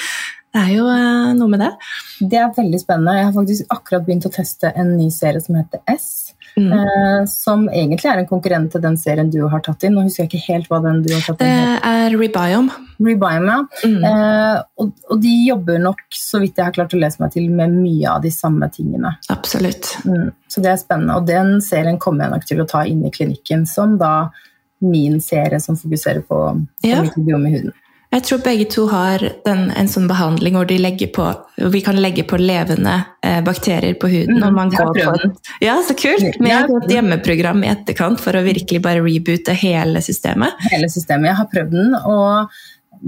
Det 0.54 0.62
er 0.62 0.74
jo 0.76 0.90
eh, 0.92 1.32
noe 1.38 1.50
med 1.50 1.64
det. 1.64 1.72
Det 2.22 2.38
er 2.38 2.52
veldig 2.54 2.82
spennende. 2.82 3.16
Jeg 3.18 3.30
har 3.30 3.38
faktisk 3.38 3.74
akkurat 3.74 4.04
begynt 4.06 4.28
å 4.30 4.34
teste 4.34 4.70
en 4.78 4.92
ny 5.00 5.08
serie 5.14 5.42
som 5.42 5.58
heter 5.58 5.82
S. 5.90 6.23
Mm. 6.56 6.70
Eh, 6.78 7.26
som 7.32 7.64
egentlig 7.70 8.10
er 8.12 8.20
en 8.22 8.28
konkurrent 8.30 8.72
til 8.76 8.82
den 8.84 8.98
serien 9.02 9.32
du 9.34 9.40
har 9.50 9.64
tatt 9.66 9.84
inn. 9.88 9.96
Nå 9.98 10.04
husker 10.06 10.24
jeg 10.26 10.32
ikke 10.32 10.54
helt 10.54 10.70
hva 10.70 10.80
den 10.84 11.02
du 11.02 11.10
har 11.14 11.24
tatt 11.26 11.42
inn 11.42 11.50
Det 11.50 11.80
er 11.90 12.18
Rebiome. 12.18 12.76
Rebiome, 13.04 13.56
ja. 13.56 13.90
Mm. 13.90 14.06
Eh, 14.10 14.62
og, 14.84 14.94
og 15.10 15.22
de 15.24 15.34
jobber 15.48 15.82
nok, 15.82 16.04
så 16.14 16.42
vidt 16.44 16.62
jeg 16.62 16.70
har 16.70 16.76
klart 16.76 16.94
å 16.94 17.02
lese 17.02 17.24
meg 17.24 17.34
til, 17.34 17.50
med 17.50 17.74
mye 17.74 18.14
av 18.14 18.22
de 18.26 18.32
samme 18.34 18.70
tingene. 18.74 19.16
Absolutt. 19.34 19.96
Mm, 20.06 20.30
så 20.48 20.64
det 20.64 20.74
er 20.74 20.82
spennende. 20.82 21.18
Og 21.18 21.28
den 21.30 21.58
serien 21.66 21.98
kommer 22.02 22.28
jeg 22.28 22.36
nok 22.38 22.50
til 22.52 22.62
å 22.64 22.70
ta 22.70 22.86
inn 22.90 23.06
i 23.08 23.14
klinikken, 23.14 23.66
som 23.70 23.98
da 24.02 24.14
min 24.84 25.22
serie 25.24 25.60
som 25.64 25.78
fokuserer 25.80 26.22
på, 26.28 26.40
på 26.84 26.90
Ja. 26.90 27.02
mikrobiom 27.02 27.48
i 27.48 27.56
huden. 27.58 27.74
Jeg 28.14 28.24
tror 28.28 28.42
begge 28.46 28.66
to 28.70 28.84
har 28.92 29.24
den, 29.46 29.64
en 29.74 29.88
sånn 29.90 30.06
behandling 30.10 30.54
hvor 30.54 30.68
de 30.70 31.08
på, 31.16 31.26
vi 31.74 31.82
kan 31.82 31.98
legge 31.98 32.26
på 32.30 32.38
levende 32.38 32.94
eh, 33.26 33.40
bakterier 33.42 33.96
på 33.98 34.08
huden. 34.12 34.38
Mm, 34.38 34.44
når 34.44 34.52
man 34.54 34.70
går 34.70 34.92
på 35.00 35.16
den. 35.24 35.34
Ja, 35.64 35.80
så 35.88 35.96
kult! 35.98 36.38
Med 36.44 36.70
et 36.70 36.94
hjemmeprogram 36.94 37.64
i 37.66 37.72
etterkant 37.72 38.22
for 38.22 38.38
å 38.38 38.44
virkelig 38.46 38.84
bare 38.86 39.02
reboote 39.02 39.56
hele 39.58 40.04
systemet. 40.06 40.62
Hele 40.70 40.92
systemet. 40.94 41.32
Jeg 41.32 41.40
har 41.42 41.50
prøvd 41.50 41.74
den, 41.74 41.98
og 41.98 42.54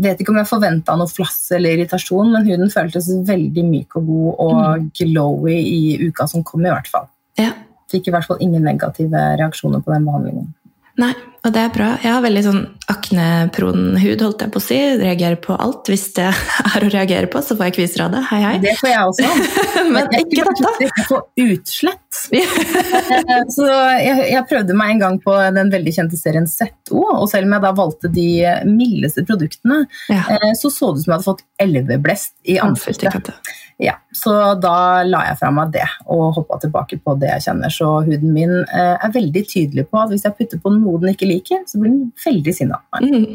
vet 0.08 0.20
ikke 0.20 0.34
om 0.34 0.42
jeg 0.42 0.50
forventa 0.50 0.98
noe 0.98 1.12
flass 1.12 1.38
eller 1.54 1.78
irritasjon, 1.78 2.34
men 2.34 2.50
huden 2.50 2.74
føltes 2.74 3.12
veldig 3.30 3.70
myk 3.70 4.00
og 4.02 4.10
god 4.10 4.44
og 4.48 4.90
glowy 4.98 5.56
i 5.62 5.80
uka 6.08 6.26
som 6.32 6.44
kom, 6.48 6.66
i 6.66 6.74
hvert 6.74 6.90
fall. 6.90 7.08
Ja. 7.38 7.54
Fikk 7.94 8.10
i 8.10 8.16
hvert 8.16 8.26
fall 8.26 8.42
ingen 8.42 8.66
negative 8.66 9.22
reaksjoner 9.38 9.86
på 9.86 9.94
den 9.94 10.10
behandlingen. 10.10 10.54
Nei, 10.96 11.12
og 11.44 11.52
det 11.52 11.60
er 11.60 11.72
bra. 11.76 11.88
Jeg 12.00 12.08
har 12.16 12.22
veldig 12.24 12.42
sånn 12.46 12.60
aknepron 12.90 13.98
hud, 14.00 14.22
holdt 14.24 14.44
jeg 14.46 14.52
på 14.54 14.62
å 14.62 14.64
si. 14.64 14.78
Reagerer 15.02 15.36
på 15.44 15.58
alt. 15.60 15.90
Hvis 15.92 16.06
det 16.16 16.30
er 16.72 16.86
å 16.88 16.92
reagere 16.94 17.28
på, 17.32 17.42
så 17.44 17.58
får 17.60 17.68
jeg 17.68 17.76
kviser 17.82 18.06
av 18.06 18.14
det. 18.16 18.22
Hei, 18.30 18.40
hei. 18.46 18.54
Det 18.64 18.78
får 18.80 18.90
jeg 18.94 19.10
også. 19.12 19.34
Men 19.96 20.08
jeg, 20.16 20.28
ikke 20.30 20.46
dette. 20.48 20.72
Jeg 20.88 21.08
får 21.10 21.26
utslett. 21.46 22.02
Så 23.56 23.66
jeg, 23.68 24.16
jeg 24.32 24.44
prøvde 24.50 24.76
meg 24.78 24.94
en 24.96 25.02
gang 25.04 25.18
på 25.24 25.36
den 25.58 25.72
veldig 25.74 25.94
kjente 25.98 26.18
serien 26.20 26.48
ZO, 26.50 27.02
og 27.04 27.26
selv 27.30 27.50
om 27.50 27.58
jeg 27.58 27.66
da 27.66 27.74
valgte 27.76 28.12
de 28.16 28.28
mildeste 28.70 29.26
produktene, 29.28 29.82
Ja. 30.10 30.24
eh, 30.32 30.54
så 30.58 30.72
så 30.72 30.94
det 30.94 31.02
ut 31.02 31.04
som 31.04 31.12
jeg 31.12 31.18
hadde 31.18 31.28
fått 31.28 31.44
elveblest 31.62 32.34
i 32.48 32.56
ansiktet. 32.64 33.34
Ja, 33.82 33.98
så 34.16 34.32
da 34.56 35.04
la 35.04 35.26
jeg 35.28 35.40
fra 35.42 35.50
meg 35.52 35.74
det 35.74 35.84
og 36.08 36.38
hoppa 36.38 36.62
tilbake 36.64 37.00
på 37.04 37.18
det 37.20 37.28
jeg 37.34 37.44
kjenner. 37.50 37.74
Så 37.74 37.90
huden 38.06 38.32
min 38.32 38.54
eh, 38.64 38.94
er 38.96 39.12
veldig 39.12 39.44
tydelig 39.52 39.88
på 39.90 40.00
at 40.00 40.14
hvis 40.14 40.24
jeg 40.24 40.38
putter 40.38 40.62
på 40.64 40.72
noe 40.78 41.02
den 41.02 41.12
ikke 41.12 41.28
liker, 41.28 41.66
så 41.68 41.82
blir 41.82 41.92
den 41.92 42.14
veldig 42.24 42.54
sinna. 42.56 42.80
Mm. 43.04 43.26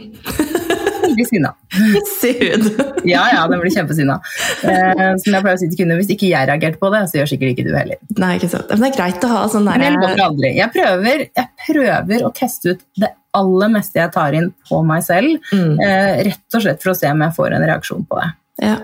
Veldig 1.01 1.27
sinna. 1.29 1.53
Hissig 1.75 2.33
hud. 2.41 2.67
Ja, 3.09 3.27
ja, 3.35 3.45
den 3.51 3.61
blir 3.61 3.73
kjempesinna. 3.75 4.17
Eh, 4.65 5.05
som 5.21 5.37
jeg 5.37 5.45
pleier 5.45 5.57
å 5.57 5.61
si 5.61 5.69
til 5.69 5.83
kunder, 5.83 6.01
hvis 6.01 6.13
ikke 6.15 6.31
jeg 6.31 6.49
reagerte 6.49 6.81
på 6.81 6.91
det, 6.95 7.03
så 7.11 7.21
gjør 7.21 7.31
sikkert 7.35 7.55
ikke 7.55 7.67
du 7.69 7.73
heller. 7.77 8.01
Nei, 8.21 8.35
ikke 8.39 8.51
sant. 8.53 8.71
Men 8.73 8.85
det 8.87 8.91
er 8.93 8.97
greit 8.97 9.27
å 9.27 9.33
ha 9.33 9.43
sånn 9.53 9.69
der... 9.69 9.81
Men 9.81 9.89
jeg 9.89 9.99
lover 9.99 10.23
aldri. 10.29 10.53
Jeg 10.57 10.73
prøver, 10.77 11.25
jeg 11.41 11.67
prøver 11.67 12.25
å 12.25 12.33
teste 12.37 12.77
ut 12.77 12.87
det 13.01 13.13
aller 13.37 13.73
meste 13.73 14.01
jeg 14.01 14.13
tar 14.15 14.37
inn 14.37 14.49
på 14.69 14.81
meg 14.87 15.05
selv, 15.07 15.37
mm. 15.53 15.75
eh, 15.85 16.23
rett 16.31 16.57
og 16.57 16.65
slett 16.65 16.81
for 16.83 16.95
å 16.95 16.97
se 16.99 17.11
om 17.13 17.27
jeg 17.27 17.37
får 17.37 17.57
en 17.57 17.67
reaksjon 17.73 18.09
på 18.09 18.19
det. 18.21 18.31
Ja. 18.71 18.79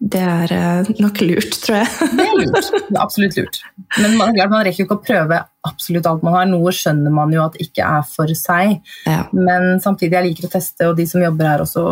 Det 0.00 0.20
er 0.24 0.52
eh, 0.56 0.90
nok 1.02 1.20
lurt, 1.20 1.56
tror 1.60 1.82
jeg. 1.82 1.88
Det 2.16 2.24
er 2.24 2.38
lurt. 2.38 2.68
Det 2.72 2.96
er 2.96 3.02
absolutt 3.02 3.36
lurt. 3.36 3.60
Men 4.00 4.16
man, 4.16 4.32
man 4.32 4.64
rekker 4.64 4.82
jo 4.82 4.86
ikke 4.88 4.96
å 4.96 5.04
prøve 5.04 5.40
absolutt 5.68 6.08
alt 6.08 6.24
man 6.24 6.38
har. 6.38 6.48
Noe 6.48 6.72
skjønner 6.72 7.12
man 7.12 7.34
jo 7.36 7.42
at 7.44 7.58
ikke 7.60 7.84
er 7.84 8.06
for 8.08 8.32
seg. 8.38 8.78
Ja. 9.04 9.26
Men 9.36 9.76
samtidig 9.84 10.16
jeg 10.16 10.30
liker 10.30 10.48
å 10.48 10.54
teste, 10.56 10.88
og 10.88 10.96
de 10.96 11.04
som 11.10 11.20
jobber 11.20 11.52
her 11.52 11.64
også 11.66 11.84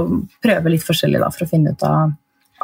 prøver 0.44 0.72
litt 0.72 0.86
forskjellig 0.86 1.20
da, 1.20 1.28
for 1.34 1.44
å 1.44 1.50
finne 1.50 1.76
ut 1.76 1.84
av 1.84 2.14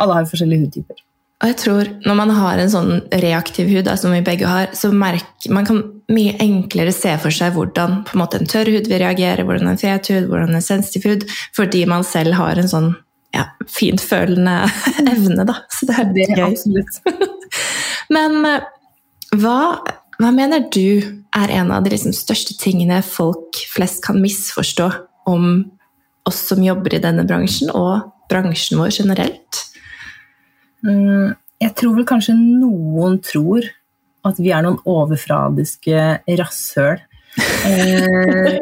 Alle 0.00 0.16
har 0.16 0.24
jo 0.24 0.33
forskjellige 0.33 0.64
hudtyper. 0.64 1.04
Og 1.44 1.50
jeg 1.50 1.57
tror 1.61 1.88
når 2.07 2.16
man 2.16 2.30
har 2.33 2.59
en 2.59 2.70
sånn 2.72 2.92
reaktiv 3.20 3.68
hud, 3.68 3.85
da, 3.85 3.98
som 4.00 4.14
vi 4.14 4.24
begge 4.24 4.48
har, 4.48 4.72
så 4.72 4.88
merker 4.96 5.52
man 5.52 5.68
kan 5.68 5.83
mye 6.09 6.38
enklere 6.40 6.92
se 6.94 7.12
for 7.20 7.35
seg 7.35 7.52
hvordan 7.57 8.00
på 8.09 8.16
en 8.16 8.24
en 8.24 8.48
tørr 8.48 8.70
hud 8.72 8.88
vil 8.88 9.02
reagere, 9.02 9.44
hvordan 9.44 9.68
en 9.68 9.80
fet 9.80 10.09
hud, 10.09 10.30
hvordan 10.30 10.57
en 10.57 10.64
sensitiv 10.64 11.04
hud, 11.11 11.26
fordi 11.57 11.85
man 11.90 12.04
selv 12.04 12.38
har 12.40 12.57
en 12.57 12.70
sånn 12.70 12.94
ja, 13.35 13.49
fintfølende 13.70 14.57
evne, 15.12 15.44
da. 15.49 15.59
Så 15.73 15.88
det 15.90 15.99
er 15.99 16.12
Det 16.14 16.29
gøy. 16.31 16.47
absolutt. 16.47 17.01
Men 18.14 18.40
eh, 18.49 18.66
hva, 19.40 19.59
hva 20.20 20.33
mener 20.35 20.66
du 20.73 21.23
er 21.35 21.55
en 21.59 21.73
av 21.75 21.85
de 21.85 21.94
liksom, 21.94 22.14
største 22.14 22.57
tingene 22.61 23.01
folk 23.03 23.64
flest 23.73 24.03
kan 24.05 24.20
misforstå 24.23 24.90
om 25.31 25.64
oss 26.29 26.40
som 26.49 26.62
jobber 26.64 26.94
i 26.97 27.03
denne 27.03 27.25
bransjen, 27.29 27.73
og 27.75 28.07
bransjen 28.31 28.79
vår 28.81 28.94
generelt? 28.94 29.64
Mm, 30.85 31.35
jeg 31.64 31.75
tror 31.81 31.97
vel 31.99 32.07
kanskje 32.09 32.37
noen 32.37 33.18
tror 33.25 33.66
at 34.25 34.38
vi 34.40 34.53
er 34.57 34.64
noen 34.64 34.79
overfladiske 34.88 36.05
rasshøl. 36.40 37.03
Eh, 37.64 38.59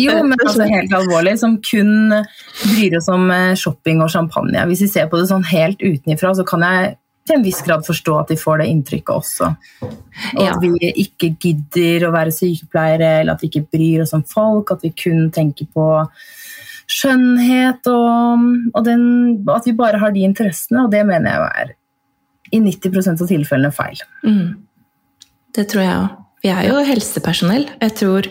jo, 0.00 0.14
men 0.24 0.38
altså 0.38 0.66
helt 0.70 0.94
alvorlig, 0.96 1.36
som 1.40 1.58
kun 1.64 2.14
bryr 2.62 2.96
oss 3.00 3.10
om 3.12 3.28
eh, 3.34 3.52
shopping 3.58 4.02
og 4.04 4.12
champagne. 4.12 4.64
Hvis 4.70 4.86
vi 4.86 4.90
ser 4.94 5.10
på 5.10 5.20
det 5.20 5.28
sånn 5.30 5.46
helt 5.50 5.82
utenifra, 5.82 6.32
så 6.36 6.46
kan 6.48 6.64
jeg 6.66 6.94
til 7.28 7.36
en 7.36 7.44
viss 7.44 7.60
grad 7.62 7.84
forstå 7.86 8.14
at 8.16 8.30
de 8.32 8.38
får 8.40 8.62
det 8.62 8.68
inntrykket 8.72 9.12
også. 9.14 9.50
Og 10.34 10.44
at 10.46 10.62
vi 10.62 10.92
ikke 11.04 11.34
gidder 11.42 12.08
å 12.08 12.14
være 12.14 12.34
sykepleiere, 12.34 13.10
eller 13.20 13.36
at 13.36 13.44
vi 13.44 13.50
ikke 13.50 13.68
bryr 13.76 14.04
oss 14.04 14.14
om 14.16 14.24
folk, 14.26 14.72
at 14.74 14.86
vi 14.86 14.92
kun 14.96 15.28
tenker 15.34 15.68
på 15.70 15.90
skjønnhet 16.90 17.86
og, 17.86 18.48
og 18.74 18.80
den, 18.86 19.04
at 19.52 19.68
vi 19.68 19.76
bare 19.78 20.00
har 20.02 20.14
de 20.14 20.24
interessene, 20.26 20.86
og 20.86 20.90
det 20.94 21.04
mener 21.06 21.36
jeg 21.36 21.52
er 21.62 21.76
i 22.50 22.58
90% 22.64 23.22
av 23.22 23.30
tilfellene 23.30 23.70
feil. 23.74 24.00
Mm. 24.26 24.58
Det 25.54 25.68
tror 25.70 25.84
jeg 25.84 26.00
òg. 26.00 26.18
Vi 26.44 26.52
er 26.52 26.68
jo 26.70 26.80
helsepersonell. 26.86 27.68
Jeg 27.82 27.96
tror 28.00 28.28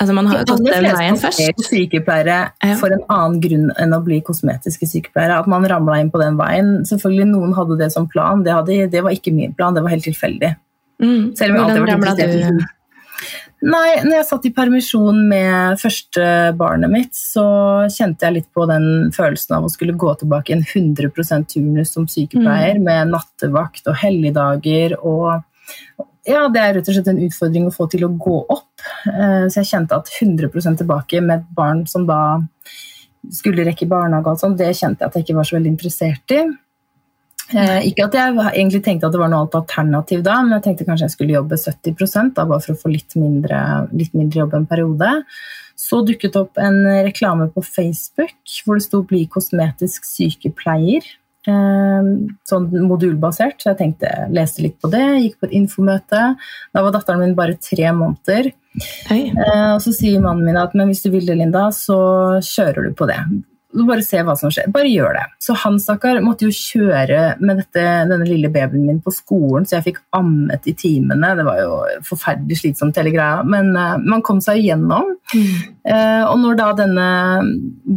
altså 0.00 0.14
Man 0.16 0.26
har 0.26 0.40
De 0.40 0.50
gått 0.50 0.58
aller 0.58 0.88
den 0.88 0.96
veien 0.96 1.14
er 1.14 1.20
fleste 1.22 1.66
sykepleiere 1.68 2.38
Ja. 2.64 2.76
for 2.80 2.90
en 2.90 3.04
annen 3.08 3.40
grunn 3.40 3.68
enn 3.78 3.94
å 3.94 4.02
bli 4.02 4.20
kosmetiske 4.26 4.88
sykepleiere. 4.90 5.38
At 5.38 5.46
man 5.46 5.64
ramla 5.64 6.00
inn 6.00 6.10
på 6.10 6.18
den 6.18 6.36
veien. 6.36 6.84
Selvfølgelig 6.88 7.28
Noen 7.30 7.54
hadde 7.54 7.78
det 7.78 7.92
som 7.92 8.08
plan, 8.08 8.42
det, 8.42 8.52
hadde, 8.52 8.90
det 8.90 9.02
var 9.02 9.12
ikke 9.14 9.32
min 9.32 9.54
plan, 9.54 9.74
det 9.74 9.84
var 9.84 9.94
helt 9.94 10.04
tilfeldig. 10.04 10.56
Mm. 11.02 11.36
Selv 11.36 11.50
om 11.50 11.56
jeg 11.56 11.64
alltid 11.64 11.78
har 11.78 11.86
vært 11.86 12.18
interessert 12.18 12.64
i? 12.64 12.72
Nei, 13.64 14.02
når 14.04 14.18
jeg 14.18 14.26
satt 14.28 14.44
i 14.44 14.52
permisjon 14.52 15.20
med 15.30 15.78
første 15.80 16.24
barnet 16.58 16.90
mitt, 16.92 17.14
så 17.16 17.44
kjente 17.88 18.26
jeg 18.26 18.34
litt 18.34 18.48
på 18.52 18.66
den 18.68 19.12
følelsen 19.14 19.56
av 19.56 19.64
å 19.64 19.70
skulle 19.72 19.94
gå 19.96 20.10
tilbake 20.20 20.52
i 20.52 20.56
en 20.58 20.66
100% 20.66 21.48
turnus 21.54 21.94
som 21.94 22.04
sykepleier, 22.10 22.76
med 22.82 23.14
nattevakt 23.14 23.88
og 23.88 23.96
helligdager 24.02 24.98
og 25.00 25.40
ja, 26.24 26.46
det 26.48 26.60
er 26.60 26.74
rett 26.78 26.88
og 26.88 26.96
slett 26.96 27.10
en 27.12 27.22
utfordring 27.26 27.68
å 27.68 27.74
få 27.74 27.86
til 27.92 28.06
å 28.06 28.12
gå 28.16 28.36
opp. 28.48 28.84
Eh, 29.10 29.46
Så 29.52 29.60
jeg 29.60 29.70
kjente 29.72 29.96
at 29.96 30.08
100% 30.08 30.80
tilbake 30.80 31.20
med 31.20 31.40
et 31.40 31.54
barn 31.54 31.86
som 31.86 32.06
da 32.06 32.40
skulle 33.32 33.64
rekke 33.64 33.88
barnehage, 33.88 34.32
og 34.32 34.40
sånn, 34.40 34.56
det 34.56 34.74
kjente 34.76 35.00
jeg 35.00 35.08
at 35.08 35.14
jeg 35.14 35.24
ikke 35.24 35.36
var 35.38 35.48
så 35.48 35.56
veldig 35.56 35.72
interessert 35.72 36.34
i. 36.36 36.42
Eh, 37.52 37.90
ikke 37.90 38.06
at 38.06 38.14
jeg 38.16 38.36
egentlig 38.40 38.80
tenkte 38.84 39.08
at 39.08 39.12
det 39.12 39.20
var 39.20 39.28
noe 39.28 39.48
alternativ 39.52 40.22
da, 40.24 40.38
men 40.42 40.56
jeg 40.56 40.64
tenkte 40.64 40.86
kanskje 40.88 41.10
jeg 41.10 41.14
skulle 41.14 41.36
jobbe 41.36 41.58
70 41.60 42.32
da, 42.32 42.46
bare 42.48 42.62
for 42.64 42.72
å 42.72 42.80
få 42.80 42.92
litt 42.92 43.16
mindre, 43.20 43.58
litt 43.92 44.16
mindre 44.16 44.40
jobb 44.40 44.56
en 44.56 44.68
periode. 44.70 45.10
Så 45.76 46.00
dukket 46.06 46.32
det 46.32 46.40
opp 46.40 46.60
en 46.62 46.80
reklame 47.04 47.50
på 47.52 47.60
Facebook 47.66 48.32
hvor 48.64 48.78
det 48.78 48.86
sto 48.86 49.02
'bli 49.02 49.26
kosmetisk 49.28 50.06
sykepleier'. 50.08 51.04
Eh, 51.44 52.10
sånn 52.48 52.68
modulbasert, 52.88 53.58
så 53.60 53.72
jeg 53.72 53.80
tenkte, 53.82 54.10
leste 54.32 54.64
litt 54.64 54.78
på 54.80 54.88
det, 54.92 55.04
gikk 55.20 55.40
på 55.40 55.48
et 55.50 55.56
infomøte. 55.60 56.22
Da 56.72 56.84
var 56.84 56.94
datteren 56.94 57.20
min 57.20 57.34
bare 57.36 57.58
tre 57.60 57.90
måneder. 57.92 58.52
Oi. 59.12 59.20
Eh, 59.28 59.72
og 59.74 59.82
så 59.84 59.92
sier 59.94 60.24
mannen 60.24 60.46
min 60.48 60.58
at 60.60 60.72
men 60.78 60.88
hvis 60.90 61.04
du 61.04 61.10
vil 61.12 61.26
det, 61.28 61.36
Linda, 61.38 61.68
så 61.74 61.98
kjører 62.44 62.88
du 62.88 62.96
på 62.96 63.08
det. 63.10 63.20
Bare 63.74 64.04
se 64.06 64.20
hva 64.22 64.36
som 64.38 64.52
skjer. 64.54 64.68
Bare 64.74 64.90
gjør 64.90 65.16
det. 65.16 65.24
Så 65.42 65.56
han 65.64 65.80
stakkar 65.82 66.20
måtte 66.22 66.46
jo 66.46 66.54
kjøre 66.54 67.34
med 67.42 67.58
dette, 67.58 67.82
denne 68.10 68.28
lille 68.28 68.50
babyen 68.54 68.86
min 68.86 69.00
på 69.02 69.10
skolen, 69.14 69.66
så 69.66 69.78
jeg 69.78 69.88
fikk 69.88 70.00
ammet 70.14 70.68
i 70.70 70.76
timene. 70.78 71.32
Det 71.38 71.46
var 71.46 71.58
jo 71.58 71.80
forferdelig 72.06 72.60
slitsomt, 72.60 73.00
hele 73.00 73.14
greia. 73.14 73.42
Men 73.42 73.72
uh, 73.74 73.96
man 73.98 74.22
kom 74.26 74.38
seg 74.44 74.62
igjennom. 74.62 75.16
Mm. 75.34 75.52
Uh, 75.90 76.22
og 76.30 76.38
når 76.44 76.58
da 76.60 76.70
denne 76.84 77.08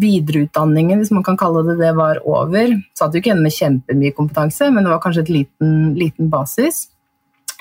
videreutdanningen, 0.01 1.04
hvis 1.04 1.14
man 1.14 1.26
kan 1.28 1.38
kalle 1.39 1.66
det 1.70 1.78
det, 1.84 1.93
var 1.97 2.24
over, 2.26 2.74
hadde 2.74 3.14
du 3.14 3.22
ikke 3.22 3.32
igjen 3.32 3.45
med 3.45 3.56
kjempemye 3.56 4.18
kompetanse, 4.18 4.72
men 4.74 4.86
det 4.86 4.95
var 4.95 5.04
kanskje 5.06 5.28
et 5.28 5.36
liten, 5.38 5.76
liten 5.99 6.34
basis. 6.34 6.88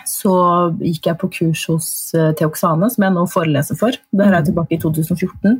Så 0.08 0.34
gikk 0.80 1.08
jeg 1.10 1.18
på 1.20 1.28
kurs 1.34 1.64
hos 1.70 1.88
eh, 2.16 2.32
Teoxane, 2.38 2.88
som 2.92 3.06
jeg 3.06 3.14
nå 3.14 3.24
foreleser 3.30 3.78
for. 3.78 3.96
Det 4.12 4.28
her 4.28 4.38
er 4.38 4.46
tilbake 4.46 4.76
i 4.76 4.80
2014. 4.82 5.58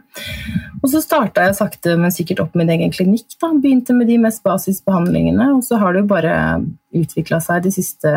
Og 0.81 0.89
så 0.93 1.03
starta 1.05 1.47
jeg 1.49 1.59
sakte, 1.59 1.97
men 2.01 2.15
sikkert 2.15 2.45
opp 2.45 2.57
min 2.59 2.71
egen 2.73 2.95
klinikk. 2.95 3.29
Da. 3.43 3.53
Begynte 3.63 3.97
med 3.97 4.11
de 4.11 4.19
mest 4.23 4.45
basisbehandlingene, 4.47 5.51
og 5.57 5.65
så 5.67 5.81
har 5.83 5.95
det 5.95 6.05
jo 6.05 6.11
bare 6.15 6.37
utvikla 6.97 7.41
seg 7.45 7.67
de 7.67 7.75
siste 7.75 8.13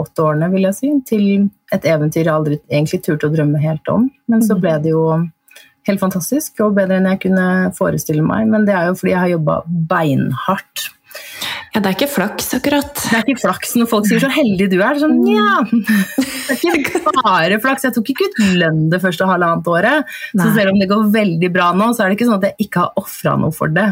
åtte 0.00 0.24
årene, 0.24 0.50
vil 0.54 0.66
jeg 0.68 0.78
si, 0.78 0.90
til 1.06 1.26
et 1.74 1.86
eventyr 1.86 2.24
jeg 2.24 2.34
aldri 2.34 2.58
egentlig 2.70 3.02
turte 3.04 3.28
å 3.28 3.34
drømme 3.34 3.62
helt 3.62 3.92
om. 3.92 4.08
Men 4.30 4.44
så 4.44 4.58
ble 4.58 4.74
det 4.82 4.94
jo 4.94 5.06
helt 5.88 6.00
fantastisk, 6.00 6.58
og 6.64 6.76
bedre 6.78 6.98
enn 6.98 7.08
jeg 7.12 7.22
kunne 7.26 7.48
forestille 7.76 8.24
meg. 8.24 8.48
Men 8.50 8.66
det 8.68 8.76
er 8.76 8.90
jo 8.90 8.98
fordi 8.98 9.14
jeg 9.14 9.22
har 9.22 9.32
jobba 9.36 9.60
beinhardt. 9.90 10.88
Ja, 11.74 11.80
det 11.82 11.90
er 11.90 11.96
ikke 11.96 12.06
flaks, 12.06 12.52
akkurat. 12.54 12.92
Det 12.94 13.16
er 13.18 13.24
ikke 13.26 13.42
flaks 13.42 13.72
når 13.74 13.88
folk 13.90 14.06
sier 14.06 14.20
'så 14.22 14.30
heldig 14.30 14.68
du 14.70 14.76
er'. 14.78 15.00
Sånn, 15.00 15.16
ja. 15.26 15.58
Det 15.66 16.54
er 16.70 16.78
ikke 16.78 17.02
bare 17.24 17.58
flaks. 17.58 17.88
Jeg 17.88 17.96
tok 17.96 18.12
ikke 18.14 18.28
ut 18.30 18.38
lønn 18.60 18.86
det 18.92 19.02
første 19.02 19.26
halvannet 19.26 19.66
året. 19.66 20.14
Så 20.38 20.54
selv 20.54 20.70
om 20.70 20.78
det 20.78 20.88
går 20.92 21.10
veldig 21.10 21.50
bra 21.50 21.72
nå, 21.74 21.90
så 21.90 22.04
er 22.04 22.12
det 22.12 22.20
ikke 22.20 22.30
sånn 22.30 22.38
at 22.38 22.48
jeg 22.52 22.68
ikke 22.68 22.84
har 22.84 23.02
ofra 23.02 23.34
noe 23.42 23.50
for 23.50 23.74
det. 23.74 23.88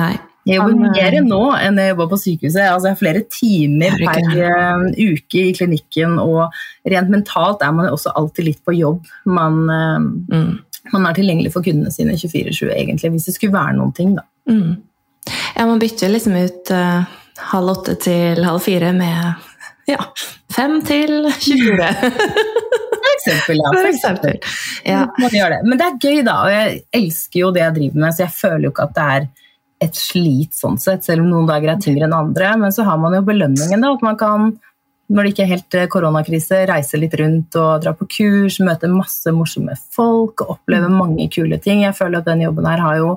Nei. 0.00 0.14
Jeg 0.48 0.56
jobber 0.56 0.96
mer 0.96 1.20
nå 1.20 1.42
enn 1.60 1.78
jeg 1.78 1.92
jobba 1.92 2.08
på 2.08 2.18
sykehuset. 2.24 2.64
Altså, 2.64 2.88
jeg 2.88 2.96
har 2.96 3.02
flere 3.04 3.22
timer 3.28 3.96
per 4.00 4.20
uh, 4.40 4.88
uke 4.96 5.42
i 5.44 5.54
klinikken, 5.60 6.16
og 6.22 6.48
rent 6.88 7.12
mentalt 7.12 7.60
er 7.60 7.74
man 7.76 7.90
jo 7.90 7.98
også 7.98 8.14
alltid 8.16 8.48
litt 8.48 8.62
på 8.64 8.78
jobb. 8.80 9.04
Man, 9.28 9.66
uh, 9.68 10.00
mm. 10.00 10.52
man 10.94 11.10
er 11.10 11.20
tilgjengelig 11.20 11.52
for 11.52 11.66
kundene 11.66 11.92
sine 11.92 12.16
24-7, 12.16 12.70
egentlig, 12.72 13.12
hvis 13.12 13.28
det 13.28 13.36
skulle 13.36 13.58
være 13.60 13.76
noen 13.76 13.92
ting, 13.92 14.16
da. 14.16 14.24
Mm. 14.48 14.78
Ja, 15.56 15.66
man 15.66 15.80
bytter 15.82 16.08
liksom 16.08 16.36
ut 16.40 16.70
uh, 16.72 17.02
halv 17.52 17.74
åtte 17.74 17.96
til 18.00 18.44
halv 18.44 18.62
fire 18.64 18.92
med 18.96 19.46
ja, 19.90 20.00
fem 20.54 20.80
til 20.86 21.28
24. 21.34 21.90
For 23.20 23.34
eksempel, 23.34 23.60
ja. 23.60 23.70
For 23.74 23.88
eksempel. 23.90 24.38
Ja. 24.84 25.00
Men 25.64 25.76
det 25.76 25.86
er 25.86 25.98
gøy, 26.00 26.22
da, 26.24 26.38
og 26.46 26.54
jeg 26.54 26.80
elsker 26.96 27.42
jo 27.42 27.50
det 27.52 27.62
jeg 27.66 27.76
driver 27.76 28.04
med, 28.04 28.16
så 28.16 28.24
jeg 28.24 28.36
føler 28.36 28.64
jo 28.64 28.72
ikke 28.72 28.86
at 28.88 28.96
det 28.96 29.04
er 29.16 29.28
et 29.84 29.96
slit 29.96 30.56
sånn 30.56 30.78
sett, 30.80 31.04
selv 31.04 31.24
om 31.24 31.30
noen 31.32 31.48
dager 31.48 31.72
er 31.72 31.82
tyngre 31.84 32.08
enn 32.08 32.16
andre. 32.16 32.54
Men 32.60 32.72
så 32.72 32.84
har 32.88 33.00
man 33.00 33.16
jo 33.16 33.22
belønningen, 33.26 33.84
da, 33.84 33.92
at 33.92 34.04
man 34.04 34.16
kan, 34.20 34.48
når 35.12 35.26
det 35.26 35.34
ikke 35.34 35.44
er 35.46 35.52
helt 35.54 35.78
koronakrise, 35.92 36.62
reise 36.70 37.00
litt 37.00 37.16
rundt 37.20 37.60
og 37.60 37.84
dra 37.84 37.94
på 37.96 38.08
kurs, 38.16 38.60
møte 38.64 38.90
masse 38.92 39.32
morsomme 39.36 39.76
folk 39.96 40.44
oppleve 40.46 40.88
mange 40.92 41.28
kule 41.32 41.60
ting. 41.60 41.84
Jeg 41.84 41.96
føler 41.98 42.20
at 42.20 42.28
den 42.28 42.44
jobben 42.46 42.68
her 42.68 42.84
har 42.84 43.00
jo 43.00 43.14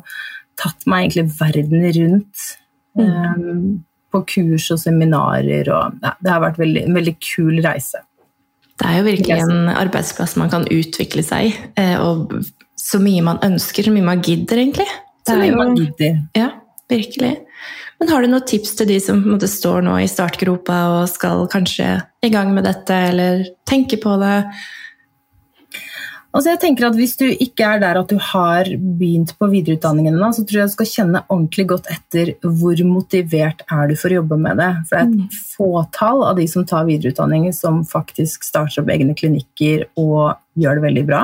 tatt 0.60 0.86
meg 0.90 1.08
egentlig 1.08 1.40
verden 1.40 1.88
rundt. 1.98 2.46
Mm. 3.00 3.10
Um, 3.10 3.66
på 4.14 4.22
kurs 4.30 4.68
og 4.74 4.78
seminarer 4.78 5.70
og 5.74 5.96
ja, 6.04 6.12
Det 6.22 6.30
har 6.30 6.44
vært 6.44 6.60
veldig, 6.62 6.84
en 6.88 6.98
veldig 7.00 7.14
kul 7.18 7.62
reise. 7.66 8.04
Det 8.78 8.90
er 8.90 9.00
jo 9.00 9.06
virkelig 9.08 9.40
en 9.46 9.72
arbeidsplass 9.74 10.36
man 10.42 10.52
kan 10.54 10.68
utvikle 10.74 11.24
seg 11.26 11.50
i, 11.50 11.56
eh, 11.80 11.96
og 12.02 12.34
så 12.80 13.00
mye 13.02 13.24
man 13.26 13.40
ønsker, 13.46 13.86
så 13.86 13.94
mye 13.94 14.06
man 14.06 14.22
gidder, 14.26 14.60
egentlig. 14.60 14.90
Det 15.24 15.32
så 15.32 15.38
mye 15.40 15.52
jo, 15.52 15.60
man 15.60 15.76
gidder. 15.78 16.18
Ja, 16.36 16.50
virkelig. 16.92 17.36
Men 18.02 18.12
har 18.12 18.24
du 18.24 18.32
noen 18.32 18.48
tips 18.50 18.74
til 18.80 18.90
de 18.90 18.98
som 19.00 19.22
måte 19.24 19.48
står 19.48 19.86
nå 19.86 19.94
i 20.02 20.10
startgropa 20.10 20.80
og 20.98 21.04
skal 21.12 21.46
kanskje 21.54 21.94
i 22.26 22.32
gang 22.34 22.52
med 22.56 22.66
dette, 22.68 22.98
eller 23.14 23.46
tenke 23.70 24.02
på 24.02 24.18
det? 24.20 24.36
Altså 26.34 26.50
jeg 26.50 26.62
tenker 26.64 26.88
at 26.88 26.98
Hvis 26.98 27.16
du 27.20 27.26
ikke 27.30 27.68
er 27.76 27.82
der 27.84 28.00
at 28.00 28.10
du 28.10 28.18
har 28.18 28.70
begynt 28.74 29.36
på 29.38 29.50
videreutdanningen, 29.52 30.18
så 30.34 30.42
tror 30.42 30.64
jeg 30.64 30.72
du 30.72 30.76
skal 30.76 30.90
kjenne 30.90 31.24
ordentlig 31.28 31.68
godt 31.70 31.90
etter 31.94 32.34
hvor 32.42 32.80
motivert 32.90 33.62
er 33.70 33.92
du 33.92 33.96
for 34.00 34.10
å 34.10 34.18
jobbe 34.22 34.40
med 34.42 34.58
det. 34.62 34.72
For 34.90 34.98
det 34.98 35.02
er 35.04 35.12
et 35.12 35.20
mm. 35.20 35.44
fåtall 35.54 36.24
av 36.32 36.40
de 36.42 36.48
som 36.50 36.66
tar 36.70 36.88
videreutdanning 36.90 37.52
som 37.54 37.84
faktisk 37.86 38.48
starter 38.48 38.82
opp 38.82 38.90
egne 38.94 39.14
klinikker 39.18 39.86
og 40.02 40.34
gjør 40.60 40.80
det 40.80 40.86
veldig 40.88 41.06
bra. 41.10 41.22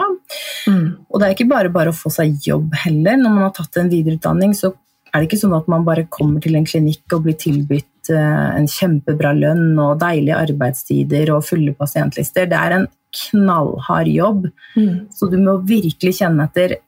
Mm. 0.70 0.86
Og 1.10 1.18
det 1.18 1.26
er 1.26 1.36
ikke 1.38 1.49
bare 1.49 1.74
bare 1.74 1.93
å 1.93 1.97
få 1.97 2.14
seg 2.14 2.38
jobb 2.45 2.78
heller. 2.86 3.18
Når 3.18 3.34
man 3.34 3.47
har 3.47 3.55
tatt 3.57 3.82
en 3.82 3.91
videreutdanning, 3.91 4.53
så 4.57 4.76
er 5.10 5.24
det 5.24 5.32
ikke 5.32 5.41
sånn 5.41 5.57
at 5.57 5.70
man 5.72 5.86
bare 5.88 6.05
kommer 6.14 6.43
til 6.43 6.57
en 6.57 6.70
klinikk 6.70 7.18
og 7.18 7.26
blir 7.26 7.38
tilbudt 7.39 7.89
eh, 8.14 8.49
en 8.57 8.68
kjempebra 8.70 9.34
lønn 9.38 9.80
og 9.80 9.99
deilige 10.03 10.38
arbeidstider 10.38 11.34
og 11.36 11.45
fulle 11.47 11.76
pasientlister. 11.78 12.49
Det 12.49 12.60
er 12.60 12.78
en 12.78 12.88
knallhard 13.24 14.12
jobb. 14.12 14.45
Mm. 14.76 15.10
Så 15.14 15.30
du 15.32 15.39
må 15.41 15.60
virkelig 15.68 16.20
kjenne 16.22 16.49
etter 16.49 16.80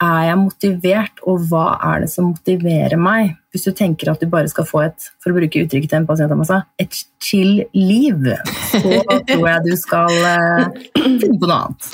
er 0.00 0.20
jeg 0.30 0.38
motivert, 0.40 1.18
og 1.28 1.42
hva 1.50 1.64
er 1.90 2.04
det 2.04 2.10
som 2.12 2.30
motiverer 2.30 2.96
meg? 3.00 3.34
Hvis 3.52 3.66
du 3.66 3.74
tenker 3.76 4.08
at 4.12 4.22
du 4.22 4.30
bare 4.32 4.48
skal 4.48 4.64
få 4.64 4.84
et 4.86 5.08
for 5.20 5.32
å 5.32 5.36
bruke 5.36 5.60
uttrykket 5.60 5.92
til 5.92 5.98
en 5.98 6.06
pasient 6.08 6.32
av 6.32 6.52
et 6.80 7.00
chill 7.20 7.60
liv, 7.76 8.30
så 8.70 8.94
tror 9.28 9.44
jeg 9.50 9.66
du 9.66 9.74
skal 9.76 10.14
uh, 10.24 10.80
finne 10.96 11.34
på 11.36 11.50
noe 11.50 11.58
annet. 11.58 11.90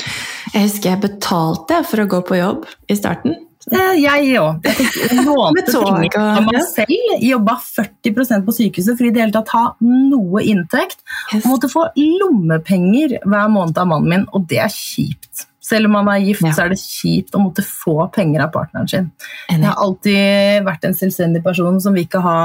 Jeg 0.52 0.68
husker 0.68 0.92
jeg 0.92 1.02
betalte 1.08 1.82
for 1.88 2.04
å 2.04 2.08
gå 2.14 2.22
på 2.28 2.38
jobb 2.38 2.70
i 2.86 2.98
starten. 2.98 3.34
Eh, 3.74 3.96
jeg 3.98 4.36
òg. 4.38 4.62
Jeg 4.62 5.24
lånte 5.26 5.64
penger 5.86 6.20
av 6.22 6.44
meg 6.46 6.60
selv. 6.68 6.92
Jobba 7.24 7.56
40% 7.64 8.46
på 8.46 8.54
sykehuset 8.54 8.94
for 8.94 9.08
i 9.08 9.10
det 9.14 9.24
hele 9.24 9.34
tatt 9.34 9.50
ha 9.56 9.64
noe 9.82 10.44
inntekt. 10.46 11.02
Og 11.34 11.48
måtte 11.50 11.70
få 11.72 11.88
lommepenger 11.98 13.18
hver 13.24 13.50
måned 13.52 13.78
av 13.82 13.90
mannen 13.90 14.12
min, 14.12 14.28
og 14.36 14.46
det 14.50 14.62
er 14.62 14.72
kjipt. 14.72 15.48
Selv 15.66 15.88
om 15.88 15.96
man 15.98 16.12
er 16.12 16.22
gift, 16.22 16.44
ja. 16.46 16.52
så 16.54 16.66
er 16.66 16.70
det 16.70 16.78
kjipt 16.78 17.34
å 17.34 17.42
måtte 17.42 17.64
få 17.66 17.98
penger 18.14 18.44
av 18.44 18.52
partneren 18.54 18.86
sin. 18.90 19.10
Jeg 19.50 19.64
har 19.64 19.80
alltid 19.82 20.62
vært 20.68 20.86
en 20.86 20.94
selvstendig 20.94 21.42
person 21.42 21.80
som 21.82 21.96
vil 21.96 22.06
ikke 22.06 22.22
ha 22.22 22.38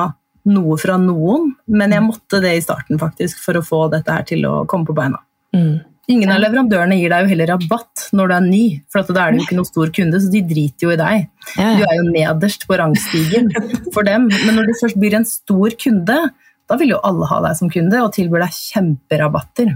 noe 0.50 0.78
fra 0.82 0.96
noen, 0.98 1.52
men 1.70 1.94
jeg 1.94 2.02
måtte 2.02 2.40
det 2.42 2.56
i 2.58 2.64
starten 2.66 2.98
faktisk 3.02 3.44
for 3.44 3.60
å 3.60 3.66
få 3.66 3.84
dette 3.94 4.16
her 4.16 4.26
til 4.26 4.48
å 4.50 4.64
komme 4.70 4.90
på 4.90 4.98
beina. 4.98 5.22
Mm. 5.54 5.84
Ingen 6.10 6.32
av 6.34 6.42
leverandørene 6.42 6.98
gir 6.98 7.12
deg 7.14 7.24
jo 7.24 7.32
heller 7.32 7.52
rabatt 7.54 8.08
når 8.18 8.32
du 8.32 8.34
er 8.36 8.46
ny, 8.46 8.64
for 8.92 9.06
da 9.06 9.26
er 9.28 9.34
du 9.34 9.40
jo 9.40 9.46
ikke 9.46 9.58
noen 9.60 9.70
stor 9.70 9.92
kunde, 9.96 10.20
så 10.20 10.32
de 10.34 10.42
driter 10.50 10.88
jo 10.88 10.94
i 10.96 11.00
deg. 11.00 11.28
Du 11.56 11.84
er 11.86 11.94
jo 12.00 12.08
nederst 12.10 12.66
på 12.68 12.80
rangstigen 12.82 13.52
for 13.94 14.08
dem. 14.08 14.26
Men 14.32 14.58
når 14.58 14.72
du 14.72 14.74
først 14.82 14.98
blir 15.00 15.16
en 15.20 15.28
stor 15.30 15.78
kunde, 15.80 16.18
da 16.72 16.80
vil 16.80 16.96
jo 16.96 17.02
alle 17.08 17.30
ha 17.30 17.42
deg 17.46 17.60
som 17.60 17.72
kunde 17.72 18.02
og 18.02 18.14
tilbyr 18.18 18.46
deg 18.48 18.58
kjemperabatter. 18.58 19.76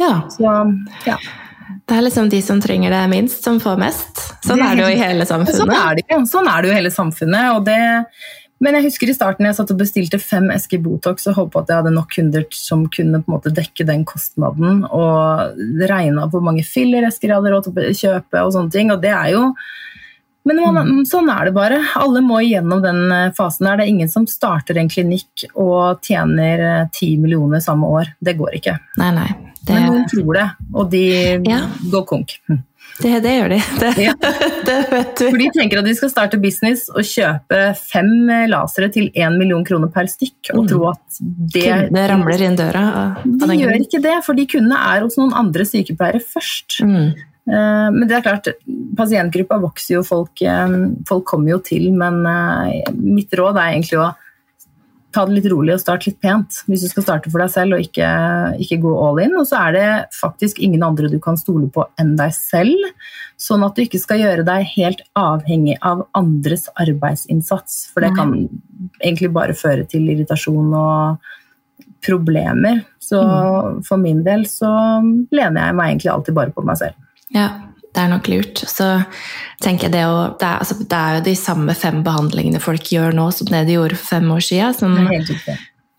Ja. 0.00 0.14
Så, 0.34 0.56
ja. 1.06 1.16
Det 1.88 1.96
er 1.96 2.04
liksom 2.04 2.28
de 2.32 2.40
som 2.44 2.60
trenger 2.60 2.92
det 2.92 3.04
minst, 3.12 3.44
som 3.44 3.60
får 3.62 3.78
mest. 3.80 4.24
Sånn 4.44 4.60
er 4.64 4.76
det 4.76 4.84
jo 4.84 4.90
i 4.92 5.00
hele 5.00 5.28
samfunnet. 5.28 5.62
Sånn 5.62 5.72
er 5.76 6.00
det, 6.00 6.20
sånn 6.28 6.50
er 6.50 6.60
det 6.60 6.70
jo 6.70 6.74
i 6.74 6.78
hele 6.78 6.92
samfunnet. 6.92 7.54
og 7.54 7.64
det 7.68 7.80
men 8.58 8.74
jeg 8.74 8.88
husker 8.88 9.10
i 9.10 9.14
starten 9.14 9.46
jeg 9.46 9.54
satt 9.54 9.70
og 9.70 9.78
bestilte 9.78 10.18
fem 10.18 10.48
esker 10.50 10.80
Botox 10.82 11.28
og 11.30 11.36
håpet 11.38 11.60
at 11.60 11.68
jeg 11.70 11.80
hadde 11.82 11.92
nok 11.94 12.08
kunder 12.14 12.46
som 12.58 12.86
kunne 12.90 13.20
på 13.22 13.30
en 13.30 13.36
måte 13.36 13.52
dekke 13.54 13.86
den 13.86 14.02
kostnaden. 14.08 14.80
Og 14.90 15.60
regna 15.90 16.26
hvor 16.32 16.42
mange 16.42 16.64
filleresker 16.66 17.30
jeg 17.30 17.38
hadde 17.38 17.52
råd 17.54 17.68
til 17.68 17.78
å 17.78 17.98
kjøpe 18.00 18.42
og 18.42 18.54
sånne 18.56 18.74
ting. 18.74 18.90
Og 18.94 19.04
det 19.04 19.14
er 19.14 19.30
jo 19.36 19.44
men 20.46 20.60
man, 20.62 20.78
mm. 20.86 21.02
sånn 21.08 21.28
er 21.32 21.48
det 21.48 21.54
bare. 21.56 21.80
Alle 21.98 22.22
må 22.24 22.40
igjennom 22.44 22.80
den 22.84 23.02
eh, 23.12 23.32
fasen 23.36 23.68
her. 23.68 23.80
Det 23.80 23.84
er 23.88 23.92
ingen 23.92 24.12
som 24.12 24.24
starter 24.30 24.78
en 24.80 24.88
klinikk 24.90 25.44
og 25.54 26.04
tjener 26.06 26.64
eh, 26.64 26.86
ti 26.94 27.14
millioner 27.20 27.60
samme 27.64 27.90
år. 27.98 28.14
Det 28.20 28.38
går 28.38 28.56
ikke. 28.60 28.78
Nei, 29.02 29.12
nei. 29.18 29.28
Det... 29.58 29.74
Men 29.74 29.90
noen 29.90 30.08
tror 30.08 30.32
det, 30.38 30.48
og 30.72 30.90
de 30.94 31.04
ja. 31.44 31.60
går 31.92 32.08
konk. 32.08 32.38
Hm. 32.48 32.64
Det, 32.98 33.12
det, 33.22 33.32
gjør 33.36 33.52
de. 33.52 33.58
Det, 33.82 33.90
ja. 34.02 34.14
det, 34.66 34.76
vet 34.90 35.12
du. 35.20 35.24
For 35.28 35.38
de 35.38 35.48
tenker 35.54 35.80
at 35.82 35.86
de 35.86 35.94
skal 35.94 36.10
starte 36.10 36.40
business 36.42 36.88
og 36.90 37.06
kjøpe 37.06 37.60
fem 37.78 38.10
lasere 38.50 38.88
til 38.94 39.12
én 39.14 39.36
million 39.38 39.62
kroner 39.66 39.92
per 39.92 40.08
stykk. 40.10 40.54
og 40.54 40.64
mm. 40.64 40.68
tro 40.72 40.80
at 40.90 41.20
det... 41.20 41.66
Kundene 41.68 42.06
ramler 42.10 42.44
inn 42.48 42.58
døra? 42.58 42.84
De 43.22 43.58
gjør 43.60 43.76
ikke 43.78 44.02
det, 44.02 44.16
for 44.26 44.38
de 44.38 44.48
kundene 44.50 44.80
er 44.94 45.04
hos 45.06 45.18
noen 45.20 45.36
andre 45.36 45.68
sykepleiere 45.68 46.22
først. 46.24 46.80
Mm. 46.82 47.12
Eh, 47.48 47.90
men 47.94 48.04
det 48.08 48.18
er 48.18 48.24
klart, 48.26 48.48
pasientgruppa 48.98 49.58
vokser 49.62 49.98
jo, 49.98 50.06
folk, 50.06 50.42
eh, 50.42 50.78
folk 51.08 51.28
kommer 51.28 51.56
jo 51.56 51.60
til. 51.64 51.90
Men 51.96 52.20
eh, 52.28 52.88
mitt 52.98 53.32
råd 53.36 53.56
er 53.56 53.74
egentlig 53.74 54.02
å 54.02 54.10
ta 55.14 55.24
det 55.24 55.38
litt 55.38 55.48
rolig 55.48 55.72
og 55.72 55.80
starte 55.80 56.10
litt 56.10 56.18
pent 56.20 56.58
hvis 56.68 56.82
du 56.84 56.90
skal 56.90 57.04
starte 57.06 57.30
for 57.32 57.40
deg 57.40 57.48
selv 57.48 57.78
og 57.78 57.84
ikke, 57.86 58.08
ikke, 58.60 58.80
gå 58.82 58.92
all 59.06 59.22
in. 59.24 59.38
Og 59.40 59.48
så 59.48 59.62
er 59.62 59.76
det 59.78 59.86
faktisk 60.18 60.60
ingen 60.60 60.84
andre 60.84 61.08
du 61.08 61.16
kan 61.24 61.40
stole 61.40 61.70
på 61.72 61.86
enn 62.00 62.14
deg 62.20 62.34
selv. 62.36 62.90
Sånn 63.40 63.64
at 63.64 63.76
du 63.76 63.86
ikke 63.86 64.02
skal 64.02 64.20
gjøre 64.20 64.44
deg 64.46 64.68
helt 64.74 65.02
avhengig 65.18 65.78
av 65.86 66.04
andres 66.18 66.68
arbeidsinnsats. 66.76 67.86
For 67.94 68.04
det 68.04 68.12
kan 68.18 68.36
egentlig 69.00 69.32
bare 69.32 69.56
føre 69.56 69.88
til 69.88 70.10
irritasjon 70.12 70.74
og 70.76 71.34
problemer. 72.04 72.84
Så 73.02 73.18
mm. 73.24 73.84
for 73.88 74.00
min 74.02 74.20
del 74.26 74.44
så 74.50 74.70
lener 75.32 75.62
jeg 75.62 75.78
meg 75.78 75.94
egentlig 75.94 76.12
alltid 76.12 76.36
bare 76.36 76.52
på 76.54 76.66
meg 76.66 76.82
selv. 76.82 77.07
Ja, 77.34 77.48
det 77.94 78.04
er 78.04 78.12
nok 78.12 78.28
lurt. 78.30 78.62
Så 78.70 78.86
tenker 79.64 79.88
jeg 79.88 79.96
det, 79.96 80.04
å, 80.06 80.20
det, 80.38 80.46
er, 80.46 80.62
altså, 80.62 80.78
det, 80.80 80.98
er, 80.98 81.18
jo 81.18 81.26
de 81.28 81.34
samme 81.38 81.74
fem 81.78 82.02
behandlingene 82.06 82.62
folk 82.62 82.92
gjør 82.92 83.16
nå 83.16 83.28
som 83.34 83.50
det 83.50 83.64
de 83.68 83.78
gjorde 83.78 83.98
for 83.98 84.14
fem 84.16 84.30
år 84.34 84.44
siden. 84.44 84.78
Som 84.78 84.98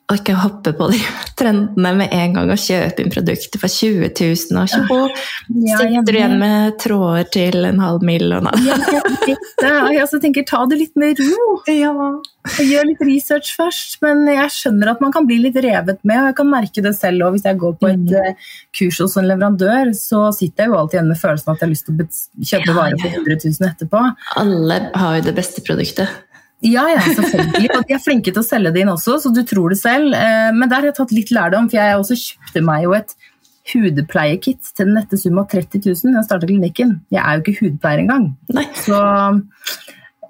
og 0.10 0.16
ikke 0.18 0.34
hoppe 0.41 0.72
på 0.74 0.88
de 0.91 0.99
trendene 1.39 1.91
med 1.99 2.14
en 2.16 2.34
gang 2.34 2.49
og 2.49 2.57
kjøpe 2.57 3.03
inn 3.03 3.12
produkter 3.14 3.62
for 3.62 3.70
20 3.70 4.10
000, 4.10 4.57
og 4.57 4.72
tjo! 4.72 5.01
Ja, 5.68 5.78
sitter 5.78 6.10
du 6.10 6.18
igjen 6.18 6.38
med 6.41 6.78
tråder 6.82 7.28
til 7.32 7.66
en 7.70 7.80
halv 7.84 8.01
mill. 8.05 8.26
og 8.34 8.47
noe. 8.47 8.80
Ja, 9.62 9.89
jeg 9.93 10.01
også 10.03 10.20
tenker 10.24 10.45
ta 10.49 10.64
det 10.70 10.80
litt 10.82 10.95
med 10.99 11.20
ro. 11.22 11.60
Og 11.60 12.64
Gjør 12.64 12.88
litt 12.88 13.01
research 13.05 13.51
først, 13.60 13.97
men 14.01 14.24
jeg 14.32 14.49
skjønner 14.55 14.93
at 14.95 15.01
man 15.03 15.12
kan 15.14 15.28
bli 15.30 15.38
litt 15.43 15.57
revet 15.62 15.99
med. 16.07 16.18
og 16.24 16.30
Jeg 16.32 16.38
kan 16.39 16.49
merke 16.49 16.84
det 16.86 16.95
selv 16.97 17.28
òg. 17.28 17.36
Hvis 17.38 17.45
jeg 17.45 17.60
går 17.62 17.76
på 17.82 17.89
et 17.91 17.99
Mm. 17.99 18.16
eh, 18.16 18.34
kurs 18.74 18.97
hos 19.03 19.18
en 19.20 19.28
leverandør, 19.28 19.91
så 19.93 20.32
sitter 20.34 20.64
jeg 20.64 20.72
jo 20.72 20.78
alltid 20.80 20.97
igjen 20.99 21.10
med 21.12 21.20
følelsen 21.20 21.51
at 21.53 21.60
jeg 21.60 21.68
har 21.68 21.74
lyst 21.76 21.86
til 21.86 21.93
å 21.93 22.07
kjøpe 22.49 22.72
Ja, 22.72 22.78
varer 22.80 22.97
for 23.01 23.10
ja. 23.10 23.20
100 23.20 23.38
000 23.60 23.70
etterpå. 23.70 24.01
Alle 24.41 24.80
har 24.95 25.16
jo 25.20 25.22
det 25.28 25.36
beste 25.38 25.62
produktet. 25.68 26.07
Ja, 26.66 26.84
ja, 26.91 26.99
selvfølgelig. 27.07 27.70
Og 27.78 27.84
de 27.88 27.93
er 27.95 28.01
flinke 28.03 28.32
til 28.34 28.41
å 28.41 28.45
selge 28.45 28.74
det 28.76 28.82
inn 28.84 28.91
også, 28.91 29.16
så 29.24 29.32
du 29.32 29.41
tror 29.47 29.72
det 29.72 29.80
selv. 29.80 30.12
Eh, 30.14 30.49
Men 30.55 30.68
der 30.68 30.82
har 30.82 30.89
jeg 30.89 30.97
tatt 30.97 31.14
litt 31.16 31.32
lærdom, 31.32 31.70
for 31.72 31.80
jeg 31.80 31.99
også 32.01 32.18
kjøpte 32.20 32.64
meg 32.68 32.84
jo 32.84 32.95
et 32.97 33.14
hudpleiekit 33.70 34.72
til 34.76 34.88
den 34.89 34.95
nette 34.97 35.18
sum 35.22 35.38
av 35.39 35.47
30 35.51 35.84
000 35.86 36.12
da 36.14 36.20
jeg 36.20 36.28
startet 36.28 36.49
klinikken. 36.51 36.95
Jeg 37.14 37.22
er 37.24 37.38
jo 37.38 37.43
ikke 37.45 37.64
hudpleier 37.68 38.01
engang. 38.03 38.28
Nei. 38.55 38.66
Så 38.82 38.97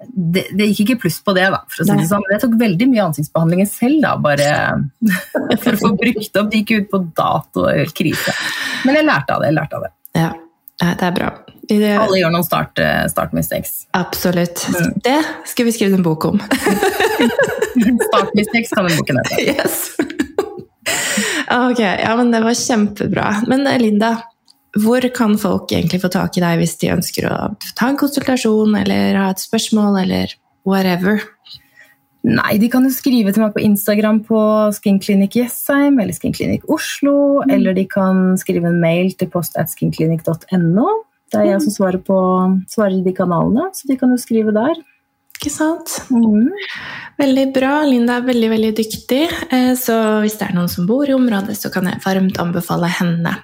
det, 0.06 0.46
det 0.56 0.70
gikk 0.70 0.84
ikke 0.86 0.98
pluss 1.06 1.18
på 1.24 1.34
det, 1.36 1.48
da. 1.52 1.62
For 1.72 1.82
å 1.82 1.88
si 1.88 1.96
det 1.98 2.08
sånn. 2.08 2.24
Jeg 2.32 2.42
tok 2.44 2.54
veldig 2.60 2.88
mye 2.92 3.06
ansiktsbehandlinger 3.10 3.68
selv, 3.72 3.98
da, 4.04 4.14
bare 4.22 4.50
for 5.64 5.72
å 5.74 5.80
få 5.82 5.92
brukt 5.98 6.40
opp. 6.40 6.50
Det 6.52 6.62
gikk 6.62 6.74
ut 6.84 6.90
på 6.94 7.02
dato, 7.18 7.66
er 7.72 7.90
krise. 7.96 8.36
Men 8.86 9.00
jeg 9.00 9.08
lærte 9.08 9.34
av 9.36 9.42
det. 9.42 9.50
jeg 9.50 9.58
lærte 9.58 9.80
av 9.80 9.88
det. 9.88 9.92
Ja, 10.20 10.30
det 10.94 11.08
er 11.10 11.16
bra. 11.18 11.32
Det, 11.68 11.92
Alle 11.96 12.18
gjør 12.20 12.32
noen 12.34 12.46
start, 12.46 12.78
eh, 12.82 13.04
start 13.12 13.34
mistakes. 13.36 13.86
absolutt. 13.96 14.64
Mm. 14.68 14.94
Det 15.04 15.18
skal 15.52 15.68
vi 15.68 15.74
skrive 15.76 15.98
en 15.98 16.06
bok 16.06 16.24
om. 16.24 16.40
Start 18.10 18.34
mistakes 18.34 18.72
kan 18.74 18.88
den 18.88 18.96
boken 18.98 19.20
hete. 19.20 19.40
Yes. 19.52 19.92
ok, 21.50 21.80
ja, 21.80 22.16
men 22.18 22.32
det 22.34 22.42
var 22.44 22.58
kjempebra. 22.58 23.28
Men 23.50 23.66
eh, 23.66 23.78
Linda, 23.80 24.16
hvor 24.78 25.04
kan 25.14 25.38
folk 25.38 25.72
egentlig 25.72 26.02
få 26.02 26.10
tak 26.12 26.36
i 26.38 26.44
deg 26.44 26.60
hvis 26.60 26.76
de 26.82 26.92
ønsker 26.94 27.26
å 27.30 27.36
ta 27.78 27.90
en 27.90 27.98
konsultasjon 28.00 28.76
eller 28.82 29.18
ha 29.18 29.30
et 29.32 29.42
spørsmål 29.42 30.02
eller 30.04 30.34
whatever? 30.68 31.22
Nei, 32.20 32.58
de 32.60 32.68
kan 32.68 32.84
jo 32.84 32.92
skrive 32.92 33.32
til 33.32 33.46
meg 33.46 33.54
på 33.54 33.62
Instagram 33.64 34.18
på 34.28 34.40
Skinclinic 34.76 35.38
Jessheim 35.38 35.96
eller 36.02 36.12
Skinclinic 36.12 36.66
Oslo, 36.68 37.40
eller 37.48 37.72
de 37.76 37.86
kan 37.88 38.34
skrive 38.40 38.68
en 38.68 38.80
mail 38.82 39.14
til 39.16 39.30
post 39.32 39.56
at 39.60 39.72
skinclinic.no. 39.72 40.88
Det 41.30 41.38
er 41.38 41.52
jeg 41.52 41.62
som 41.62 41.74
svarer, 41.74 42.00
på, 42.02 42.16
svarer 42.70 42.96
i 42.98 43.04
de 43.06 43.12
kanalene, 43.14 43.68
så 43.74 43.86
de 43.86 43.96
kan 44.00 44.10
jo 44.10 44.18
skrive 44.18 44.54
der. 44.56 44.80
Ikke 45.40 45.52
sant? 45.54 45.94
Mm. 46.12 46.50
Veldig 47.20 47.44
bra. 47.54 47.78
Linda 47.88 48.18
er 48.18 48.26
veldig 48.26 48.50
veldig 48.52 48.72
dyktig. 48.76 49.22
Eh, 49.48 49.72
Så 49.78 49.94
hvis 50.20 50.36
det 50.36 50.50
er 50.50 50.58
noen 50.58 50.68
som 50.68 50.88
bor 50.90 51.08
i 51.08 51.16
området, 51.16 51.56
så 51.56 51.70
kan 51.72 51.88
jeg 51.88 52.02
varmt 52.04 52.40
anbefale 52.42 52.90
henne. 52.98 53.38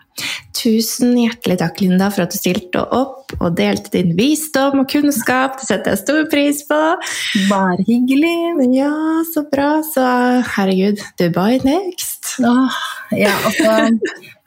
Tusen 0.56 1.12
hjertelig 1.20 1.58
takk, 1.60 1.80
Linda, 1.84 2.08
for 2.10 2.24
at 2.24 2.32
du 2.32 2.38
stilte 2.38 2.80
opp 2.96 3.34
og 3.36 3.56
delte 3.58 3.92
din 3.92 4.14
visdom 4.16 4.80
og 4.82 4.88
kunnskap. 4.90 5.58
Det 5.60 5.68
setter 5.68 5.92
jeg 5.92 6.00
stor 6.00 6.22
pris 6.32 6.62
på. 6.68 6.78
Bare 7.50 7.84
hyggelig. 7.86 8.32
Ja, 8.74 8.92
så 9.34 9.44
bra. 9.52 9.68
Så 9.84 10.04
herregud, 10.56 11.02
Dubai 11.20 11.58
next. 11.66 12.38
Åh, 12.40 12.78
ja, 13.16 13.34
altså, 13.48 13.76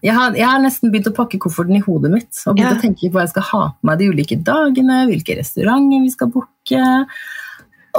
jeg, 0.04 0.14
har, 0.18 0.34
jeg 0.38 0.46
har 0.50 0.60
nesten 0.66 0.92
begynt 0.94 1.12
å 1.12 1.16
pakke 1.18 1.40
kofferten 1.42 1.78
i 1.78 1.84
hodet 1.86 2.12
mitt 2.14 2.42
og 2.46 2.58
begynt 2.58 2.74
Ja. 2.74 2.78
å 2.78 2.84
tenke 2.84 3.06
på 3.08 3.16
hva 3.16 3.24
jeg 3.28 3.34
skal 3.36 3.48
ha 3.54 3.62
på 3.78 3.90
meg 3.90 4.02
de 4.02 4.10
ulike 4.12 4.38
dagene, 4.50 5.04
hvilke 5.10 5.38
restauranter 5.40 6.04
vi 6.06 6.12
skal 6.14 6.32
booke. 6.34 6.84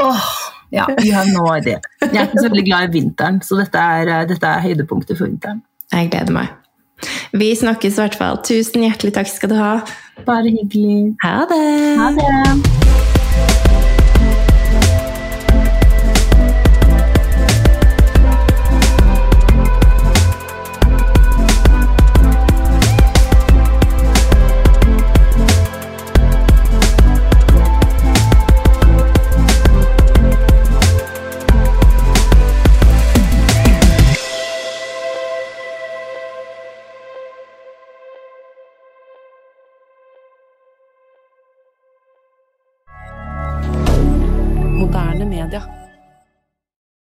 Åh, 0.01 0.29
ja, 0.75 0.87
you 1.03 1.14
have 1.14 1.31
no 1.35 1.47
idea. 1.55 1.81
Jeg 2.03 2.14
er 2.16 2.29
ikke 2.29 2.45
så 2.45 2.51
veldig 2.53 2.66
glad 2.68 2.89
i 2.91 2.93
vinteren, 3.01 3.41
så 3.47 3.59
dette 3.59 3.79
er, 3.83 4.12
dette 4.31 4.47
er 4.47 4.62
høydepunktet 4.66 5.18
for 5.18 5.27
vinteren. 5.31 5.62
Jeg 5.91 6.11
gleder 6.12 6.35
meg. 6.37 6.53
Vi 7.32 7.53
snakkes 7.57 7.98
i 7.98 8.03
hvert 8.05 8.18
fall. 8.20 8.40
Tusen 8.46 8.86
hjertelig 8.86 9.16
takk 9.16 9.32
skal 9.32 9.53
du 9.55 9.59
ha. 9.61 9.72
Bare 10.26 10.53
hyggelig. 10.53 11.16
Ha 11.24 11.44
det! 11.51 11.66
Ha 12.01 12.14
det. 12.18 12.89